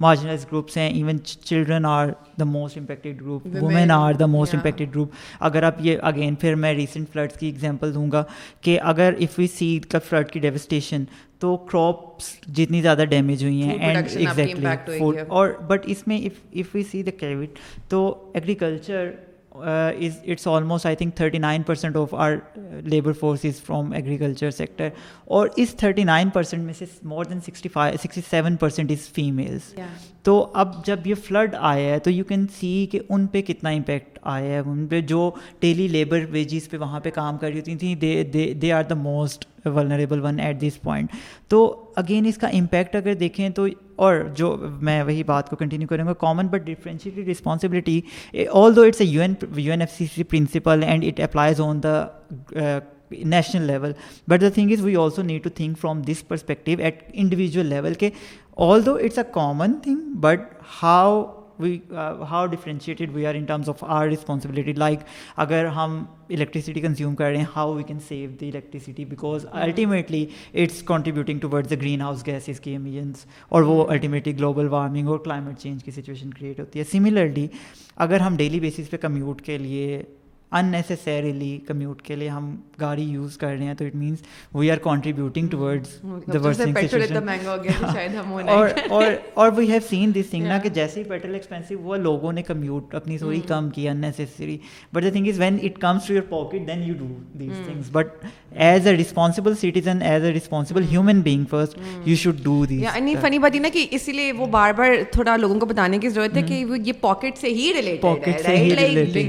مارجنائز 0.00 0.44
گروپس 0.46 0.76
ہیں 0.76 0.88
even 0.88 1.18
children 1.24 1.84
are 1.84 2.08
the 2.40 2.44
most 2.44 2.78
impacted 2.78 3.20
group 3.20 3.46
women 3.46 3.90
are 3.90 4.12
the 4.12 4.26
most 4.26 4.54
impacted 4.54 4.90
group 4.94 5.12
اگر 5.40 5.62
آپ 5.62 5.76
یہ 5.80 5.96
اگین 6.02 6.34
پھر 6.34 6.54
میں 6.54 6.72
ریسنٹ 6.74 7.08
فلڈس 7.12 7.38
کی 7.38 7.46
ایگزامپل 7.46 7.94
دوں 7.94 8.10
گا 8.12 8.22
کہ 8.60 8.78
اگر 8.82 9.14
اف 9.20 9.38
وی 9.38 9.46
سی 9.46 9.78
کا 9.88 9.98
فلڈ 10.08 10.30
کی 10.30 10.40
ڈیوسٹیشن 10.40 11.04
تو 11.38 11.56
کراپس 11.56 12.30
جتنی 12.46 12.82
زیادہ 12.82 13.04
ڈیمیج 13.10 13.42
ہوئی 13.44 13.62
ہیں 13.62 13.78
اینڈ 13.78 14.08
ایگزیکٹلی 14.16 15.18
اور 15.28 15.48
بٹ 15.66 15.84
اس 15.86 16.06
میں 16.06 16.18
if 16.18 16.74
we 16.74 16.82
see 16.82 17.02
the 17.02 17.18
cute 17.18 17.58
تو 17.88 18.30
agriculture 18.34 19.10
is 19.50 20.18
it's 20.26 20.46
almost 20.46 20.86
I 20.86 20.96
think 20.96 21.14
thirty 21.16 21.38
nine 21.38 21.62
percent 21.62 21.96
of 21.96 22.14
our 22.14 22.36
labour 22.84 23.12
force 23.12 23.44
is 23.44 23.60
from 23.60 23.92
agriculture 23.92 24.50
sector 24.50 24.88
اور 25.26 25.48
اس 25.56 25.74
تھرٹی 25.74 26.04
نائن 26.04 26.30
پرسینٹ 26.30 26.64
میں 26.64 26.72
سے 26.72 26.84
more 27.02 27.24
than 27.24 27.40
sixty 27.40 27.68
five 27.68 27.96
sixty 28.02 28.20
seven 28.30 28.56
percent 28.56 28.90
is 28.90 29.08
females 29.08 29.74
تو 30.22 30.46
اب 30.54 30.74
جب 30.86 31.06
یہ 31.06 31.14
flood 31.24 31.54
آیا 31.58 31.92
ہے 31.92 31.98
تو 31.98 32.10
یو 32.10 32.24
کین 32.24 32.46
سی 32.60 32.86
کہ 32.92 33.00
ان 33.08 33.26
پہ 33.26 33.42
کتنا 33.42 33.70
امپیکٹ 33.70 34.18
آیا 34.22 34.44
ہے 34.44 34.58
ان 34.58 34.86
پہ 34.86 35.00
جو 35.00 35.30
ڈیلی 35.60 35.88
لیبر 35.88 36.24
ویجز 36.30 36.68
پہ 36.70 36.76
وہاں 36.76 37.00
پہ 37.00 37.10
کام 37.10 37.38
کر 37.38 37.48
رہی 37.48 37.58
ہوتی 37.58 37.76
تھیں 37.76 37.94
they 38.62 38.72
are 38.72 38.82
the 38.82 38.94
most 38.94 39.44
vulnerable 39.66 40.20
one 40.20 40.40
at 40.40 40.60
this 40.60 40.80
point 40.82 41.12
تو 41.48 41.62
اگین 41.96 42.26
اس 42.26 42.38
کا 42.38 42.48
امپیکٹ 42.48 42.96
اگر 42.96 43.14
دیکھیں 43.14 43.48
تو 43.50 43.66
اور 44.04 44.16
جو 44.36 44.56
میں 44.80 45.02
وہی 45.02 45.22
بات 45.22 45.48
کو 45.50 45.56
کنٹینیو 45.56 45.86
کروں 45.88 46.06
گا 46.06 46.12
common 46.18 46.46
but 46.46 46.62
differentiate 46.66 47.24
responsibility 47.30 48.00
although 48.76 48.82
it's 48.82 49.00
a 49.00 49.06
U 49.06 49.20
N 49.20 49.34
U 49.56 49.70
N 49.70 49.80
F 49.80 49.90
C 49.92 50.06
C 50.14 50.22
principle 50.22 50.82
and 50.82 51.04
it 51.04 51.20
applies 51.20 51.60
on 51.60 51.82
the 51.82 52.06
national 53.10 53.66
level 53.66 53.92
but 54.28 54.40
the 54.40 54.48
thing 54.54 54.72
is 54.72 54.84
we 54.84 54.96
also 54.96 55.22
need 55.22 55.42
to 55.44 55.50
think 55.50 55.78
from 55.78 56.00
this 56.02 56.26
perspective 56.28 56.78
at 56.78 57.02
individual 57.12 57.66
level 57.66 57.94
کہ 57.94 58.10
although 58.86 58.94
it's 58.94 59.18
a 59.18 59.24
common 59.32 59.72
thing 59.82 60.14
but 60.20 60.52
how 60.82 61.22
we 61.60 61.78
how 62.30 62.46
differentiated 62.46 63.14
we 63.14 63.26
are 63.26 63.34
in 63.34 63.44
terms 63.44 63.68
of 63.68 63.84
our 63.86 64.06
responsibility 64.08 64.72
like 64.72 65.00
اگر 65.36 65.66
ہم 65.76 66.02
electricity 66.30 66.80
consume 66.80 67.14
کر 67.14 67.28
رہے 67.30 67.36
ہیں 67.36 67.44
how 67.56 67.74
we 67.74 67.82
can 67.82 67.98
save 68.08 68.30
the 68.40 68.48
electricity 68.48 69.04
because 69.04 69.46
ultimately 69.52 70.24
it's 70.54 70.82
contributing 70.82 71.38
toward 71.38 71.70
the 71.70 71.74
green 71.80 72.00
house 72.00 72.26
gases 72.26 72.60
کی 72.60 72.70
emissions 72.70 73.26
اور 73.48 73.62
وہ 73.62 73.84
ultimately 73.88 74.36
global 74.38 74.68
warming 74.68 75.08
اور 75.08 75.18
climate 75.18 75.58
change 75.58 75.84
کی 75.84 75.90
سچویشن 75.90 76.30
کریٹ 76.30 76.60
ہوتی 76.60 76.78
ہے. 76.78 76.84
سملرلی 76.84 77.46
اگر 77.96 78.20
ہم 78.20 78.36
ڈیلی 78.36 78.60
بیسس 78.60 78.90
پہ 78.90 78.96
کمیوٹ 78.96 79.42
کے 79.42 79.58
لیے 79.58 80.02
اننیسیسریلی 80.52 81.58
کمیوٹ 81.66 82.02
کے 82.02 82.16
لیے 82.16 82.28
ہم 82.28 82.54
گاڑی 82.80 83.02
یوز 83.02 83.36
کر 83.36 83.46
رہے 83.48 83.64
ہیں 83.64 83.74
تو 83.74 83.84
it 83.84 83.94
means 83.94 84.22
we 84.54 84.70
are 84.70 84.76
contributing 84.76 85.54
اور 89.34 89.50
we 89.56 89.70
have 89.70 89.80
seen 89.90 90.14
this 90.14 90.30
thing 90.30 90.46
نا 90.46 90.58
کہ 90.58 90.68
جیسے 90.68 91.00
ہی 91.00 91.04
پیٹرول 91.08 91.34
ایکسپینسو 91.34 91.74
ہوا 91.74 91.96
لوگوں 91.96 92.32
نے 92.32 92.42
کمیوٹ 92.42 92.94
اپنی 92.94 93.18
تھوڑی 93.18 93.40
کم 93.48 93.70
کی 93.70 93.88
unnecessary 93.88 94.56
but 94.92 95.02
the 95.02 95.10
thing 95.10 95.28
is 95.28 95.40
when 95.40 95.58
it 95.62 95.80
comes 95.80 96.06
to 96.06 96.14
your 96.14 96.22
pocket 96.22 96.66
then 96.66 96.82
you 96.82 96.94
do 96.98 97.08
these 97.38 97.52
things 97.66 97.90
but 97.92 98.24
as 98.52 98.86
a 98.86 98.96
responsible 98.96 99.54
citizen 99.54 100.02
as 100.02 100.24
a 100.24 100.32
responsible 100.32 100.84
human 100.90 101.20
being 101.20 101.44
first 101.50 101.78
you 102.04 102.16
should 102.16 102.42
do 102.42 102.64
these 102.64 102.84
funny 103.20 103.38
بات 103.38 103.56
نا 103.56 103.68
کہ 103.72 103.86
اسی 103.90 104.12
لیے 104.12 104.32
وہ 104.32 104.46
بار 104.46 104.72
بار 104.72 104.94
تھوڑا 105.12 105.36
لوگوں 105.36 105.58
کو 105.60 105.66
بتانے 105.66 105.98
کی 105.98 106.08
ضرورت 106.08 106.36
ہے 106.36 106.42
کہ 106.42 106.64
یہ 106.86 106.92
پاکٹ 107.00 107.38
سے 107.38 107.48
ہی 107.48 107.72
ریلیٹڈ 107.74 108.02
پاکٹ 108.02 108.40
سے 108.46 108.56
ہی 108.56 108.76
ریلیٹڈ 108.76 109.24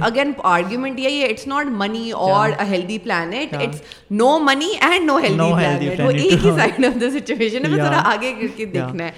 اگین 0.00 0.32
آرگیومنٹ 0.42 1.00
یہی 1.00 1.20
ہے 1.22 1.26
اٹس 1.26 1.46
ناٹ 1.46 1.66
منی 1.72 2.10
اور 2.10 2.50
healthy 2.70 2.98
plant 2.98 3.54
it's 3.54 3.82
no 4.12 4.38
money 4.38 4.72
and 4.80 5.06
no 5.06 5.16
healthy 5.18 5.50
plant 5.50 6.00
وہ 6.00 6.10
ایک 6.10 6.44
ہی 6.44 6.52
سائڈ 6.56 6.84
آف 6.84 7.00
دا 7.00 7.10
سچویشن 7.10 7.66
ہے 7.66 7.78
تھوڑا 7.78 8.02
آگے 8.04 8.32
کر 8.40 8.56
کے 8.56 8.64
دیکھنا 8.64 9.04
ہے 9.04 9.12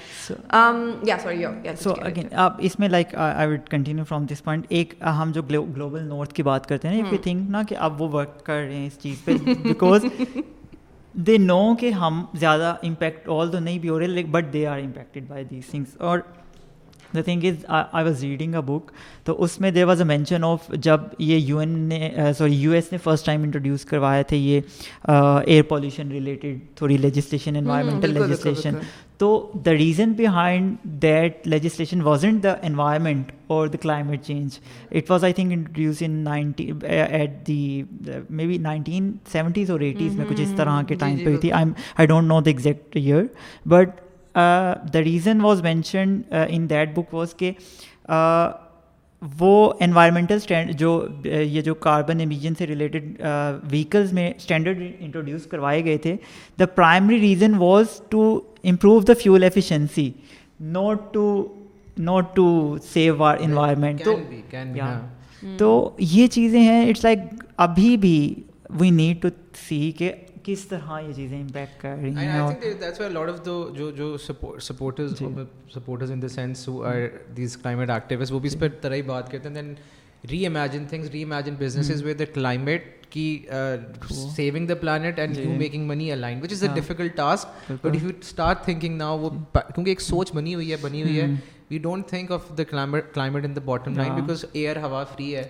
سو 1.77 1.95
اگین 2.01 2.27
آپ 2.33 2.57
اس 2.59 2.79
میں 2.79 2.89
like 2.89 3.15
I 3.15 3.49
would 3.49 3.69
continue 3.69 4.05
from 4.05 4.27
this 4.31 4.45
point 4.45 4.67
ایک 4.69 4.95
ہم 5.19 5.33
جو 5.35 5.43
گلوبل 5.43 6.03
نارتھ 6.03 6.35
کی 6.35 6.43
بات 6.43 6.67
کرتے 6.67 6.89
ہیں 6.89 7.03
نا 7.03 7.17
تھنک 7.23 7.51
نا 7.51 7.63
کہ 7.63 7.77
اب 7.79 8.03
وہ 8.03 8.09
ورک 8.13 8.45
کر 8.45 8.55
رہے 8.55 8.75
ہیں 8.75 8.87
اس 8.87 8.99
چیز 9.03 9.25
پہ 9.25 9.33
بیکاز 9.63 10.05
دے 11.15 11.37
نو 11.39 11.75
کہ 11.75 11.91
ہم 11.91 12.25
زیادہ 12.35 12.75
امپیکٹ 12.83 13.29
آل 13.29 13.51
تو 13.51 13.59
نہیں 13.59 13.79
بھی 13.79 13.89
ہو 13.89 13.99
رہے 14.01 14.23
but 14.31 14.53
they 14.53 14.67
are 14.67 14.79
impacted 14.79 15.29
by 15.29 15.45
these 15.45 15.67
things 15.71 15.97
اور 15.99 16.19
the 17.15 17.23
thing 17.23 17.45
is 17.45 17.65
I 17.69 18.05
was 18.05 18.25
reading 18.25 18.55
a 18.55 18.61
book 18.61 18.91
تو 19.25 19.43
اس 19.43 19.61
میں 19.61 19.71
there 19.71 19.85
was 19.85 20.01
a 20.01 20.07
mention 20.07 20.45
of 20.45 20.71
جب 20.73 21.01
یہ 21.19 21.37
یو 21.37 21.59
این 21.59 21.79
نے 21.89 22.11
سوری 22.39 22.55
یو 22.55 22.73
ایس 22.73 22.93
نے 22.93 22.99
فرسٹ 22.99 23.27
ٹائم 23.27 23.43
انٹروڈیوس 23.43 23.85
کروائے 23.85 24.23
تھے 24.23 24.37
یہ 24.37 24.61
ایئر 25.05 25.63
پالیوشن 25.63 26.11
ریلیٹڈ 26.11 26.59
تھوڑی 26.75 26.97
لیجسلیشن 26.97 27.57
انوائرمنٹل 27.57 28.15
لیجسلیشن 28.15 28.75
تو 29.19 29.53
the 29.65 29.73
reason 29.73 30.13
behind 30.13 30.77
that 31.03 31.47
legislation 31.49 32.01
was 32.03 32.25
into 32.25 32.43
the 32.43 32.55
environment 32.63 33.33
اور 33.47 33.69
the 33.69 33.77
climate 33.77 34.23
change 34.23 34.59
it 34.91 35.11
was 35.11 35.25
I 35.25 35.33
think 35.33 35.53
introduce 35.53 36.03
in 36.03 36.11
ninety 36.11 36.71
eight 36.83 37.47
the 37.47 37.83
maybe 38.47 38.59
nineteen 38.59 39.11
seventies 39.33 39.71
اور 39.71 39.81
eighties 39.81 40.15
میں 40.15 40.27
کچھ 40.29 40.41
اس 40.41 40.53
طرح 40.57 40.83
کے 40.83 40.95
time 40.95 41.17
پہ 41.19 41.25
ہوئی 41.25 41.37
تھی۔ 41.37 41.53
I 41.53 42.07
don't 42.07 42.29
know 42.29 42.41
the 42.41 42.51
exact 42.51 42.97
year 42.97 43.23
but 43.69 44.01
the 44.37 45.03
reason 45.05 45.41
was 45.41 45.63
mentioned 45.63 46.35
in 46.49 46.69
that 46.71 46.95
book 46.97 47.15
was 47.15 47.35
کہ 47.35 47.53
وہ 49.23 49.73
انوائرمنٹل 49.81 50.37
اسٹینڈ 50.37 50.75
جو 50.79 50.91
یہ 51.25 51.61
جو 51.61 51.75
کاربن 51.75 52.21
ایمیجن 52.21 52.55
سے 52.55 52.67
ریلیٹڈ 52.67 53.21
وہیکلز 53.21 54.13
میں 54.13 54.31
اسٹینڈرڈ 54.37 54.83
انٹروڈیوس 55.01 55.47
کروائے 55.47 55.85
گئے 55.85 55.99
تھے 55.99 56.17
the 56.59 56.67
primary 56.75 57.21
reason 57.21 57.55
was 57.59 58.01
to 58.09 58.29
improve 58.65 59.01
the 59.01 59.13
fuel 59.23 59.43
efficiency 59.43 60.11
not 60.61 61.13
to 61.15 61.27
not 61.99 62.35
to 62.37 62.77
save 62.85 63.23
our 63.25 63.37
environment 63.41 64.09
تو 65.59 65.97
یہ 65.99 66.27
چیزیں 66.27 66.61
ہیں 66.61 66.89
اٹس 66.91 67.05
لائک 67.05 67.19
ابھی 67.59 67.97
بھی 67.97 68.19
وی 68.71 68.91
نیڈ 68.91 69.21
ٹو 69.23 69.29
سی 69.69 69.91
کہ 69.99 70.13
کس 70.47 70.65
طرح 70.65 71.01
یہ 71.01 71.13
چیزیں 71.13 71.41
امپیکٹ 71.41 71.81
کر 71.81 71.97
رہی 72.03 72.15
ہیں 72.17 72.41
جو 73.75 73.91
جو 73.91 74.17
supporters 74.19 75.23
supporters 75.75 76.11
in 76.11 76.23
the 76.23 76.29
sense 76.29 76.69
who 76.69 76.83
are 76.85 76.97
these 77.37 77.57
climate 77.57 77.91
activist 77.91 78.33
وہ 78.33 78.39
بھی 78.39 78.47
اس 78.47 78.59
پہ 78.59 78.67
طرح 78.81 78.95
ہی 78.95 79.03
بات 79.03 79.31
کرتے 79.31 79.49
ہیں 79.49 79.55
then 79.55 79.75
reimagine 80.47 80.85
things 80.91 81.11
reimagine 81.23 81.55
businesses 81.59 82.03
with 82.05 82.19
the 82.19 82.25
climate 82.35 83.07
کی 83.11 83.47
saving 84.37 84.67
the 84.67 84.75
plant 84.75 85.19
and 85.19 85.39
you 85.39 85.51
making 85.51 85.87
money 85.87 86.13
align 86.13 86.43
which 86.43 86.53
is 86.53 86.63
a 86.63 86.69
difficult 86.75 87.17
task 87.17 87.73
but 87.83 87.97
if 87.97 88.03
you 88.03 88.11
start 88.21 88.65
thinking 88.65 88.97
now 88.97 89.19
وہ 89.19 89.31
کیونکہ 89.55 89.89
ایک 89.89 90.01
سوچ 90.01 90.33
بنی 90.35 90.55
ہوئی 90.55 90.71
ہے 90.71 90.77
بنی 90.81 91.03
ہوئی 91.03 91.21
ہے۔ 91.21 91.27
We 91.71 91.79
don't 91.79 92.07
think 92.09 92.31
of 92.33 92.51
the 92.59 92.65
climate 92.65 93.45
in 93.45 93.55
the 93.57 93.61
bottom 93.65 93.97
line 93.97 94.15
because 94.15 94.45
air 94.53 94.77
ہوا 94.83 95.03
فری 95.15 95.35
ہے 95.37 95.43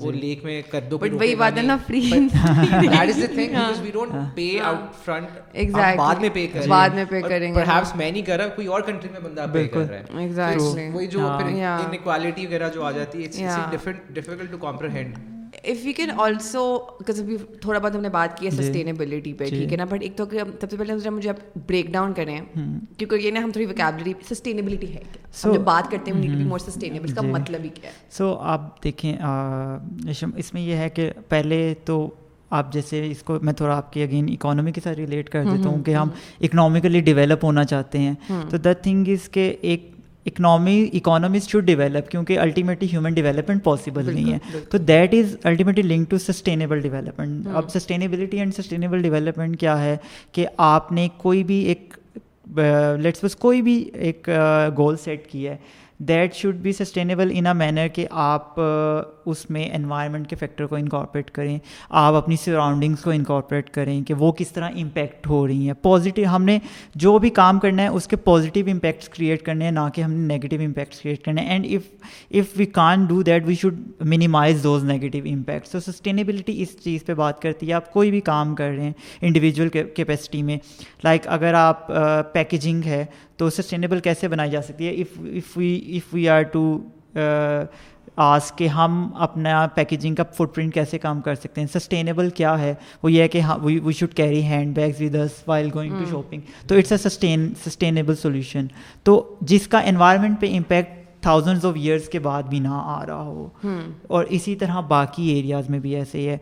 وہ 0.00 0.12
لیک 0.12 0.44
میں 0.44 0.60
کر 0.70 0.84
دو 0.90 0.98
بٹ 0.98 1.12
وہی 1.12 1.34
بات 1.34 1.56
ہے 1.56 1.62
نا 1.62 1.76
free 1.86 2.00
that 2.00 2.94
is 3.00 3.20
the 3.20 3.26
thing 3.26 3.36
because 3.36 3.80
we 3.80 3.90
don't 3.90 4.12
pay 4.34 4.48
out 4.64 5.04
front 5.04 5.38
exactly 5.52 5.96
بعد 5.96 6.20
میں 6.20 6.28
پے 6.34 6.46
کر 6.46 6.68
بعد 6.68 6.90
میں 6.90 7.04
پے 7.04 7.22
کریں 7.22 7.48
گے 7.48 7.54
پرہیپس 7.54 7.94
میں 7.96 8.10
نہیں 8.10 8.22
کر 8.22 8.38
رہا 8.38 8.54
کوئی 8.54 8.66
اور 8.66 8.80
کنٹری 8.80 9.10
میں 9.10 9.20
بندہ 9.20 9.46
پے 9.52 9.66
کر 9.68 9.88
رہا 9.88 9.96
ہے 9.96 10.20
ایگزیکٹلی 10.20 10.88
وہی 10.88 11.06
جو 11.06 11.28
پھر 11.38 11.46
انیکوالٹی 11.46 12.46
وغیرہ 12.46 12.68
جو 12.74 12.84
آ 12.84 12.90
جاتی 12.90 13.18
ہے 13.18 13.26
it's 13.26 13.70
different 13.70 14.14
difficult 14.14 14.50
to 14.50 14.58
comprehend 14.60 15.37
if 15.64 15.84
you 15.86 15.92
can 15.96 16.10
also 16.16 16.78
ابھی 17.08 17.36
تھوڑا 17.60 17.78
بہت 17.78 17.94
ہم 17.94 18.00
نے 18.00 18.08
بات 18.08 18.38
کی 18.38 18.46
ہے 18.46 18.50
سسٹینیبلٹی 18.50 19.32
پہ 19.32 19.44
ٹھیک 19.44 19.72
ہے 19.72 19.76
نا 19.76 19.84
بٹ 19.84 20.02
ایک 20.02 20.16
تو 20.16 20.24
سب 20.60 20.70
سے 20.70 20.76
پہلے 20.76 21.10
مجھے 21.10 21.30
آپ 21.30 21.58
بریک 21.68 21.92
ڈاؤن 21.92 22.12
کریں 22.12 22.40
کیونکہ 22.98 23.14
یہ 23.14 23.30
نا 23.30 23.42
ہم 23.44 23.50
تھوڑی 23.50 23.66
ویکیبلری 23.66 24.12
سسٹینیبلٹی 24.28 24.94
ہے 24.94 25.02
جب 25.42 25.60
بات 25.60 25.90
کرتے 25.90 26.10
ہیں 26.10 26.44
مور 26.44 26.58
سسٹینیبل 26.58 27.14
کا 27.14 27.22
مطلب 27.22 27.64
ہی 27.64 27.68
کیا 27.68 27.90
ہے 27.90 27.96
سو 28.10 28.34
آپ 28.34 28.82
دیکھیں 28.82 29.12
اس 30.38 30.54
میں 30.54 30.62
یہ 30.62 30.74
ہے 30.74 30.88
کہ 30.88 31.10
پہلے 31.28 31.74
تو 31.84 32.10
آپ 32.50 32.72
جیسے 32.72 33.06
اس 33.10 33.22
کو 33.22 33.38
میں 33.42 33.52
تھوڑا 33.52 33.76
آپ 33.76 33.92
کی 33.92 34.02
اگین 34.02 34.28
اکانومی 34.32 34.72
کے 34.72 34.80
ساتھ 34.84 34.98
ریلیٹ 34.98 35.30
کر 35.30 35.44
دیتا 35.44 35.68
ہوں 35.68 35.82
کہ 35.82 35.94
ہم 35.94 36.08
اکنامیکلی 36.40 37.00
ڈیولپ 37.00 37.44
ہونا 37.44 37.64
چاہتے 37.64 37.98
ہیں 37.98 38.14
تو 38.50 38.56
دا 38.56 38.72
تھنگ 38.72 39.08
از 39.08 39.28
کہ 39.28 39.56
ایک 39.60 39.90
اکنامی 40.28 40.88
اکانومیز 40.92 41.48
شوڈ 41.48 41.66
ڈیولپ 41.66 42.10
کیونکہ 42.10 42.38
الٹیمیٹلی 42.38 42.88
ہیومن 42.92 43.14
ڈیولپمنٹ 43.14 43.64
پاسبل 43.64 44.14
نہیں 44.14 44.32
ہے۔ 44.32 44.38
تو 44.70 44.78
that 44.78 45.14
is 45.14 45.36
ultimately 45.44 45.82
link 45.94 46.10
to 46.10 46.18
sustainable 46.18 46.80
development 46.80 47.46
اب 47.54 47.70
سسٹینیبلٹی 47.70 48.38
اینڈ 48.38 48.54
سسٹینیبل 48.54 49.02
ڈیولپمنٹ 49.02 49.58
کیا 49.60 49.80
ہے 49.82 49.96
کہ 50.32 50.46
آپ 50.58 50.92
نے 50.92 51.08
کوئی 51.18 51.42
بھی 51.44 51.58
ایک 51.64 51.98
لیٹس 53.00 53.24
بس 53.24 53.36
کوئی 53.36 53.62
بھی 53.62 53.78
ایک 53.94 54.28
گول 54.78 54.96
سیٹ 55.04 55.26
کیا 55.30 55.52
ہے۔ 55.52 55.56
That 56.08 56.34
should 56.34 56.56
be 56.62 56.72
sustainable 56.72 57.30
in 57.34 57.46
a 57.46 57.52
manner 57.52 57.86
کہ 57.94 58.06
آپ 58.10 58.60
اس 59.30 59.48
میں 59.50 59.68
انوائرمنٹ 59.74 60.28
کے 60.28 60.36
فیکٹر 60.36 60.66
کو 60.66 60.76
انکارپریٹ 60.76 61.30
کریں، 61.30 61.58
آپ 61.90 62.14
اپنی 62.14 62.36
سراؤنڈنگس 62.36 63.02
کو 63.02 63.10
انکارپریٹ 63.10 63.70
کریں 63.70 64.00
کہ 64.02 64.14
وہ 64.14 64.30
کس 64.32 64.52
طرح 64.52 64.70
امپیکٹ 64.74 65.26
ہو 65.26 65.46
رہی 65.46 65.66
ہیں. 65.66 65.74
پازیٹیو 65.82 66.28
ہم 66.28 66.44
نے 66.44 66.58
جو 66.96 67.18
بھی 67.18 67.30
کام 67.32 67.58
کرنا 67.58 67.82
ہے 67.82 67.88
اس 67.88 68.06
کے 68.08 68.16
پازیٹیو 68.18 68.66
امپیکٹس 68.68 69.08
کریٹ 69.08 69.42
کرنے 69.42 69.64
ہیں، 69.64 69.72
نہ 69.72 69.88
کہ 69.94 70.00
ہم 70.00 70.12
نے 70.12 70.34
نگیٹیو 70.34 70.60
امپیکٹس 70.60 71.00
کریٹ 71.00 71.24
کرنے 71.24 71.40
ہیں. 71.40 71.48
And 71.48 71.66
if 71.66 72.04
if 72.30 72.56
we 72.56 72.66
can 72.66 73.04
do 73.04 73.22
that 73.22 73.46
we 73.46 73.54
should 73.54 73.80
minimize 74.06 74.62
those 74.62 74.84
negative 74.84 75.24
impacts 75.26 75.70
تو 75.70 75.80
سسٹینیبلٹی 75.82 76.60
اس 76.62 76.76
چیز 76.84 77.04
پہ 77.06 77.14
بات 77.14 77.40
کرتی 77.42 77.68
ہے. 77.68 77.72
آپ 77.72 77.92
کوئی 77.92 78.10
بھی 78.10 78.20
کام 78.22 78.54
کر 78.54 78.70
رہے 78.76 78.84
ہیں 78.84 78.92
انڈیویجول 79.22 79.68
کیپیسٹی 79.68 80.42
میں 80.42 80.58
لائک 81.04 81.28
اگر 81.28 81.54
آپ 81.54 81.86
پیکیجنگ 82.32 82.84
ہے، 82.86 83.04
تو 83.36 83.48
سسٹینیبل 83.50 84.00
کیسے 84.00 84.28
بنائی 84.28 84.50
جا 84.50 84.62
سکتی 84.62 84.86
ہے؟ 84.86 84.92
If 84.92 85.18
if 85.18 85.56
we 85.58 85.74
if 85.96 86.14
we 86.14 86.28
are 86.28 86.42
to 86.42 86.62
us 88.20 88.52
کہ 88.52 88.66
ہم 88.68 89.10
اپنا 89.18 89.66
پیکیجنگ 89.74 90.14
کا 90.14 90.22
فٹ 90.22 90.54
پرنٹ 90.54 90.74
کیسے 90.74 90.98
کام 90.98 91.20
کر 91.20 91.34
سکتے 91.34 91.60
ہیں؟ 91.60 91.68
سسٹینیبل 91.74 92.30
کیا 92.30 92.58
ہے؟ 92.60 92.74
وہ 93.02 93.12
یہ 93.12 93.22
ہے 93.22 93.28
کہ 93.28 93.40
we 93.62 93.92
should 93.92 94.14
carry 94.14 94.42
hand 94.42 94.74
bags 94.76 95.00
with 95.00 95.14
us 95.14 95.42
while 95.46 95.68
going 95.74 95.98
to 95.98 96.04
shopping 96.10 96.40
تو 96.66 96.76
it's 96.76 96.92
a 96.92 96.98
sustain 96.98 97.52
sustainable 97.66 98.14
solution 98.14 98.66
تو 99.02 99.36
جس 99.40 99.68
کا 99.68 99.78
انوائرمنٹ 99.78 100.40
پہ 100.40 100.52
امپیکٹ 100.56 101.22
تھاؤزنڈز 101.22 101.64
آف 101.66 101.76
ایئرس 101.76 102.08
کے 102.08 102.18
بعد 102.18 102.42
بھی 102.42 102.58
نہ 102.58 102.68
آ 102.70 103.04
رہا 103.06 103.22
ہو. 103.22 103.48
اور 104.06 104.24
اسی 104.28 104.54
طرح 104.56 104.80
باقی 104.80 105.28
ایریاز 105.28 105.70
میں 105.70 105.78
بھی 105.78 105.94
ایسے 105.96 106.20
ہی 106.20 106.28
ہے۔ 106.28 106.38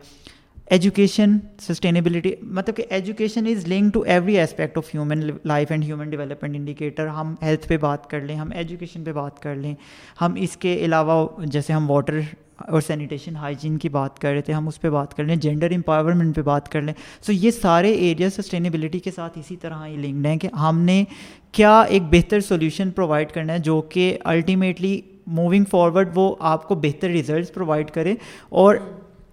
ایجوکیشن 0.69 1.37
سسٹینیبلٹی 1.61 2.31
مطلب 2.41 2.75
کہ 2.75 2.83
education 2.89 3.45
is 3.47 3.67
link 3.67 3.93
to 3.93 4.01
every 4.01 4.39
aspect 4.39 4.77
of 4.77 4.93
human 4.95 5.19
life 5.43 5.71
and 5.71 5.83
human 5.83 6.09
development 6.09 6.55
indicator 6.55 7.07
ہم 7.07 7.33
ہیلتھ 7.41 7.67
پہ 7.67 7.77
بات 7.77 8.09
کر 8.09 8.21
لیں، 8.21 8.35
ہم 8.35 8.49
ایجوکیشن 8.55 9.03
پہ 9.03 9.11
بات 9.13 9.39
کر 9.41 9.55
لیں، 9.55 9.73
ہم 10.21 10.33
اس 10.37 10.57
کے 10.57 10.75
علاوہ 10.85 11.27
جیسے 11.45 11.73
ہم 11.73 11.89
واٹر 11.91 12.19
اور 12.57 12.81
سینیٹیشن 12.81 13.35
ہائیجین 13.35 13.77
کی 13.77 13.89
بات 13.89 14.19
کر 14.19 14.31
رہے 14.33 14.41
تھے، 14.41 14.53
ہم 14.53 14.67
اس 14.67 14.81
پہ 14.81 14.89
بات 14.89 15.13
کر 15.17 15.23
لیں 15.23 15.35
جینڈر 15.35 15.71
امپاورمنٹ 15.75 16.35
پہ 16.35 16.41
بات 16.41 16.69
کر 16.71 16.81
لیں۔ 16.81 16.93
سو 17.21 17.31
یہ 17.31 17.51
سارے 17.51 17.91
ایریا 17.91 18.29
سسٹینیبلٹی 18.29 18.99
کے 18.99 19.11
ساتھ 19.11 19.39
اسی 19.39 19.55
طرح 19.55 19.85
ہی 19.85 19.95
لنکڈ 19.97 20.25
ہیں 20.25 20.37
کہ 20.37 20.47
ہم 20.61 20.81
نے 20.81 21.03
کیا 21.51 21.79
ایک 21.81 22.03
بہتر 22.11 22.41
سولیوشن 22.41 22.91
پرووائڈ 22.91 23.31
کرنا 23.31 23.53
ہے 23.53 23.59
جو 23.59 23.81
کہ 23.89 24.17
الٹیمیٹلی 24.25 24.99
موونگ 25.27 25.65
فارورڈ 25.71 26.09
وہ 26.15 26.33
آپ 26.39 26.67
کو 26.67 26.75
بہتر 26.75 27.09
ریزلٹس 27.09 27.53
پرووائڈ 27.53 27.91
کرے 27.91 28.15
اور 28.49 28.75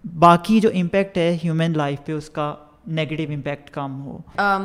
باقی 0.05 0.61
جو 0.61 0.71
امپیکٹ 0.75 1.19
ہے 1.19 1.37
ہیومن 1.45 1.73
لائف 1.77 2.05
پہ 2.05 2.13
اس 2.13 2.31
کا 2.31 2.55
نیگیٹو 2.87 3.33
امپیکٹ 3.33 3.71
کم 3.71 4.01
ہو۔ 4.03 4.17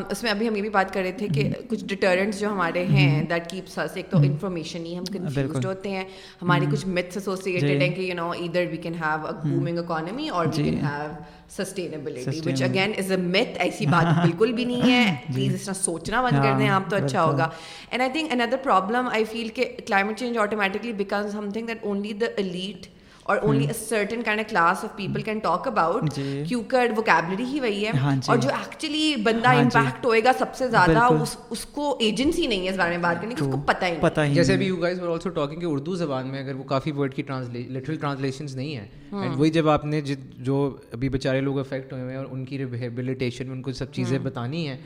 اس 0.10 0.24
میں 0.24 0.32
ابھی 0.32 0.48
ہم 0.48 0.56
یہ 0.56 0.62
بھی 0.62 0.70
بات 0.70 0.94
کر 0.94 1.02
رہے 1.02 1.12
تھے 1.12 1.28
کہ 1.28 1.50
کچھ 1.70 1.86
ڈٹرنٹس 1.86 2.40
جو 2.40 2.50
ہمارے 2.50 2.86
ہیں 2.86 3.24
دیٹ 3.24 3.50
کیپس 3.50 3.78
اس 3.80 3.92
ایک 3.96 4.10
تو 4.10 4.18
انفارمیشن 4.18 4.86
ہی 4.86 4.98
ہم 4.98 5.04
کنفیوزڈ 5.04 5.66
ہوتے 5.66 5.90
ہیں۔ 5.90 6.04
ہماری 6.42 6.66
کچھ 6.72 6.88
متس 6.88 7.18
ایسوسیٹیڈ 7.18 7.82
ہیں 7.82 7.90
کہ 7.90 8.02
یو 8.02 8.16
نو 8.16 8.30
ادھر 8.32 8.66
we 8.72 8.78
can 8.78 8.94
have 8.94 9.28
a 9.28 9.34
booming 9.44 9.78
economy 9.78 10.30
اور 10.30 10.46
we 10.48 10.64
can 10.64 10.78
have 10.78 11.08
sustainability 11.50 12.40
which 12.46 12.62
again 12.62 12.92
is 12.98 13.12
a 13.12 13.18
myth 13.18 13.58
ایسی 13.60 13.86
بات 13.86 14.06
بالکل 14.24 14.52
بھی 14.52 14.66
نہیں 14.66 14.92
ہے۔ 14.92 15.16
پلیز 15.28 15.56
اس 15.56 15.64
طرح 15.64 15.74
سوچنا 15.74 16.22
بند 16.22 16.44
کر 16.44 16.58
دیں 16.58 16.70
آپ 16.70 16.90
تو 16.90 16.96
اچھا 16.96 17.24
ہوگا۔ 17.24 17.50
And 17.90 18.02
I 18.02 18.12
think 18.12 18.32
another 18.32 18.58
problem 18.64 19.08
I 19.12 19.24
feel 19.24 19.48
کہ 19.48 19.66
climate 19.88 20.20
change 20.20 20.38
automatically 20.38 20.94
because 20.94 21.32
something 21.50 21.68
that 21.68 21.84
only 21.84 22.14
the 22.14 22.26
elite 22.38 22.88
اور 23.30 23.38
only 23.38 23.66
certain 23.80 24.22
kind 24.24 24.42
class 24.50 24.84
of 24.84 24.96
people 24.96 25.22
can 25.22 25.40
talk 25.40 25.68
about 25.68 26.20
کیونکہ 26.48 26.78
ووکیبلری 26.98 27.44
ہی 27.44 27.60
وہی 27.60 27.86
ہے۔ 27.86 27.92
ہاں 27.98 28.16
اور 28.28 28.38
جو 28.38 28.50
ایکچولی 28.50 29.16
بندا 29.24 29.52
امپیکٹ 29.52 30.06
ہوئے 30.06 30.24
گا 30.24 30.32
سب 30.40 30.56
سے 30.56 30.68
زیادہ 30.68 31.08
اس 31.50 31.66
کو 31.66 31.96
ایجنسی 32.00 32.48
نہیں 32.48 32.66
ہے 32.66 32.70
اس 32.70 32.78
بارے 32.78 32.90
میں 32.90 33.04
بات 33.04 33.22
کرنے 33.22 33.36
کی 33.36 33.44
اس 33.44 33.52
کو 33.52 33.60
پتہ 33.66 33.86
ہی 33.86 33.96
پتہ 34.02 34.22
ہی 34.22 34.34
جیسے 34.34 34.54
ابھی 34.54 34.66
you 34.66 34.76
guys 34.76 35.02
were 35.02 35.10
also 35.10 35.30
talking 35.30 35.60
کہ 35.60 35.66
اردو 35.66 35.96
زبان 35.96 36.28
میں 36.28 36.40
اگر 36.40 36.56
وہ 36.56 36.64
کافی 36.64 36.92
ورڈ 36.92 37.14
کی 37.14 37.24
لٹرل 37.70 37.96
ٹرانسلیشنز 37.96 38.56
نہیں 38.56 38.76
ہیں۔ 38.76 38.88
اینڈ 39.12 39.36
وہی 39.38 39.50
جب 39.50 39.70
آپ 39.70 39.86
نے 39.86 40.02
جو 40.38 40.58
ابھی 40.94 41.10
بیچارے 41.10 41.42
لوگ 41.42 41.60
افیکٹ 41.60 41.94
ہوئے 41.94 42.04
ہیں 42.04 42.18
اور 42.18 42.26
ان 42.32 42.46
کی 42.46 42.58
ریہیبلیٹیشن 42.58 43.48
میں 43.48 43.56
ان 43.56 43.62
کو 43.62 43.72
سب 43.72 43.94
چیزیں 43.94 44.18
بتانی 44.20 44.68
ہیں 44.68 44.78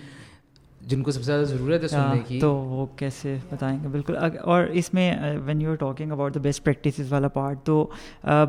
جن 0.88 1.02
کو 1.04 1.12
سب 1.12 1.20
سے 1.20 1.26
زیادہ 1.26 1.44
ضرورت 1.44 1.84
ہے 1.84 1.88
سننے 1.88 2.20
کی۔ 2.28 2.40
تو 2.40 2.54
وہ 2.56 2.86
کیسے 2.98 3.36
بتائیں 3.50 3.78
گے؟ 3.84 3.88
بالکل 3.88 4.16
اور 4.42 4.64
اس 4.74 4.94
میں 4.94 5.14
when 5.46 5.62
you 5.62 5.70
are 5.70 5.76
talking 5.76 6.12
about 6.12 6.36
the 6.36 6.40
best 6.40 6.64
practices 6.64 7.12
والا 7.12 7.28
پارٹ 7.28 7.64
تو 7.64 7.86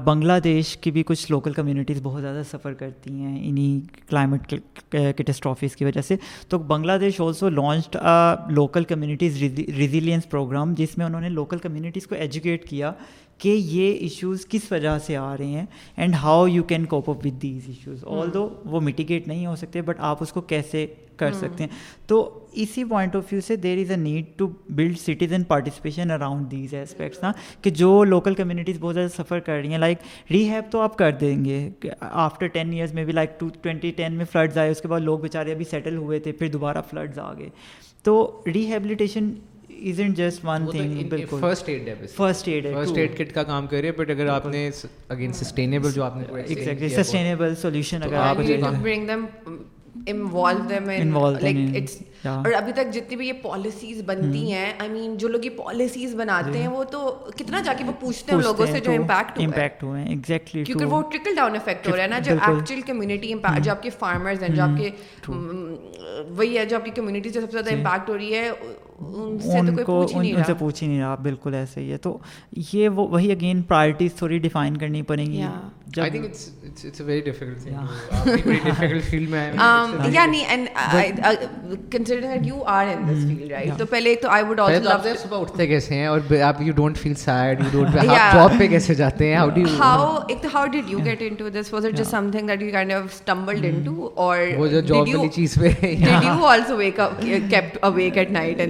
بنگلہ 0.04 0.38
دیش 0.44 0.76
کی 0.76 0.90
بھی 0.90 1.02
کچھ 1.06 1.30
لوکل 1.32 1.52
کمیونٹیز 1.52 2.00
بہت 2.02 2.22
زیادہ 2.22 2.42
سفر 2.50 2.72
کرتی 2.72 3.14
ہیں 3.14 3.38
انہیں 3.48 4.10
کلائمیٹ 4.10 4.54
کیٹسٹرافیز 4.90 5.76
کی 5.76 5.84
وجہ 5.84 6.00
سے۔ 6.00 6.16
تو 6.48 6.58
Bangladesh 7.00 7.20
also 7.20 7.48
launched 7.48 7.96
local 8.50 8.84
communities 8.84 9.42
resilience 9.76 10.28
programme 10.30 10.74
جس 10.76 10.96
میں 10.98 11.06
انہوں 11.06 11.20
نے 11.20 11.28
لوکل 11.28 11.58
کمیونٹیز 11.58 12.06
کو 12.06 12.14
ایجوکیٹ 12.14 12.68
کیا۔ 12.68 12.92
کہ 13.40 13.48
یہ 13.48 13.92
ایشوز 13.92 14.46
کس 14.48 14.70
وجہ 14.72 14.98
سے 15.06 15.16
آ 15.16 15.36
رہے 15.36 15.46
ہیں 15.46 15.66
and 15.96 16.14
how 16.22 16.46
you 16.46 16.62
can 16.62 16.84
cope 16.86 17.10
up 17.10 17.26
with 17.26 17.42
these 17.42 17.68
issues 17.68 18.04
although 18.34 18.48
وہ 18.64 18.80
میٹیگیٹ 18.80 19.28
نہیں 19.28 19.46
ہو 19.46 19.56
سکتے 19.56 19.82
بٹ 19.82 20.00
آپ 20.00 20.22
اس 20.22 20.32
کو 20.32 20.40
کیسے 20.40 20.86
کر 21.16 21.32
سکتے 21.32 21.64
ہیں؟ 21.64 21.70
تو 22.06 22.16
اسی 22.52 22.84
پوائنٹ 22.84 23.16
آف 23.16 23.32
ویو 23.32 23.40
سے 23.46 23.56
there 23.56 23.78
is 23.78 23.90
a 23.90 23.96
need 23.96 24.24
to 24.36 24.46
build 24.68 24.98
citizen 24.98 25.42
participation 25.48 26.10
around 26.10 26.50
these 26.50 26.74
aspects 26.74 27.22
نا 27.22 27.30
کہ 27.62 27.70
جو 27.70 28.02
لوکل 28.04 28.34
کمیونٹیز 28.34 28.76
بہت 28.80 28.94
زیادہ 28.94 29.12
سفر 29.14 29.40
کر 29.40 29.52
رہی 29.52 29.70
ہیں 29.70 29.78
لائک 29.78 29.98
ری 30.30 30.48
ہیپ 30.50 30.72
تو 30.72 30.80
آپ 30.80 30.98
کر 30.98 31.12
دیں 31.20 31.44
گے. 31.44 31.68
آفٹر 32.00 32.46
ٹین 32.46 32.72
ایئرس 32.72 32.94
میں 32.94 33.04
بھی 33.04 33.12
لائک 33.12 33.38
ٹو 33.40 33.48
ٹوینٹی 33.62 33.90
ٹین 33.96 34.12
میں 34.12 34.24
فلڈز 34.32 34.58
آئے 34.58 34.70
اس 34.70 34.80
کے 34.80 34.88
بعد 34.88 35.00
لوگ 35.00 35.18
بیچارے 35.18 35.52
ابھی 35.52 35.64
سیٹل 35.70 35.96
ہوئے 35.96 36.18
تھے 36.18 36.32
پھر 36.32 36.48
دوبارہ 36.48 36.82
فلڈز 36.90 37.18
آ 37.18 37.32
گئے. 37.38 37.48
تو 38.02 38.42
rehabilitation 38.46 39.32
isn't 39.82 40.16
just 40.16 40.44
one 40.44 40.66
thing 40.70 41.08
بالکل. 41.08 41.40
فرسٹ 41.40 41.68
ایڈ 41.68 41.88
ہے 41.88 41.94
فرسٹ 42.06 42.48
ایڈ 42.48 42.66
ہے 42.66 42.72
فرسٹ 42.74 42.98
ایڈ 42.98 43.16
کٹ 43.18 43.32
کا 43.34 43.42
کام 43.42 43.66
کر 43.66 43.76
رہے 43.76 43.88
ہیں 43.88 43.96
بٹ 43.96 44.10
اگر 44.10 44.28
آپ 44.28 44.46
نے 44.46 44.68
اگین 45.08 45.32
سسٹینیبل 45.32 45.92
جو 45.92 46.04
آپ 46.04 46.16
نے 46.16 46.24
ایگزیکٹلی 46.36 46.88
سسٹینیبل 46.88 47.54
سولوشن 47.54 48.02
اگر 48.02 48.16
آپ 48.16 48.36
bring 48.36 49.06
them 49.06 49.24
involve 50.06 50.64
them 50.68 50.88
like 51.40 51.56
it's 51.76 51.96
اور 52.26 52.52
ابھی 52.52 52.72
تک 52.72 52.92
جتنی 52.94 53.16
بھی 53.16 53.26
یہ 53.28 53.32
پالیسیز 53.42 54.02
بنتی 54.06 54.52
ہیں 54.52 54.72
آئی 54.78 54.90
مین 54.90 55.16
جو 55.16 55.28
لوگ 55.28 55.44
یہ 55.44 55.50
پالیسیز 55.56 56.14
بناتے 56.14 56.58
ہیں 56.58 56.68
وہ 56.68 56.82
تو 56.84 57.08
کتنا 57.36 57.60
جا 57.60 57.72
کے 57.78 57.84
وہ 57.84 57.92
پوچھتے 58.00 58.32
ہیں 58.32 58.40
لوگوں 58.42 58.66
سے 58.66 58.80
جو 58.80 58.92
امپیکٹ 58.92 59.38
امپیکٹ 59.40 59.82
ہوئے 59.82 60.00
ہیں 60.02 60.08
ایگزیکٹلی 60.08 60.64
کیونکہ 60.64 60.84
وہ 60.84 61.00
ٹرکل 61.02 61.34
ڈاؤن 61.36 61.56
افیکٹ 61.56 61.88
ہو 61.88 61.96
رہا 61.96 62.02
ہے 62.02 62.08
نا 62.08 62.18
جو 62.18 62.32
ایکچوئل 62.32 62.80
کمیونٹی 62.82 63.32
امپیکٹ 63.32 63.64
جو 63.64 63.70
آپ 63.70 63.82
کے 63.82 63.90
فارمرز 63.98 64.42
ہیں 64.42 64.54
جو 64.56 64.62
آپ 64.62 64.78
کے 64.78 64.90
وہی 66.28 66.56
ہے 66.58 66.64
جو 66.66 66.76
آپ 66.76 66.84
کی 66.84 66.90
کمیونٹی 66.90 67.28
سے 67.28 67.40
سب 67.40 67.50
سے 67.50 67.62
زیادہ 67.62 67.74
امپیکٹ 67.74 68.08
ہو 68.08 68.16
رہی 68.16 68.34
ہے 68.34 68.50
ان 68.98 69.76
کو 69.84 70.06
ان 70.14 70.44
سے 70.46 70.54
پوچھ 70.58 70.82
ہی 70.82 70.88
نہیں 70.88 71.00
رہا 71.00 71.14
بالکل 71.14 71.54
ایسے 71.54 71.80
ہی 71.80 71.92
ہے۔ 71.92 71.96
تو 71.96 72.18
یہ 72.72 72.88
وہ 72.88 73.08
وہی 73.08 73.32
اگین 73.32 73.62
پرائرٹیز 73.62 74.14
تھوڑی 74.14 74.38
ڈیفائن 74.38 74.76
کرنی 74.76 75.02
پڑیں 75.02 75.26
گی۔ 75.26 75.42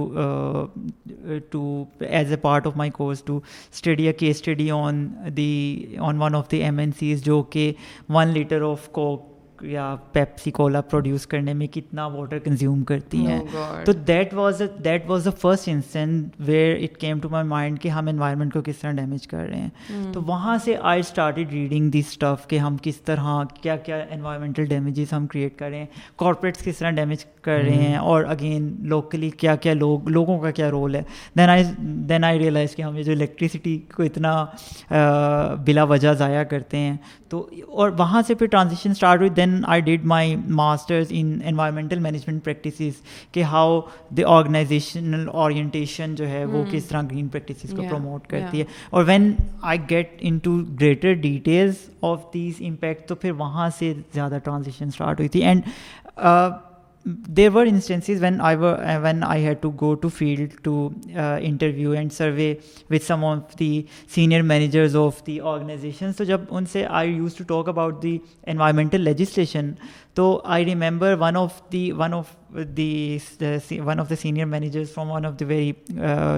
to 1.51 1.85
as 2.01 2.31
a 2.31 2.37
part 2.37 2.67
of 2.67 2.77
my 2.77 2.91
course 2.91 3.23
to 3.23 3.41
study 3.73 4.07
a 4.07 4.13
case 4.13 4.37
study 4.37 4.71
on 4.71 5.07
the 5.37 5.97
on 5.99 6.23
one 6.23 6.35
of 6.35 6.51
the 6.51 6.63
M 6.63 6.79
N 6.79 6.91
Cs 7.01 7.25
جو 7.25 7.43
کہ 7.43 7.73
ون 8.09 8.29
لیٹر 8.29 8.63
آف 8.63 8.89
کوک 8.89 9.33
یا 9.65 9.95
پیپسی 10.13 10.51
کولا 10.51 10.81
پروڈیوس 10.81 11.27
کرنے 11.27 11.53
میں 11.55 11.67
کتنا 11.73 12.07
واٹر 12.07 12.39
کنزیوم 12.39 12.83
کرتی 12.85 13.27
ہیں. 13.27 13.41
تو 13.85 13.93
that 14.09 14.35
was 14.35 14.63
that 14.85 15.09
was 15.09 15.25
the 15.25 15.31
first 15.41 15.69
instant 15.69 16.41
where 16.47 16.77
it 16.83 16.97
came 17.01 17.19
to 17.21 17.29
my 17.29 17.47
mind 17.49 17.81
کہ 17.81 17.89
ہم 17.89 18.09
انوائرمنٹ 18.09 18.53
کو 18.55 18.63
کس 18.65 18.79
طرح 18.79 18.93
ڈیمیج 18.93 19.27
کر 19.27 19.47
رہے 19.49 19.61
ہیں. 19.61 20.13
تو 20.13 20.23
وہاں 20.27 20.57
سے 20.65 20.77
I 20.83 21.01
started 21.01 21.53
reading 21.53 21.91
the 21.91 21.99
stuff 21.99 22.47
کہ 22.49 22.59
ہم 22.59 22.77
کس 22.83 23.01
طرح 23.01 23.43
کیا 23.63 23.77
کیا 23.77 24.03
انوائرمنٹل 24.11 24.67
ڈیمیجز 24.67 25.13
ہم 25.13 25.27
کریٹ 25.27 25.59
کر 25.59 25.71
رہے 25.71 25.79
ہیں. 25.79 25.87
کارپوریٹس 26.17 26.65
کس 26.65 26.79
طرح 26.79 26.91
ڈیمیج 26.91 27.25
کر 27.43 27.61
رہے 27.63 27.75
ہیں. 27.75 27.97
اور 27.97 28.25
اگین 28.29 28.75
لوکلی 28.89 29.31
کیا 29.31 29.57
کیا 29.57 29.75
لوگ 29.75 30.09
لوگوں 30.09 30.39
کا 30.41 30.51
کیا 30.51 30.71
رول 30.71 30.95
ہے. 30.95 31.03
دین 31.37 31.49
آئی 31.49 31.65
دین 32.09 32.25
آئی 32.25 32.39
ریئلائز 32.39 32.75
کہ 32.77 32.83
ہم 32.83 32.97
یہ 32.97 33.03
جو 33.03 33.13
الیکٹریسٹی 33.13 33.77
کو 33.95 34.03
اتنا 34.03 34.35
بلا 35.67 35.85
وجہ 35.85 36.13
ضائع 36.13 36.43
کرتے 36.45 36.77
ہیں. 36.77 36.97
تو 37.29 37.49
اور 37.69 37.91
وہاں 37.99 38.23
سے 38.27 38.35
پھر 38.35 38.47
ٹرانزیکشن 38.47 38.91
اسٹارٹ 38.91 39.19
ہوئی. 39.21 39.31
Then 39.31 39.54
I 39.67 39.81
did 39.81 40.05
my 40.05 40.35
masters 40.53 41.07
in 41.11 41.39
environmental 41.45 41.99
management 41.99 42.45
practices 42.45 43.01
کہ 43.33 43.43
ہاؤ 43.43 43.81
دا 44.17 44.29
آرگنائزیشنل 44.29 45.29
اورینٹیشن 45.29 46.15
جو 46.15 46.29
ہے 46.29 46.45
وہ 46.45 46.65
کس 46.71 46.85
طرح 46.85 47.03
گرین 47.03 47.29
پریکٹسز 47.29 47.71
کو 47.71 47.83
پروموٹ 47.83 48.27
کرتی 48.27 48.61
ہے 48.61 48.65
اور 48.91 49.05
when 49.05 49.33
I 49.63 49.79
get 49.91 50.17
into 50.39 50.57
greater 50.81 51.13
details 51.23 51.89
of 52.03 52.33
these 52.35 52.61
impact 52.61 53.09
تو 53.09 53.15
پھر 53.15 53.31
وہاں 53.31 53.69
سے 53.79 53.93
زیادہ 54.15 54.39
ٹرانزیکشن 54.45 54.89
اسٹارٹ 54.89 55.19
ہوئی 55.19 55.29
تھی 55.29 55.43
and 55.43 55.63
there 57.07 57.51
were 57.55 57.67
instances 57.67 58.23
when 58.23 58.41
I 58.41 58.57
when 59.03 59.23
I 59.25 59.45
had 59.47 59.57
to 59.61 59.71
go 59.71 59.95
to 59.95 60.09
field 60.09 60.53
to 60.63 60.89
interview 61.15 61.91
and 61.91 62.13
survey 62.13 62.55
with 62.91 63.05
some 63.05 63.25
of 63.25 63.59
the 63.59 63.83
senior 64.15 64.43
managers 64.43 64.97
of 64.97 65.27
the 65.27 65.41
organisations 65.41 66.17
تو 66.17 66.25
جب 66.25 66.41
ان 66.51 66.67
سے 66.67 66.85
I 66.91 67.13
used 67.13 67.35
to 67.35 67.45
talk 67.45 67.69
about 67.69 68.03
the 68.03 68.19
environmental 68.47 69.01
legislation 69.01 69.71
تو 70.15 70.41
I 70.45 70.65
remember 70.65 71.15
one 71.21 71.37
of 71.37 71.61
the 71.73 71.91
one 71.93 72.15
of 72.15 72.35
the 72.77 73.19
one 73.85 74.01
of 74.01 74.11
the 74.11 74.17
senior 74.17 74.45
managers 74.45 74.95
from 74.95 75.11
one 75.11 75.27
of 75.27 75.41
the 75.41 75.45
very 75.45 75.73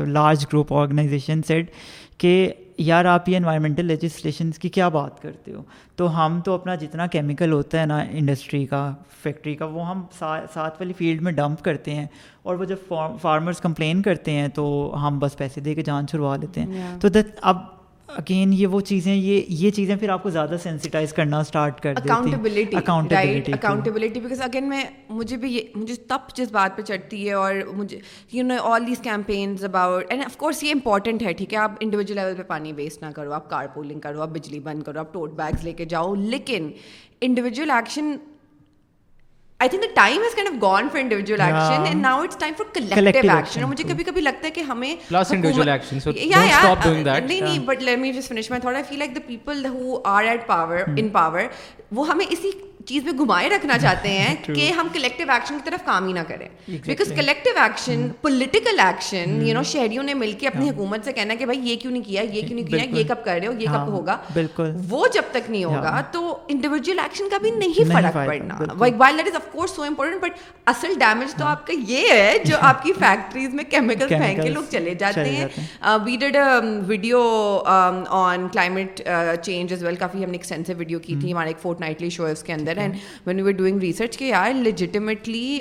large 0.06 0.46
group 0.46 0.72
organisation 0.72 1.42
said 1.42 1.70
کہ 2.18 2.52
یار 2.78 3.04
آپ 3.04 3.28
یہ 3.28 3.36
environmental 3.36 3.84
legislations 3.84 4.58
کی 4.58 4.68
کیا 4.68 4.88
بات 4.88 5.22
کرتے 5.22 5.52
ہو؟ 5.52 5.62
تو 5.96 6.26
ہم 6.26 6.40
تو 6.44 6.54
اپنا 6.54 6.74
جتنا 6.74 7.06
کیمیکل 7.06 7.52
ہوتا 7.52 7.80
ہے 7.80 7.86
نا 7.86 7.98
انڈسٹری 8.10 8.66
کا 8.66 8.94
فیکٹری 9.22 9.54
کا 9.54 9.64
وہ 9.64 9.88
ہم 9.88 10.02
ساتھ 10.18 10.58
والی 10.58 10.92
فیلڈ 10.92 11.22
میں 11.22 11.32
ڈمپ 11.32 11.62
کرتے 11.62 11.94
ہیں 11.94 12.06
اور 12.42 12.54
وہ 12.54 12.64
جب 12.64 12.76
فارمرز 13.22 13.60
کمپلین 13.60 14.02
کرتے 14.02 14.30
ہیں 14.30 14.48
تو 14.48 14.96
ہم 15.02 15.18
بس 15.18 15.36
پیسے 15.36 15.60
دے 15.60 15.74
کے 15.74 15.82
جان 15.82 16.06
چھڑوا 16.06 16.36
لیتے 16.36 16.60
ہیں۔ 16.60 17.00
تو 17.00 17.08
اب 17.42 17.75
اگین 18.08 18.52
یہ 18.52 18.66
وہ 18.66 18.80
چیزیں 18.80 19.14
یہ 19.14 19.42
یہ 19.48 19.70
چیزیں 19.70 19.94
پھر 19.96 20.08
آپ 20.08 20.22
کو 20.22 20.30
زیادہ 20.30 20.56
سینسیٹائز 20.62 21.12
کرنا 21.12 21.38
اسٹارٹ 21.38 21.80
کر 21.80 21.94
accountability 21.96 22.76
accountability 22.76 23.52
accountability 23.52 24.20
because 24.20 24.40
again 24.40 24.68
میں 24.68 24.82
مجھے 25.10 25.36
بھی 25.36 25.52
یہ 25.54 25.62
مجھے 25.74 25.94
تب 26.08 26.34
جس 26.34 26.52
بات 26.52 26.76
پہ 26.76 26.82
چڑھتی 26.82 27.26
ہے 27.28 27.32
اور 27.32 27.54
مجھے 27.74 27.98
you 28.32 28.44
know 28.44 28.54
all 28.62 28.86
these 28.86 29.00
campaigns 29.02 29.64
about 29.64 30.04
and 30.10 30.24
of 30.24 30.36
course 30.36 30.62
یہ 30.62 30.72
امپورٹنٹ 30.72 31.22
ہے 31.22 31.32
ٹھیک 31.32 31.54
ہے؟ 31.54 31.58
آپ 31.58 31.72
انڈیویجول 31.80 32.16
لیول 32.16 32.34
پہ 32.36 32.42
پانی 32.42 32.72
ویسٹ 32.72 33.02
نہ 33.02 33.10
کرو 33.16 33.32
آپ 33.32 33.50
کار 33.50 33.66
پولنگ 33.74 34.00
کرو 34.00 34.22
آپ 34.22 34.28
بجلی 34.28 34.60
بند 34.60 34.82
کرو 34.82 35.00
آپ 35.00 35.12
ٹوٹ 35.12 35.32
بیگس 35.36 35.64
لے 35.64 35.72
کے 35.72 35.84
جاؤ 35.84 36.14
لیکن 36.14 36.70
individual 37.20 37.70
action 37.70 38.16
I 39.60 39.70
think 39.70 39.84
time 39.94 40.20
is 40.20 40.34
kind 40.34 40.48
of 40.48 40.62
gone 40.62 40.88
for 40.88 41.00
individual 41.00 41.40
action 41.40 41.86
and 41.86 42.02
now 42.02 42.22
it's 42.22 42.36
time 42.36 42.54
for 42.56 42.74
collective 42.74 43.36
action 43.36 43.62
مجھے 43.62 43.84
کبھی 43.84 44.04
کبھی 44.04 44.20
لگتا 44.20 44.46
ہے 44.46 44.50
کہ 44.50 44.60
ہمیں 44.60 44.96
نہیں 45.10 47.40
نہیں 47.40 47.58
but 47.58 47.82
let 47.82 47.98
me 47.98 48.12
just 48.12 48.28
finish 48.28 48.50
my 48.50 48.60
تھوڑا 48.60 48.82
feel 48.88 48.98
like 48.98 49.14
the 49.14 49.20
people 49.26 49.66
who 49.66 50.00
are 50.04 50.24
at 50.24 50.46
power 50.46 50.78
in 50.96 51.08
power 51.08 51.40
وہ 51.92 52.08
ہمیں 52.08 52.26
اسی 52.30 52.50
چیز 52.86 53.04
میں 53.04 53.12
گھمائے 53.18 53.48
رکھنا 53.50 53.78
چاہتے 53.78 54.08
ہیں 54.08 54.34
کہ 54.54 54.70
ہم 54.72 54.88
کلیکٹیو 54.92 55.30
ایکشن 55.32 55.58
کی 55.58 55.70
طرف 55.70 55.84
کام 55.84 56.06
ہی 56.08 56.12
نہ 56.12 56.20
کریں. 56.28 56.48
Because 56.68 57.12
collective 57.16 57.58
action 57.62 58.06
political 58.20 58.80
action 58.80 59.40
you 59.46 59.54
know 59.54 59.62
شہریوں 59.72 60.02
نے 60.02 60.14
مل 60.14 60.32
کے 60.40 60.46
اپنی 60.46 60.68
حکومت 60.70 61.04
سے 61.04 61.12
کہنا 61.12 61.34
کہ 61.34 61.44
بھائی 61.46 61.58
یہ 61.68 61.76
کیوں 61.80 61.92
نہیں 61.92 62.02
کیا 62.02 62.22
یہ 62.22 62.46
کیوں 62.48 62.58
نہیں 62.58 62.66
کیا 62.66 62.98
یہ 62.98 63.04
کب 63.08 63.24
کر 63.24 63.38
رہے 63.40 63.46
ہو 63.46 63.52
یہ 63.52 63.66
کب 63.66 63.92
ہوگا؟ 63.92 64.16
بالکل. 64.34 64.72
وہ 64.90 65.06
جب 65.14 65.22
تک 65.30 65.50
نہیں 65.50 65.64
ہوگا 65.64 66.00
تو 66.12 66.36
انڈیویجول 66.48 66.98
ایکشن 66.98 67.28
کا 67.30 67.38
بھی 67.42 67.50
نہیں 67.50 67.92
فرق 67.92 68.14
پڑنا۔ 68.14 68.58
While 68.78 69.18
that 69.18 69.26
is 69.28 69.34
of 69.34 69.50
course 69.52 69.70
so 69.76 69.82
important 69.82 70.22
but 70.22 70.38
اصل 70.66 70.94
ڈیمیج 70.98 71.34
تو 71.38 71.44
آپ 71.46 71.66
کا 71.66 71.74
یہ 71.88 72.12
ہے 72.12 72.36
جو 72.44 72.56
آپ 72.70 72.82
کی 72.82 72.92
فیکٹریز 72.98 73.54
میں 73.54 73.64
کیمیکل 73.64 74.08
پھینک 74.08 74.42
کے 74.42 74.48
لوگ 74.50 74.70
چلے 74.70 74.94
جاتے 74.94 75.28
ہیں۔ 75.30 75.46
We 76.04 76.16
did 76.16 76.36
video 76.86 77.20
on 77.66 78.48
climate 78.48 79.00
change 79.42 79.72
as 79.72 79.82
well 79.82 79.96
کافی 79.96 80.24
ہم 80.24 80.30
نے 80.30 80.36
ایکسٹینسو 80.36 80.72
ویڈیو 80.78 80.98
کی 80.98 81.16
تھی 81.20 81.32
ہمارے 81.32 81.48
ایک 81.48 81.62
فورٹ 81.62 81.80
نائٹلی 81.80 82.10
شو 82.10 82.24
اس 82.24 82.42
کے 82.42 82.52
اندر۔ 82.52 82.75
And 82.78 82.94
when 83.26 83.38
you 83.38 83.50
doing 83.52 83.80
research 83.80 84.16
کہ 84.18 84.24
یار 84.24 84.52
لیجیٹیمیٹلی 84.54 85.60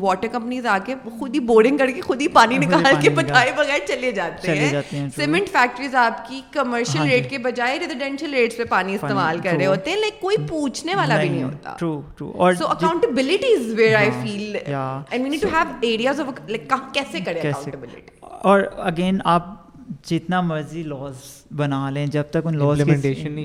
واٹر 0.00 0.28
کمپنیز 0.28 0.66
آ 0.66 0.76
کے 0.86 0.94
خود 1.18 1.34
ہی 1.34 1.40
بورنگ 1.46 1.76
کر 1.76 1.90
کے 1.90 2.00
خود 2.00 2.20
ہی 2.20 2.28
پانی 2.34 2.58
نکال 2.58 3.00
کے 3.02 3.10
بتائے 3.12 3.52
بغیر 3.56 3.86
چلے 3.88 4.12
جاتے 4.12 4.58
ہیں 4.58 5.08
سیمنٹ 5.16 5.48
فیکٹریز 5.52 5.94
آپ 5.96 6.26
کی 6.28 6.40
کمرشل 6.52 7.08
ریٹ 7.08 7.30
کے 7.30 7.38
بجائے 7.40 7.78
ریزیڈینشیل 7.78 8.34
ریٹس 8.34 8.56
پہ 8.56 8.64
پانی 8.70 8.94
استعمال 8.94 9.38
کر 9.44 9.56
رہے 9.56 9.66
ہوتے 9.66 9.90
ہیں 9.90 9.98
لائک 9.98 10.20
کوئی 10.20 10.36
پوچھنے 10.48 10.94
والا 10.94 11.18
بھی 11.20 11.28
نہیں 11.28 11.42
ہوتا 11.42 11.76
so 11.80 12.00
accountability 12.68 13.52
is 13.54 13.72
where 13.76 13.94
I 13.96 14.10
feel 14.22 14.56
we 15.12 15.28
need 15.28 15.42
to 15.42 15.48
have 15.48 15.76
areas 15.82 16.20
of 16.20 16.40
like 16.48 16.72
کیسے 16.94 17.20
کریں 17.20 17.40
اکاؤنٹیبلٹی 17.40 18.18
اور 18.42 18.60
اگین 18.84 19.18
آپ 19.26 19.48
جتنا 20.04 20.40
مرضی 20.42 20.82
لاس 20.82 21.39
بنا 21.56 21.90
لیں 21.90 22.06
جب 22.06 22.22
تک 22.30 22.36
ان 22.44 22.58
لاس 22.58 22.80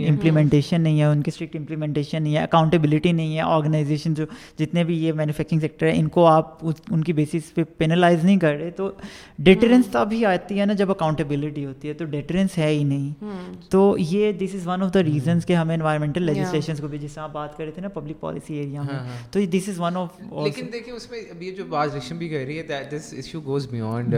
امپلیمنٹیشن 0.05 0.81
نہیں 0.81 0.99
ہے۔ 1.01 1.05
ان 1.05 1.21
کی 1.21 1.31
اسٹرکٹ 1.33 1.55
امپلیمنٹیشن 1.55 2.23
نہیں 2.23 2.35
ہے 2.35 2.43
اکاؤنٹیبلٹی 2.43 3.11
نہیں 3.11 3.35
ہے 3.35 3.41
آرگنائزیشن 3.41 4.13
جو 4.13 4.25
جتنے 4.59 4.83
بھی 4.83 5.03
یہ 5.03 5.13
مینوفیکچرنگ 5.13 5.59
سیکٹر 5.59 5.85
ہے 5.87 5.91
ان 5.95 6.07
کو 6.07 6.25
آپ 6.25 6.65
ان 6.91 7.03
کی 7.03 7.13
بیسس 7.13 7.53
پہ 7.53 7.63
پینلائز 7.77 8.23
نہیں 8.23 8.37
کر 8.37 8.53
رہے۔ 8.53 8.69
تو 8.71 8.91
ڈیٹرنس 9.39 9.85
تب 9.91 10.09
ہی 10.11 10.25
آتی 10.25 10.59
ہے 10.59 10.65
نا 10.65 10.73
جب 10.73 10.91
اکاؤنٹیبلٹی 10.91 11.65
ہوتی 11.65 11.87
ہے۔ 11.87 11.93
تو 11.93 12.05
ڈیٹرنس 12.05 12.57
ہے 12.57 12.67
ہی 12.67 12.83
نہیں۔ 12.83 13.25
تو 13.69 13.95
یہ 13.99 14.31
this 14.31 14.55
is 14.55 14.67
one 14.67 14.83
of 14.83 14.93
the 14.93 15.03
reasons 15.03 15.45
کہ 15.45 15.53
ہمیں 15.53 15.75
انوائرمنٹل 15.75 16.23
لیجسلیشن 16.23 16.73
کو 16.81 16.87
بھی 16.87 16.97
جس 16.97 17.17
آپ 17.17 17.33
بات 17.33 17.57
کر 17.57 17.63
رہے 17.63 17.71
تھے 17.71 17.81
نا 17.81 17.87
پبلک 17.87 18.19
پالیسی 18.19 18.53
ایریا 18.53 18.81
میں۔ 18.81 18.99
تو 19.31 19.39
دس 19.39 19.69
از 19.69 19.79
ون 19.79 19.97
آف 19.97 20.09
لیکن 20.43 20.65
دیکھیے 20.73 20.95
اس 20.95 21.11
میں 21.11 21.19
ابھی 21.19 21.51
جو 21.55 21.63
بات 21.69 21.89
ریشم 21.93 22.17
بھی 22.17 22.29
کہہ 22.29 22.45
رہی 22.45 22.57
ہے 22.59 22.63
دس 22.91 23.13
ایشو 23.13 23.41
گوز 23.45 23.67
بیونڈ 23.71 24.15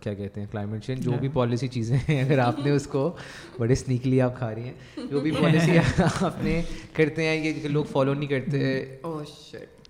کیا 0.00 0.14
کہتے 0.14 0.40
ہیں 0.40 0.46
کلائمیٹ 0.50 0.84
چینج 0.84 1.00
جو 1.00 1.10
بھی 1.20 1.28
پالیسی 1.32 1.68
چیزیں 1.68 1.96
ہیں 2.08 2.22
اگر 2.22 2.38
آپ 2.38 2.58
نے 2.64 2.70
اس 2.70 2.86
کو 2.86 3.09
بڑے 3.58 3.72
اسنیکلی 3.72 4.20
آپ 4.20 4.38
کھا 4.38 4.54
رہی 4.54 4.62
ہیں۔ 4.62 5.06
جو 5.10 5.20
بھی 5.20 5.30
پالیسی 5.30 5.78
آپ 6.22 6.44
نے 6.44 6.62
کرتے 6.92 7.26
ہیں 7.26 7.44
یہ 7.46 7.68
لوگ 7.68 7.84
فالو 7.84 8.14
نہیں 8.14 8.28
کرتے۔ 8.28 8.84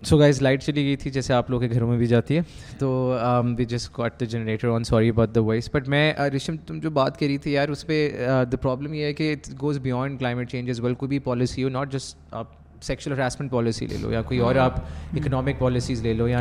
سو 0.07 0.19
گائز 0.19 0.43
لائٹ 0.43 0.63
چلی 0.63 0.85
گئی 0.85 0.97
تھی 0.97 1.11
جیسے 1.11 1.35
آپ 1.35 1.51
لوگ 1.51 1.61
کے 1.61 1.69
گھروں 1.71 1.89
میں 1.89 1.99
بھی 1.99 2.07
جاتی 2.07 2.37
ہے۔ 2.37 2.43
تو 2.79 3.17
we 3.59 3.65
just 3.65 3.89
cut 3.91 4.21
the 4.21 4.25
generator 4.25 4.69
on 4.69 4.85
sorry 4.85 5.09
about 5.09 5.35
the 5.35 5.41
voice 5.41 5.71
but 5.73 5.89
میں 5.89 6.13
رشم 6.37 6.57
تم 6.57 6.81
جو 6.81 6.91
بات 6.91 7.21
کری 7.21 7.39
تھی 7.39 7.53
یار 7.53 7.69
اس 7.69 7.87
پہ 7.87 8.11
دا 8.53 8.57
پرابلم 8.57 8.95
یہ 8.95 9.05
ہے 9.05 9.13
کہ 9.13 9.33
it 9.33 9.63
goes 9.63 9.79
beyond 9.79 10.19
climate 10.19 10.51
change 10.51 10.71
as 10.71 10.81
well 10.81 10.95
کوئی 10.95 11.09
بھی 11.09 11.19
پالیسی 11.19 11.65
ہو 11.65 11.69
ناٹ 11.69 11.93
جسٹ 11.93 12.19
آپ 12.31 12.60
سیکشل 12.83 13.13
ہراسمنٹ 13.13 13.51
پالیسی 13.51 13.87
لے 13.87 13.97
لو 14.01 14.13
یا 14.13 14.23
کوئی 14.23 14.39
اور 14.41 14.57
آپ 14.57 14.79
اکنامک 15.15 15.59
پالیسیز 15.59 16.03
لے 16.03 16.13
لو 16.13 16.29
یا 16.29 16.41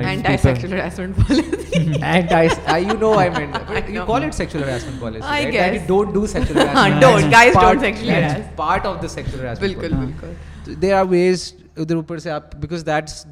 part 8.55 8.85
of 8.85 9.01
the 9.03 9.07
sectional 9.07 9.45
there 10.81 10.93
are 10.93 11.05
ways 11.09 11.51
ادھر 11.79 11.95
اوپر 11.95 12.17
سے 12.19 12.29
آپ 12.31 12.55
because 12.61 12.85
that's 12.85 13.25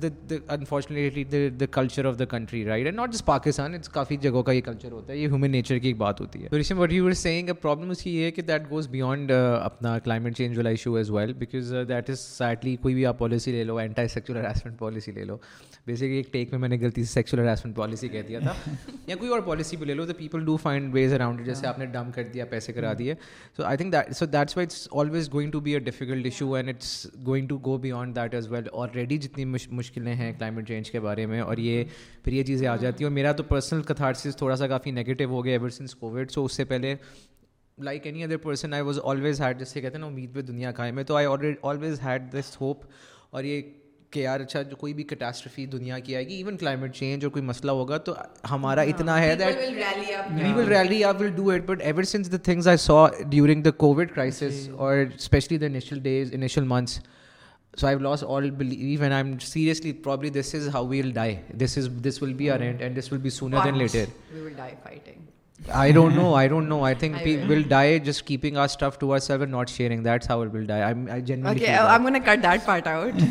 unfortunately 0.50 1.50
the 1.50 1.66
culture 1.72 2.06
of 2.06 2.20
the 2.20 2.26
country 2.26 2.64
right 2.66 2.86
and 2.86 2.98
not 2.98 3.14
just 3.14 3.26
Pakistan 3.26 3.74
it's 3.76 3.90
کافی 3.90 4.18
جگہوں 4.22 4.44
کا 4.44 4.52
یہ 4.52 4.62
کلچر 4.62 4.92
ہوتا 4.92 5.14
ہے، 5.14 5.18
یہ 5.18 5.28
ہیومن 5.28 5.52
نیچر 5.52 5.78
کی 5.78 5.88
ایک 5.88 5.98
بات 5.98 6.22
ہوتی 6.22 6.44
ہے. 6.44 6.58
رشم 6.60 6.80
what 6.80 6.94
you 6.94 7.06
were 7.06 7.14
saying 7.14 7.50
problem 7.62 7.90
اس 7.90 8.02
کی 8.02 8.16
یہ 8.18 8.26
ہے 8.26 8.32
کہ 8.32 8.42
دیٹ 8.42 8.70
گوز 8.72 8.88
بیانڈ 8.90 9.32
اپنا 9.32 9.98
کلائمیٹ 10.00 10.38
چینج 10.38 10.58
والا 10.58 10.70
issue 10.70 10.94
as 10.96 11.12
well 11.12 11.34
because 11.34 11.74
that 11.90 12.10
is 12.10 12.20
subtly 12.20 12.76
کوئی 12.82 12.96
بھی 12.96 13.06
آپ 13.06 13.18
پالیسی 13.20 13.52
لے 13.52 13.64
لو 13.64 13.78
اینٹائی 13.78 14.08
سیکچل 14.08 14.38
ہراسمنٹ 14.38 14.80
پالیسی 14.80 15.12
لے 15.12 15.24
لو. 15.24 15.38
بیسکلی 15.88 16.16
ایک 16.16 16.32
ٹیک 16.34 16.52
میں 16.52 16.60
میں 16.60 16.70
نے 16.70 16.78
غلطی 16.82 17.04
سے 17.04 17.12
سیکچل 17.14 17.40
ہراسمنٹ 17.40 17.76
پالیسی 17.76 18.08
کہہ 18.08 18.22
دیا 18.28 18.40
تھا. 18.40 18.54
یا 19.08 19.16
کوئی 19.16 19.32
اور 19.32 19.40
پالیسی 19.42 19.78
بھی 19.78 19.86
لے 19.86 19.94
لو 19.94 20.06
تو 20.06 20.14
people 20.18 20.46
do 20.46 20.56
find 20.58 20.94
ways 20.94 21.14
around 21.14 21.46
جیسے 21.46 21.68
آپ 21.68 21.80
نے 21.80 21.86
ڈم 21.86 22.12
کر 22.16 22.24
دیا، 22.34 22.46
پیسے 22.46 22.74
کرا 22.74 22.94
دیے. 23.00 23.14
So 23.58 23.64
I 23.66 23.78
think 23.78 23.94
that 23.94 24.14
so 24.16 24.26
that's 24.26 24.58
why 24.58 24.66
it's 24.66 24.88
always 24.92 25.32
going 25.34 25.52
to 25.52 25.60
be 25.60 25.74
a 25.74 25.80
difficult 25.80 26.26
issue 26.26 26.54
and 26.54 26.70
it's 26.70 27.08
going 27.28 27.48
to 27.48 27.58
go 27.66 27.78
beyond 27.78 28.16
that 28.16 28.36
as 28.38 28.52
well 28.52 28.68
already 28.74 29.18
جتنی 29.18 29.46
مشکلیں 29.46 30.14
ہیں 30.14 30.32
کلائمیٹ 30.34 30.68
چینج 30.68 30.92
کے 30.92 31.00
بارے 31.00 31.26
میں 31.26 31.40
اور 31.42 31.58
یہ 31.58 31.84
پھر 32.24 32.34
یہ 32.34 32.44
چیزیں 32.44 32.68
آ 32.68 32.76
جاتی 32.76 33.04
ہیں 33.04 33.10
اور 33.10 33.16
میرا 33.16 33.32
تو 33.32 33.44
پرسنل 33.44 33.82
کتھارسس 33.84 34.38
تھوڑا 34.38 34.56
سا 34.56 34.68
کافی 34.68 34.92
نیگیٹو 34.92 35.26
ہو 35.26 35.44
گیا 35.46 35.54
ایور 35.54 35.70
سنس 35.70 35.96
کووڈ 35.96 36.32
سو 36.32 36.46
اس 36.46 36.56
سے 36.56 36.66
پہلے 36.66 36.96
like 37.78 38.06
any 38.06 38.24
other 38.24 38.38
person 38.38 38.74
I 38.74 38.84
was 38.84 39.00
always 39.04 39.42
had 39.42 39.60
جس 39.60 39.70
سے 39.70 39.82
کہتے 39.82 39.96
ہیں 39.96 40.02
نا 40.02 40.08
امید 40.08 40.34
پہ 40.36 40.42
دنیا 40.42 40.72
کھائے 40.72 40.92
میں 40.92 41.04
تو 41.04 41.16
I 41.16 41.28
always 41.64 42.02
had 42.04 42.32
this 42.34 42.56
hope 42.62 42.86
اور 43.30 43.44
یہ 43.44 43.62
کہ 44.12 44.20
یار 44.20 44.40
اچھا 44.40 44.62
جو 44.62 44.76
کوئی 44.76 44.94
بھی 44.94 45.04
کٹاسٹرفی 45.04 45.66
دنیا 45.66 45.98
کی 46.00 46.16
آئے 46.16 46.28
گی 46.28 46.36
ایون 46.36 46.58
کلائمیٹ 46.58 46.94
چینج 46.94 47.24
اور 47.26 47.32
کوئی 47.32 47.44
مسئلہ 47.46 47.72
ہوگا 47.72 47.98
تو 47.98 48.14
ہمارا 48.52 48.82
اتنا 48.82 49.20
ہے 49.22 49.36
دیٹ 49.36 49.58
وی 50.32 50.52
ول 50.56 50.68
ریلی 50.68 51.04
آپ 51.04 51.22
will 51.22 51.30
do 51.30 51.50
it 51.50 51.66
but 51.66 51.82
ever 51.82 52.04
since 52.04 52.32
the 52.32 52.38
things 52.38 52.68
I 52.68 52.78
saw 52.78 53.06
during 53.30 53.64
the 53.64 53.72
Covid 53.78 54.12
crisis 54.12 54.70
اور 54.70 54.98
especially 55.16 55.58
the 55.58 55.66
initial 55.66 56.00
days 56.00 56.34
initial 56.34 56.64
months 56.64 57.00
so 57.78 57.88
I 57.88 57.98
lost 58.00 58.24
all 58.28 58.50
belief 58.52 59.02
and 59.04 59.14
I 59.14 59.24
am 59.24 59.38
seriously 59.40 59.92
probably 60.04 60.30
this 60.30 60.54
is 60.56 60.68
how 60.74 60.88
we'll 60.88 61.12
die 61.12 61.36
this 61.60 61.78
is 61.78 61.90
this 62.06 62.22
will 62.24 62.34
be 62.34 62.50
uh 62.52 62.60
and 62.60 62.82
and 62.82 62.98
this 62.98 63.12
will 63.12 63.20
be 63.20 63.30
sooner 63.30 63.58
than 63.64 63.78
later 63.78 64.06
I 65.60 65.92
don't 65.92 66.16
know 66.16 66.34
I 66.36 66.48
don't 66.48 66.70
know 66.70 66.84
I 66.86 66.96
think 66.96 67.16
we'll 67.50 67.62
die 67.70 68.00
just 68.00 68.26
keeping 68.28 68.58
our 68.58 68.66
stuff 68.66 69.00
to 69.00 69.12
our 69.14 69.20
self 69.20 69.42
and 69.42 69.52
not 69.52 69.70
sharing 69.70 70.04
that's 70.04 70.30
how 70.30 70.40
we'll 70.40 70.66
die 70.66 70.82
I 70.82 71.22
generally 71.22 71.66
I 71.68 71.92
am 71.92 72.04
gonna 72.04 72.20
cut 72.26 72.44
that 72.44 72.66
part 72.66 72.88
out 72.88 73.22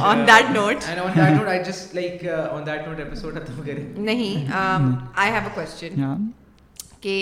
on 0.00 0.26
that 0.26 0.50
note 0.56 0.88
on 0.88 1.16
that 1.16 1.32
note 1.32 1.48
I 1.48 1.62
just 1.64 1.94
like 1.94 2.24
on 2.50 2.66
that 2.66 2.86
note 2.88 2.98
episode 2.98 3.34
ختم 3.34 3.62
کریں 3.66 3.84
نہیں 3.96 4.46
I 4.52 5.30
have 5.30 5.40
a 5.42 5.54
question 5.54 6.02
کہ 7.00 7.16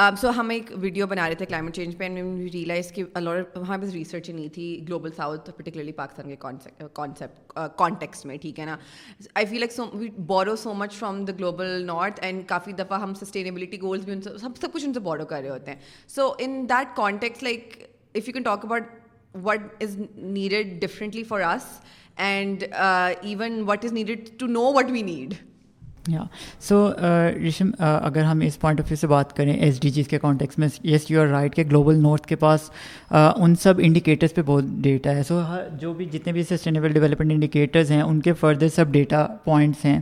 Um, 0.00 0.16
so 0.16 0.30
ہم 0.36 0.48
ایک 0.48 0.70
video 0.80 1.06
بنا 1.06 1.28
رہے 1.28 1.34
تھے 1.34 1.46
climate 1.46 1.74
change 1.76 1.96
پہ 1.98 2.08
ریئلائز 2.52 2.92
کہ 2.92 3.02
ہمارے 3.16 3.42
پاس 3.52 3.92
ریسرچ 3.92 4.30
نہیں 4.30 4.48
تھی 4.48 4.84
گلوبل 4.88 5.10
ساؤتھ 5.16 5.50
پرٹیکولرلی 5.56 5.92
پاکستان 5.92 6.28
کے 6.28 6.36
کانسیپٹ 6.36 7.52
کانٹیکس 7.76 8.18
uh, 8.18 8.22
uh, 8.22 8.26
میں، 8.26 8.36
ٹھیک 8.36 8.60
ہے 8.60 8.64
نا؟ 8.64 8.76
I 9.34 9.46
feel 9.46 9.58
like 9.60 9.72
so 9.72 9.84
we 9.92 10.08
borrow 10.26 10.56
so 10.56 10.74
much 10.74 10.92
from 10.92 11.24
the 11.24 11.32
global 11.38 11.86
north 11.86 12.20
and 12.22 12.46
کافی 12.48 12.72
دفعہ 12.72 13.00
ہم 13.00 13.14
سسٹینیبلٹی 13.14 13.82
گولس 13.82 14.04
بھی 14.04 14.12
ان 14.12 14.22
سے 14.22 14.30
سب 14.38 14.56
سب 14.60 14.72
کچھ 14.72 14.84
ان 14.84 14.94
سے 14.94 15.00
بورو 15.00 15.24
کر 15.24 15.40
رہے 15.40 15.50
ہوتے 15.50 15.70
ہیں۔ 15.70 15.78
So 16.08 16.32
in 16.38 16.68
that 16.68 16.96
context 16.96 17.42
like 17.42 17.88
if 18.14 18.28
you 18.28 18.32
can 18.32 18.42
talk 18.42 18.64
about 18.64 19.36
what 19.44 19.82
is 19.82 19.98
needed 20.16 20.80
differently 20.82 21.24
for 21.24 21.40
us 21.40 21.80
and 22.16 22.64
even 22.72 23.62
what 23.66 23.84
is 23.84 23.92
needed 23.92 24.28
to 24.38 24.46
know 24.46 24.72
what 24.72 24.90
we 24.90 25.02
need 25.02 25.34
یا 26.08 26.22
سو 26.60 26.88
ریشم 27.34 27.70
اگر 27.78 28.22
ہم 28.22 28.40
اس 28.40 28.58
پوائنٹ 28.60 28.80
آف 28.80 28.86
ویو 28.90 28.96
سے 28.96 29.06
بات 29.06 29.36
کریں 29.36 29.52
ایس 29.52 29.80
ڈی 29.80 29.90
جیز 29.90 30.08
کے 30.08 30.18
context 30.18 30.58
میں 30.58 30.68
yes 30.84 31.10
you 31.10 31.20
are 31.20 31.26
right 31.26 31.54
کہ 31.54 31.64
گلوبل 31.64 32.02
نارتھ 32.02 32.26
کے 32.26 32.36
پاس 32.36 32.70
ان 33.10 33.54
سب 33.54 33.80
انڈیکیٹرس 33.82 34.34
پہ 34.34 34.42
بہت 34.42 34.64
ڈیٹا 34.80 35.14
ہے 35.16 35.22
سو 35.22 35.40
جو 35.80 35.92
بھی 35.92 36.04
جتنے 36.04 36.32
بھی 36.32 36.42
سسٹینیبل 36.42 36.92
ڈیولپمنٹ 36.92 37.32
انڈیکیٹرز 37.32 37.90
ہیں 37.90 38.00
ان 38.02 38.20
کے 38.20 38.32
فردر 38.32 38.68
سب 38.68 38.92
ڈیٹا 38.92 39.26
پوائنٹس 39.44 39.84
ہیں 39.84 40.00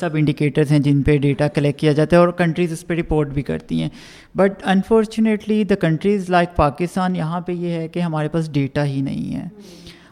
سب 0.00 0.14
انڈیکیٹرز 0.14 0.72
ہیں 0.72 0.78
جن 0.78 1.02
پہ 1.02 1.16
ڈیٹا 1.16 1.48
کلیکٹ 1.48 1.80
کیا 1.80 1.92
جاتا 1.92 2.16
ہے 2.16 2.20
اور 2.20 2.32
کنٹریز 2.32 2.72
اس 2.72 2.86
پہ 2.86 2.94
رپورٹ 2.94 3.28
بھی 3.28 3.42
کرتی 3.42 3.82
ہیں 3.82 3.88
but 4.34 4.62
unfortunately 4.64 5.62
the 5.64 5.74
countries 5.74 6.30
like 6.30 6.56
Pakistan 6.56 7.16
یہاں 7.16 7.40
پہ 7.40 7.52
یہ 7.52 7.70
ہے 7.70 7.88
کہ 7.88 8.00
ہمارے 8.00 8.28
پاس 8.28 8.52
ڈیٹا 8.52 8.84
ہی 8.84 9.00
نہیں 9.00 9.34
ہے 9.34 9.48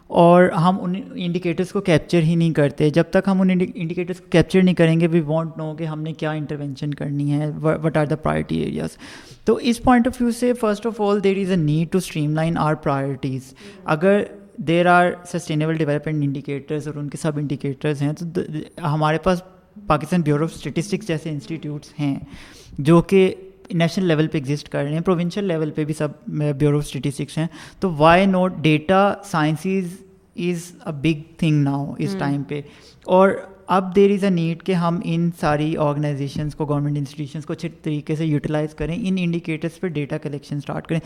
اور 0.09 0.43
ہم 0.63 0.77
ان 0.81 0.93
انڈیکیٹرس 1.15 1.71
کو 1.71 1.81
کیپچر 1.81 2.21
ہی 2.23 2.35
نہیں 2.35 2.53
کرتے۔ 2.53 2.89
جب 2.89 3.03
تک 3.11 3.27
ہم 3.27 3.41
ان 3.41 3.49
انڈیکیٹرس 3.49 4.19
کو 4.19 4.25
کیپچر 4.31 4.61
نہیں 4.61 4.75
کریں 4.75 4.99
گے 4.99 5.07
وی 5.07 5.21
وانٹ 5.25 5.57
نو 5.57 5.73
کہ 5.75 5.83
ہم 5.83 6.01
نے 6.01 6.13
کیا 6.13 6.31
انٹروینشن 6.31 6.93
کرنی 6.93 7.31
ہے 7.31 7.49
what 7.61 7.97
are 7.97 8.05
the 8.05 8.15
priority 8.15 8.57
areas 8.57 8.97
تو 9.45 9.55
اس 9.61 9.81
پوائنٹ 9.83 10.07
آف 10.07 10.21
ویو 10.21 10.31
سے 10.31 10.53
first 10.53 10.85
of 10.85 11.01
all 11.01 11.23
there 11.23 11.37
is 11.37 11.49
a 11.49 11.55
need 11.55 11.91
to 11.91 11.97
streamline 12.35 12.57
our 12.57 12.75
priorities 12.83 13.53
اگر 13.85 14.21
there 14.67 14.85
are 14.87 15.11
sustainable 15.27 15.77
development 15.77 16.23
indicators 16.23 16.87
اور 16.87 16.95
ان 16.95 17.09
کے 17.09 17.17
سب 17.17 17.37
انڈیکیٹرز 17.37 18.01
ہیں، 18.01 18.13
تو 18.13 18.41
ہمارے 18.83 19.17
پاس 19.23 19.41
پاکستان 19.87 20.21
بیورو 20.21 20.43
آف 20.43 20.53
اسٹیٹسٹکس 20.55 21.07
جیسے 21.07 21.29
انسٹیٹیوٹس 21.29 21.99
ہیں، 21.99 22.15
جو 22.79 23.01
کہ 23.01 23.33
نیشنل 23.73 24.05
لیول 24.05 24.27
پہ 24.27 24.37
ایگزسٹ 24.37 24.69
کر 24.69 24.83
رہے 24.83 24.93
ہیں 24.93 25.01
پروونشل 25.01 25.43
لیول 25.43 25.71
پہ 25.71 25.85
بھی 25.85 25.93
سب 25.93 26.07
بیورو 26.27 26.77
آف 26.77 26.83
اسٹیٹسٹکس 26.85 27.37
ہیں۔ 27.37 27.47
تو 27.79 27.91
why 27.97 28.25
not 28.25 28.53
data 28.61 29.13
sciences 29.25 29.93
is 30.35 30.71
a 30.85 30.91
big 31.01 31.21
thing 31.37 31.63
now 31.63 31.93
us 31.97 32.15
time 32.19 32.43
پہ۔ 32.43 32.61
اور 33.05 33.29
اب 33.67 33.95
دیر 33.95 34.11
از 34.11 34.23
اے 34.23 34.29
نیڈ 34.29 34.63
کہ 34.63 34.71
ہم 34.71 34.99
ان 35.03 35.29
ساری 35.39 35.77
آرگنائزیشنس 35.77 36.55
کو 36.55 36.65
گورنمنٹ 36.65 36.97
انسٹیٹیوشنس 36.97 37.45
کو 37.45 37.53
اچھے 37.53 37.69
طریقے 37.83 38.15
سے 38.15 38.25
یوٹیلائز 38.25 38.73
کریں 38.75 38.95
ان 38.99 39.15
انڈیکیٹرس 39.19 39.79
پہ 39.79 39.87
ڈیٹا 39.87 40.17
کلیکشن 40.17 40.57
اسٹارٹ 40.57 40.87
کریں۔ 40.87 40.99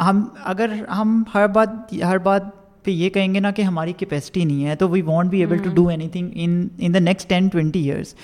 ہم 0.00 0.24
اگر 0.44 0.72
ہم 0.90 1.22
ہر 1.34 1.46
بات 1.46 1.92
ہر 1.92 2.18
بات 2.18 2.42
پہ 2.84 2.90
یہ 2.90 3.10
کہیں 3.10 3.34
گے 3.34 3.40
نا 3.40 3.50
کہ 3.50 3.62
ہماری 3.62 3.92
کیپیسٹی 3.92 4.44
نہیں 4.44 4.66
ہے 4.66 4.76
تو 4.76 4.88
we 4.88 5.02
want 5.02 5.30
be 5.30 5.40
able 5.40 5.58
to 5.58 5.70
do 5.74 5.86
anything 6.08 6.30
in 6.34 6.66
in 6.78 6.94
the 6.94 6.98
next 6.98 7.28
ten 7.28 7.48
twenty 7.48 7.90
years 7.90 8.14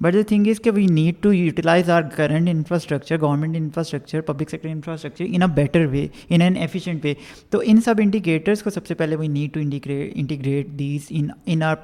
but 0.00 0.14
the 0.14 0.22
thing 0.28 0.46
is 0.46 0.60
کہ 0.60 0.70
we 0.70 0.86
need 0.86 1.22
to 1.22 1.32
utilize 1.32 1.90
our 1.90 2.02
current 2.16 2.48
infrastructure 2.48 3.20
government 3.20 3.56
infrastructure 3.56 4.20
public 4.20 4.50
sector 4.50 4.68
infrastructure 4.68 5.24
in 5.28 5.42
a 5.42 5.48
better 5.54 5.86
way 5.86 6.06
in 6.28 6.40
an 6.40 6.56
efficient 6.56 7.04
way 7.04 7.14
تو 7.50 7.62
ان 7.64 7.80
سب 7.80 8.00
indicators 8.00 8.62
کو 8.62 8.70
سب 8.70 8.86
سے 8.86 8.94
پہلے 8.94 9.16
we 9.16 9.26
need 9.28 9.54
to 9.54 9.60
integrate 9.60 10.78
these 10.78 11.06
in 11.10 11.62
our 11.62 11.76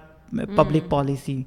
public 0.56 0.90
policy 0.90 1.42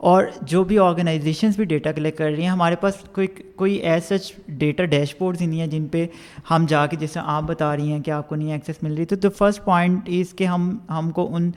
اور 0.00 0.24
جو 0.42 0.62
بھی 0.64 0.78
آرگنائزیشنس 0.78 1.56
بھی 1.56 1.64
ڈیٹا 1.64 1.92
کلیکٹ 1.92 2.18
کر 2.18 2.24
رہی 2.24 2.42
ہیں 2.42 2.50
ہمارے 2.50 2.76
پاس 2.76 2.94
کوئی 3.12 3.26
کوئی 3.56 3.74
as 3.74 4.04
such 4.04 4.32
data 4.58 4.84
dash 4.84 5.14
boards 5.18 5.40
ہی 5.40 5.46
نہیں 5.46 5.60
ہیں 5.60 5.66
جن 5.66 5.86
پہ 5.86 6.06
ہم 6.50 6.64
جا 6.68 6.86
کے 6.86 6.96
جیسے 6.96 7.20
آپ 7.22 7.42
بتا 7.42 7.76
رہی 7.76 7.92
ہیں 7.92 8.00
کہ 8.00 8.10
آپ 8.10 8.28
کو 8.28 8.34
نہیں 8.34 8.52
ایکسیس 8.52 8.82
مل 8.82 8.94
رہی۔ 8.94 9.04
تو 9.04 9.16
دا 9.16 9.28
فرسٹ 9.38 9.64
پوائنٹ 9.64 10.08
از 10.08 10.34
کہ 10.34 10.44
ہم 10.44 10.76
ہم 10.90 11.10
کو 11.10 11.28
ان 11.36 11.50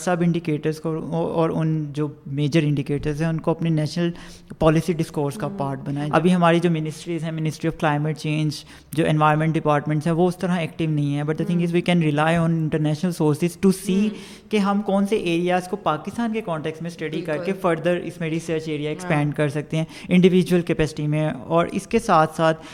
سب 0.00 0.16
انڈیکیٹرس 0.20 0.80
کو 0.80 0.96
اور 1.12 1.50
ان 1.50 1.84
جو 1.92 2.08
میجر 2.26 2.62
انڈیکیٹرز 2.64 3.22
ہیں 3.22 3.28
ان 3.28 3.40
کو 3.40 3.50
اپنی 3.50 3.70
نیشنل 3.70 4.10
پالیسی 4.58 4.92
ڈسکورس 4.92 5.36
کا 5.38 5.48
پارٹ 5.58 5.78
بنائیں۔ 5.86 6.10
ابھی 6.12 6.34
ہماری 6.34 6.60
جو 6.60 6.70
منسٹریز 6.70 7.24
ہیں 7.24 7.32
منسٹری 7.32 7.68
آف 7.68 7.80
کلائمیٹ 7.80 8.18
چینج 8.18 8.64
جو 8.92 9.04
انوائرمنٹ 9.08 9.54
ڈپارٹمنٹس 9.54 10.06
ہیں 10.06 10.14
وہ 10.14 10.28
اس 10.28 10.36
طرح 10.36 10.56
ایکٹیو 10.56 10.90
نہیں 10.90 11.14
ہیں۔ 11.16 11.24
But 11.24 11.38
the 11.38 11.44
thing 11.44 11.62
is 11.62 11.72
we 11.74 11.80
can 11.80 12.02
rely 12.02 12.36
on 12.36 12.52
international 12.52 13.12
sources 13.12 13.56
to 13.60 13.72
see 13.72 14.08
کہ 14.50 14.56
ہم 14.58 14.82
کون 14.82 15.06
سے 15.06 15.16
ایریاز 15.16 15.68
کو 15.68 15.76
پاکستان 15.76 16.32
کے 16.32 16.40
کانٹیکس 16.40 16.82
میں 16.82 16.90
اسٹڈی 16.90 17.20
کر 17.20 17.44
کے 17.44 17.52
فردر 17.52 18.00
اس 18.04 18.20
میں 18.20 18.30
ریسرچ 18.30 18.68
ایریا 18.68 18.90
ایکسپینڈ 18.90 19.34
کر 19.34 19.48
سکتے 19.48 19.76
ہیں۔ 19.76 19.84
انڈیویجول 20.08 20.62
کیپیسٹی 20.62 21.06
میں 21.06 21.28
اور 21.38 21.66
اس 21.72 21.86
کے 21.86 21.98
ساتھ 21.98 22.36
ساتھ 22.36 22.66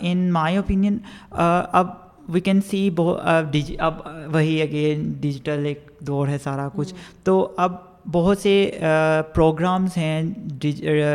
ان 0.00 0.30
مائی 0.32 0.56
اوپینین 0.56 0.98
اب 1.30 1.86
وی 2.28 2.40
کین 2.40 2.60
سی 2.70 2.90
اب 3.78 4.00
وہی 4.32 4.62
اگین 4.62 5.12
ڈیجیٹل 5.20 5.66
ایک 5.66 5.90
دور 6.00 6.28
ہے 6.28 6.38
سارا 6.38 6.68
کچھ۔ 6.74 6.94
تو 7.24 7.54
اب 7.56 7.87
بہت 8.12 8.38
سے 8.38 8.70
پروگرامس 9.34 9.96
ہیں 9.96 10.22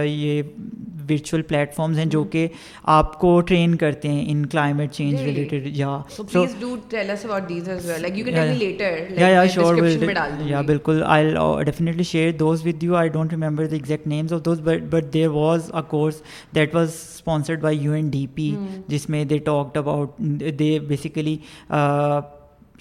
یہ 0.05 0.41
ورچوئل 1.09 1.41
پلیٹفارمز 1.41 1.97
ہیں 1.97 2.05
جو 2.05 2.23
کہ 2.23 2.47
آپ 2.93 3.19
کو 3.19 3.39
ٹرین 3.41 3.75
کرتے 3.75 4.09
ہیں 4.09 4.25
ان 4.27 4.45
کلائمیٹ 4.45 4.91
چینج 4.91 5.21
ریلیٹڈ 5.21 5.67
یا 5.67 6.01
یا 10.45 10.61
بالکل 10.61 11.03
I 11.05 11.33
definitely 11.65 12.03
share 12.03 12.31
those 12.31 12.65
with 12.65 12.83
you 12.83 12.95
I 12.95 13.09
don't 13.09 13.33
remember 13.33 13.65
the 13.65 13.75
exact 13.75 14.07
names 14.07 14.33
of 14.33 14.45
those 14.45 14.61
but 14.61 14.83
but 14.89 15.13
there 15.13 15.27
was 15.27 15.71
a 15.73 15.81
course 15.87 16.21
that 16.55 16.75
was 16.75 16.89
sponsored 16.89 17.61
by 17.61 17.77
U 17.77 17.91
N 17.91 18.09
D 18.09 18.25
P 18.35 18.53
جس 18.87 19.09
میں 19.09 19.23
they 19.25 19.37
talked 19.37 19.77
about 19.77 20.17
they 20.59 20.77
basically 20.79 21.37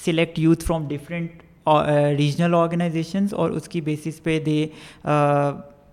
select 0.04 0.38
youth 0.38 0.64
from 0.64 0.88
different 0.88 1.42
regional 1.66 2.54
organisations 2.54 3.34
اور 3.34 3.50
اس 3.50 3.68
کی 3.68 3.80
basis 3.80 4.22
پہ 4.22 4.38
they 4.40 4.66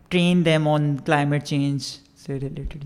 train 0.09 0.45
them 0.45 0.67
on 0.67 0.95
climate 1.05 1.43
change 1.43 1.81
سے 2.27 2.39
related 2.39 2.83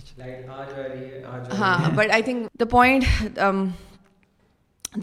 ہاں 1.60 1.78
but 1.96 2.12
I 2.12 2.22
think 2.22 2.48
the 2.60 2.66
point 2.66 3.04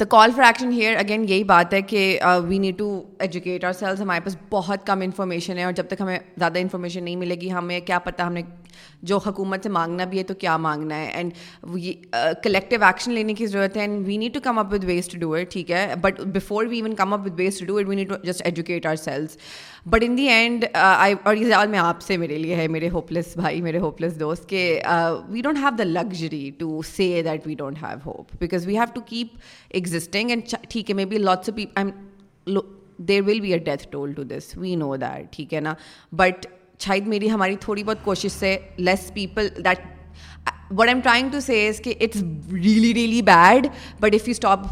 the 0.01 0.05
call 0.05 0.31
for 0.37 0.45
action 0.45 0.73
here 0.73 0.97
again 0.97 1.25
یہی 1.29 1.45
بات 1.45 1.73
ہے 1.75 1.83
کہ 1.83 2.21
we 2.45 2.59
need 2.59 2.79
to 2.79 3.03
educate 3.19 3.65
ourselves 3.73 4.01
ہمارے 4.01 4.21
پاس 4.21 4.37
بہت 4.51 4.87
کم 4.87 5.01
انفارمیشن 5.01 5.59
ہے 5.59 5.65
اور 5.65 5.73
جب 5.73 5.87
تک 5.89 6.01
ہمیں 6.01 6.19
زیادہ 6.37 6.59
انفارمیشن 6.59 7.05
نہیں 7.05 7.17
ملے 7.17 7.35
گی 7.35 7.53
ہمیں 7.53 7.81
کیا 7.81 7.99
پتہ 7.99 8.23
ہم 8.23 8.33
نے 8.33 8.43
جو 9.03 9.19
حکومت 9.27 9.63
سے 9.63 9.69
مانگنا 9.69 10.05
بھی 10.05 10.19
ہے 10.19 10.23
تو 10.25 10.35
کیا 10.35 10.57
مانگنا 10.57 10.97
ہے؟ 10.97 11.11
اینڈ 11.11 11.33
کلیکٹیو 12.43 12.85
ایکشن 12.85 13.13
لینے 13.13 13.35
کی 13.35 13.47
ضرورت 13.47 13.77
ہے 13.77 13.81
and 13.81 14.07
we 14.07 14.17
need 14.17 14.35
to 14.35 14.41
come 14.45 14.59
up 14.59 14.73
with 14.73 14.85
ways 14.85 15.09
to 15.09 15.19
do 15.19 15.33
it 15.35 15.51
ٹھیک 15.53 15.71
ہے؟ 15.71 15.95
But 16.01 16.21
before 16.35 16.67
we 16.67 16.77
even 16.77 16.95
come 16.95 17.13
up 17.13 17.27
with 17.27 17.41
ways 17.41 17.59
to 17.59 17.67
do 17.67 17.77
it 17.77 17.89
we 17.89 17.97
need 17.97 18.09
to 18.09 18.17
just 18.25 18.43
educate 18.45 18.87
ourselves 18.97 19.37
but 19.87 20.05
in 20.05 20.17
the 20.17 20.29
end 20.29 20.65
I 20.75 21.15
اور 21.23 21.35
یہ 21.35 21.49
سوال 21.51 21.69
میں 21.69 21.79
آپ 21.79 22.01
سے 22.03 22.17
میرے 22.17 22.39
لیے 22.39 22.55
ہے، 22.57 22.67
میرے 22.69 22.89
ہوپلیس 22.91 23.37
بھائی، 23.37 23.61
میرے 23.63 23.79
ہوپلیس 23.79 24.19
دوست، 24.21 24.49
کہ 24.49 24.81
we 25.29 25.43
don't 25.43 25.59
have 25.59 25.77
the 25.79 25.85
luxury 25.85 26.51
to 26.59 26.81
say 26.87 27.23
that 27.25 27.47
we 27.47 27.55
don't 27.55 27.83
have 27.83 27.99
hope 28.07 28.35
because 28.41 28.67
we 28.67 28.77
have 28.79 28.93
to 28.95 29.01
keep 29.07 29.39
existing 29.71 30.31
and 30.31 30.55
ٹھیک 30.69 30.91
ہے 30.91 30.95
maybe 31.05 31.19
lots 31.19 31.49
of 31.49 31.57
people 31.57 32.59
there 33.09 33.23
will 33.27 33.41
be 33.41 33.53
a 33.53 33.59
death 33.59 33.87
toll 33.91 34.13
to 34.13 34.23
this 34.25 34.57
we 34.57 34.75
know 34.77 34.95
that 34.97 35.33
ٹھیک 35.33 35.55
ہے 35.55 35.61
نا؟ 35.61 35.75
But 36.13 36.47
شاید 36.81 37.07
میری 37.09 37.31
ہماری 37.31 37.57
تھوڑی 37.61 37.83
بہت 37.85 38.05
کوشش 38.05 38.33
سے 38.33 38.57
less 38.79 39.13
people 39.15 39.49
that 39.65 39.87
what 40.71 40.89
am 40.89 41.01
trying 41.01 41.31
to 41.31 41.41
says 41.41 41.81
کہ 41.81 41.95
it's 42.01 42.23
really 42.53 42.95
really 42.95 43.23
bad 43.23 43.67
but 44.01 44.15
if 44.15 44.29
you 44.29 44.33
stop 44.33 44.67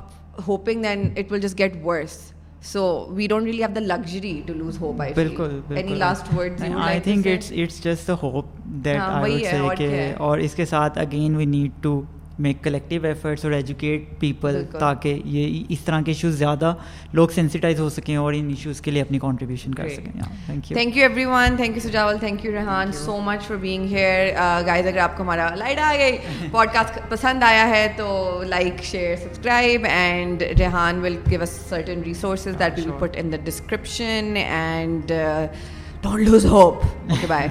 hoping 0.48 0.82
then 0.82 1.08
it 1.16 1.32
will 1.32 1.40
just 1.40 1.58
get 1.58 1.76
worse 1.84 2.18
so 2.62 2.84
we 3.10 3.26
don't 3.26 3.46
really 3.46 3.62
have 3.62 3.74
the 3.74 3.80
luxury 3.80 4.40
to 4.46 4.54
lose 4.54 4.78
hope 4.80 5.00
I 5.00 5.12
بالکل 5.14 5.58
any 5.70 5.94
last 5.94 6.32
word 6.34 6.62
I 6.76 7.00
think 7.00 7.26
it's 7.26 7.52
it's 7.52 7.82
just 7.84 8.10
hope 8.22 8.46
that 8.84 9.00
I 9.00 9.34
would 9.34 9.42
say 9.42 9.76
کہ 9.76 10.12
اور 10.18 10.38
اس 10.38 10.54
کے 10.54 10.64
ساتھ 10.66 10.98
again 10.98 11.36
we 11.36 11.44
need 11.46 11.82
to 11.82 12.00
make 12.38 12.62
collective 12.64 13.06
efforts 13.06 13.44
اور 13.44 13.52
educate 13.52 14.08
people 14.18 14.62
تاکہ 14.78 15.20
یہ 15.24 15.62
اس 15.68 15.80
طرح 15.84 16.00
کے 16.00 16.10
ایشوز 16.10 16.34
زیادہ 16.38 16.74
لوگ 17.12 17.28
سینسیٹائز 17.34 17.80
ہو 17.80 17.88
سکیں 17.88 18.14
اور 18.16 18.32
ان 18.32 18.48
ایشوز 18.48 18.80
کے 18.80 18.90
لیے 18.90 19.02
اپنی 19.02 19.18
کانٹریبیوشن 19.18 19.74
کر 19.74 19.88
سکیں۔ 19.88 20.10
Thank 20.46 20.70
you 20.70 20.76
thank 20.76 20.96
you 20.96 21.02
everyone 21.24 21.56
thank 21.56 21.76
you 21.76 21.82
Sajawal 21.82 22.18
thank 22.18 22.44
you 22.44 22.52
Rehan 22.52 22.92
so 22.94 23.18
much 23.20 23.46
for 23.48 23.56
being 23.56 23.86
here 23.86 24.32
guys 24.66 24.86
اگر 24.86 24.98
آپ 24.98 25.16
کو 25.16 25.22
ہمارا 25.22 25.48
لائٹ 25.54 25.78
آ 25.78 25.92
گئی 25.98 26.18
پوڈ 26.50 26.72
کاسٹ 26.72 26.98
پسند 27.08 27.42
آیا 27.42 27.68
ہے 27.68 27.86
تو 27.96 28.42
like 28.46 28.82
share 28.82 29.16
subscribe 29.16 29.86
and 29.90 30.42
Rehan 30.58 31.00
will 31.02 31.16
give 31.30 31.42
us 31.42 31.58
certain 31.68 32.02
resources 32.06 32.58
that 32.58 32.78
we 32.78 32.92
put 33.00 33.16
in 33.16 33.32
the 33.32 33.36
description 33.44 34.34
and 34.36 35.12
don't 36.02 36.28
lose 36.28 36.46
hope 36.46 36.84
okay 36.84 37.26
bye 37.26 37.48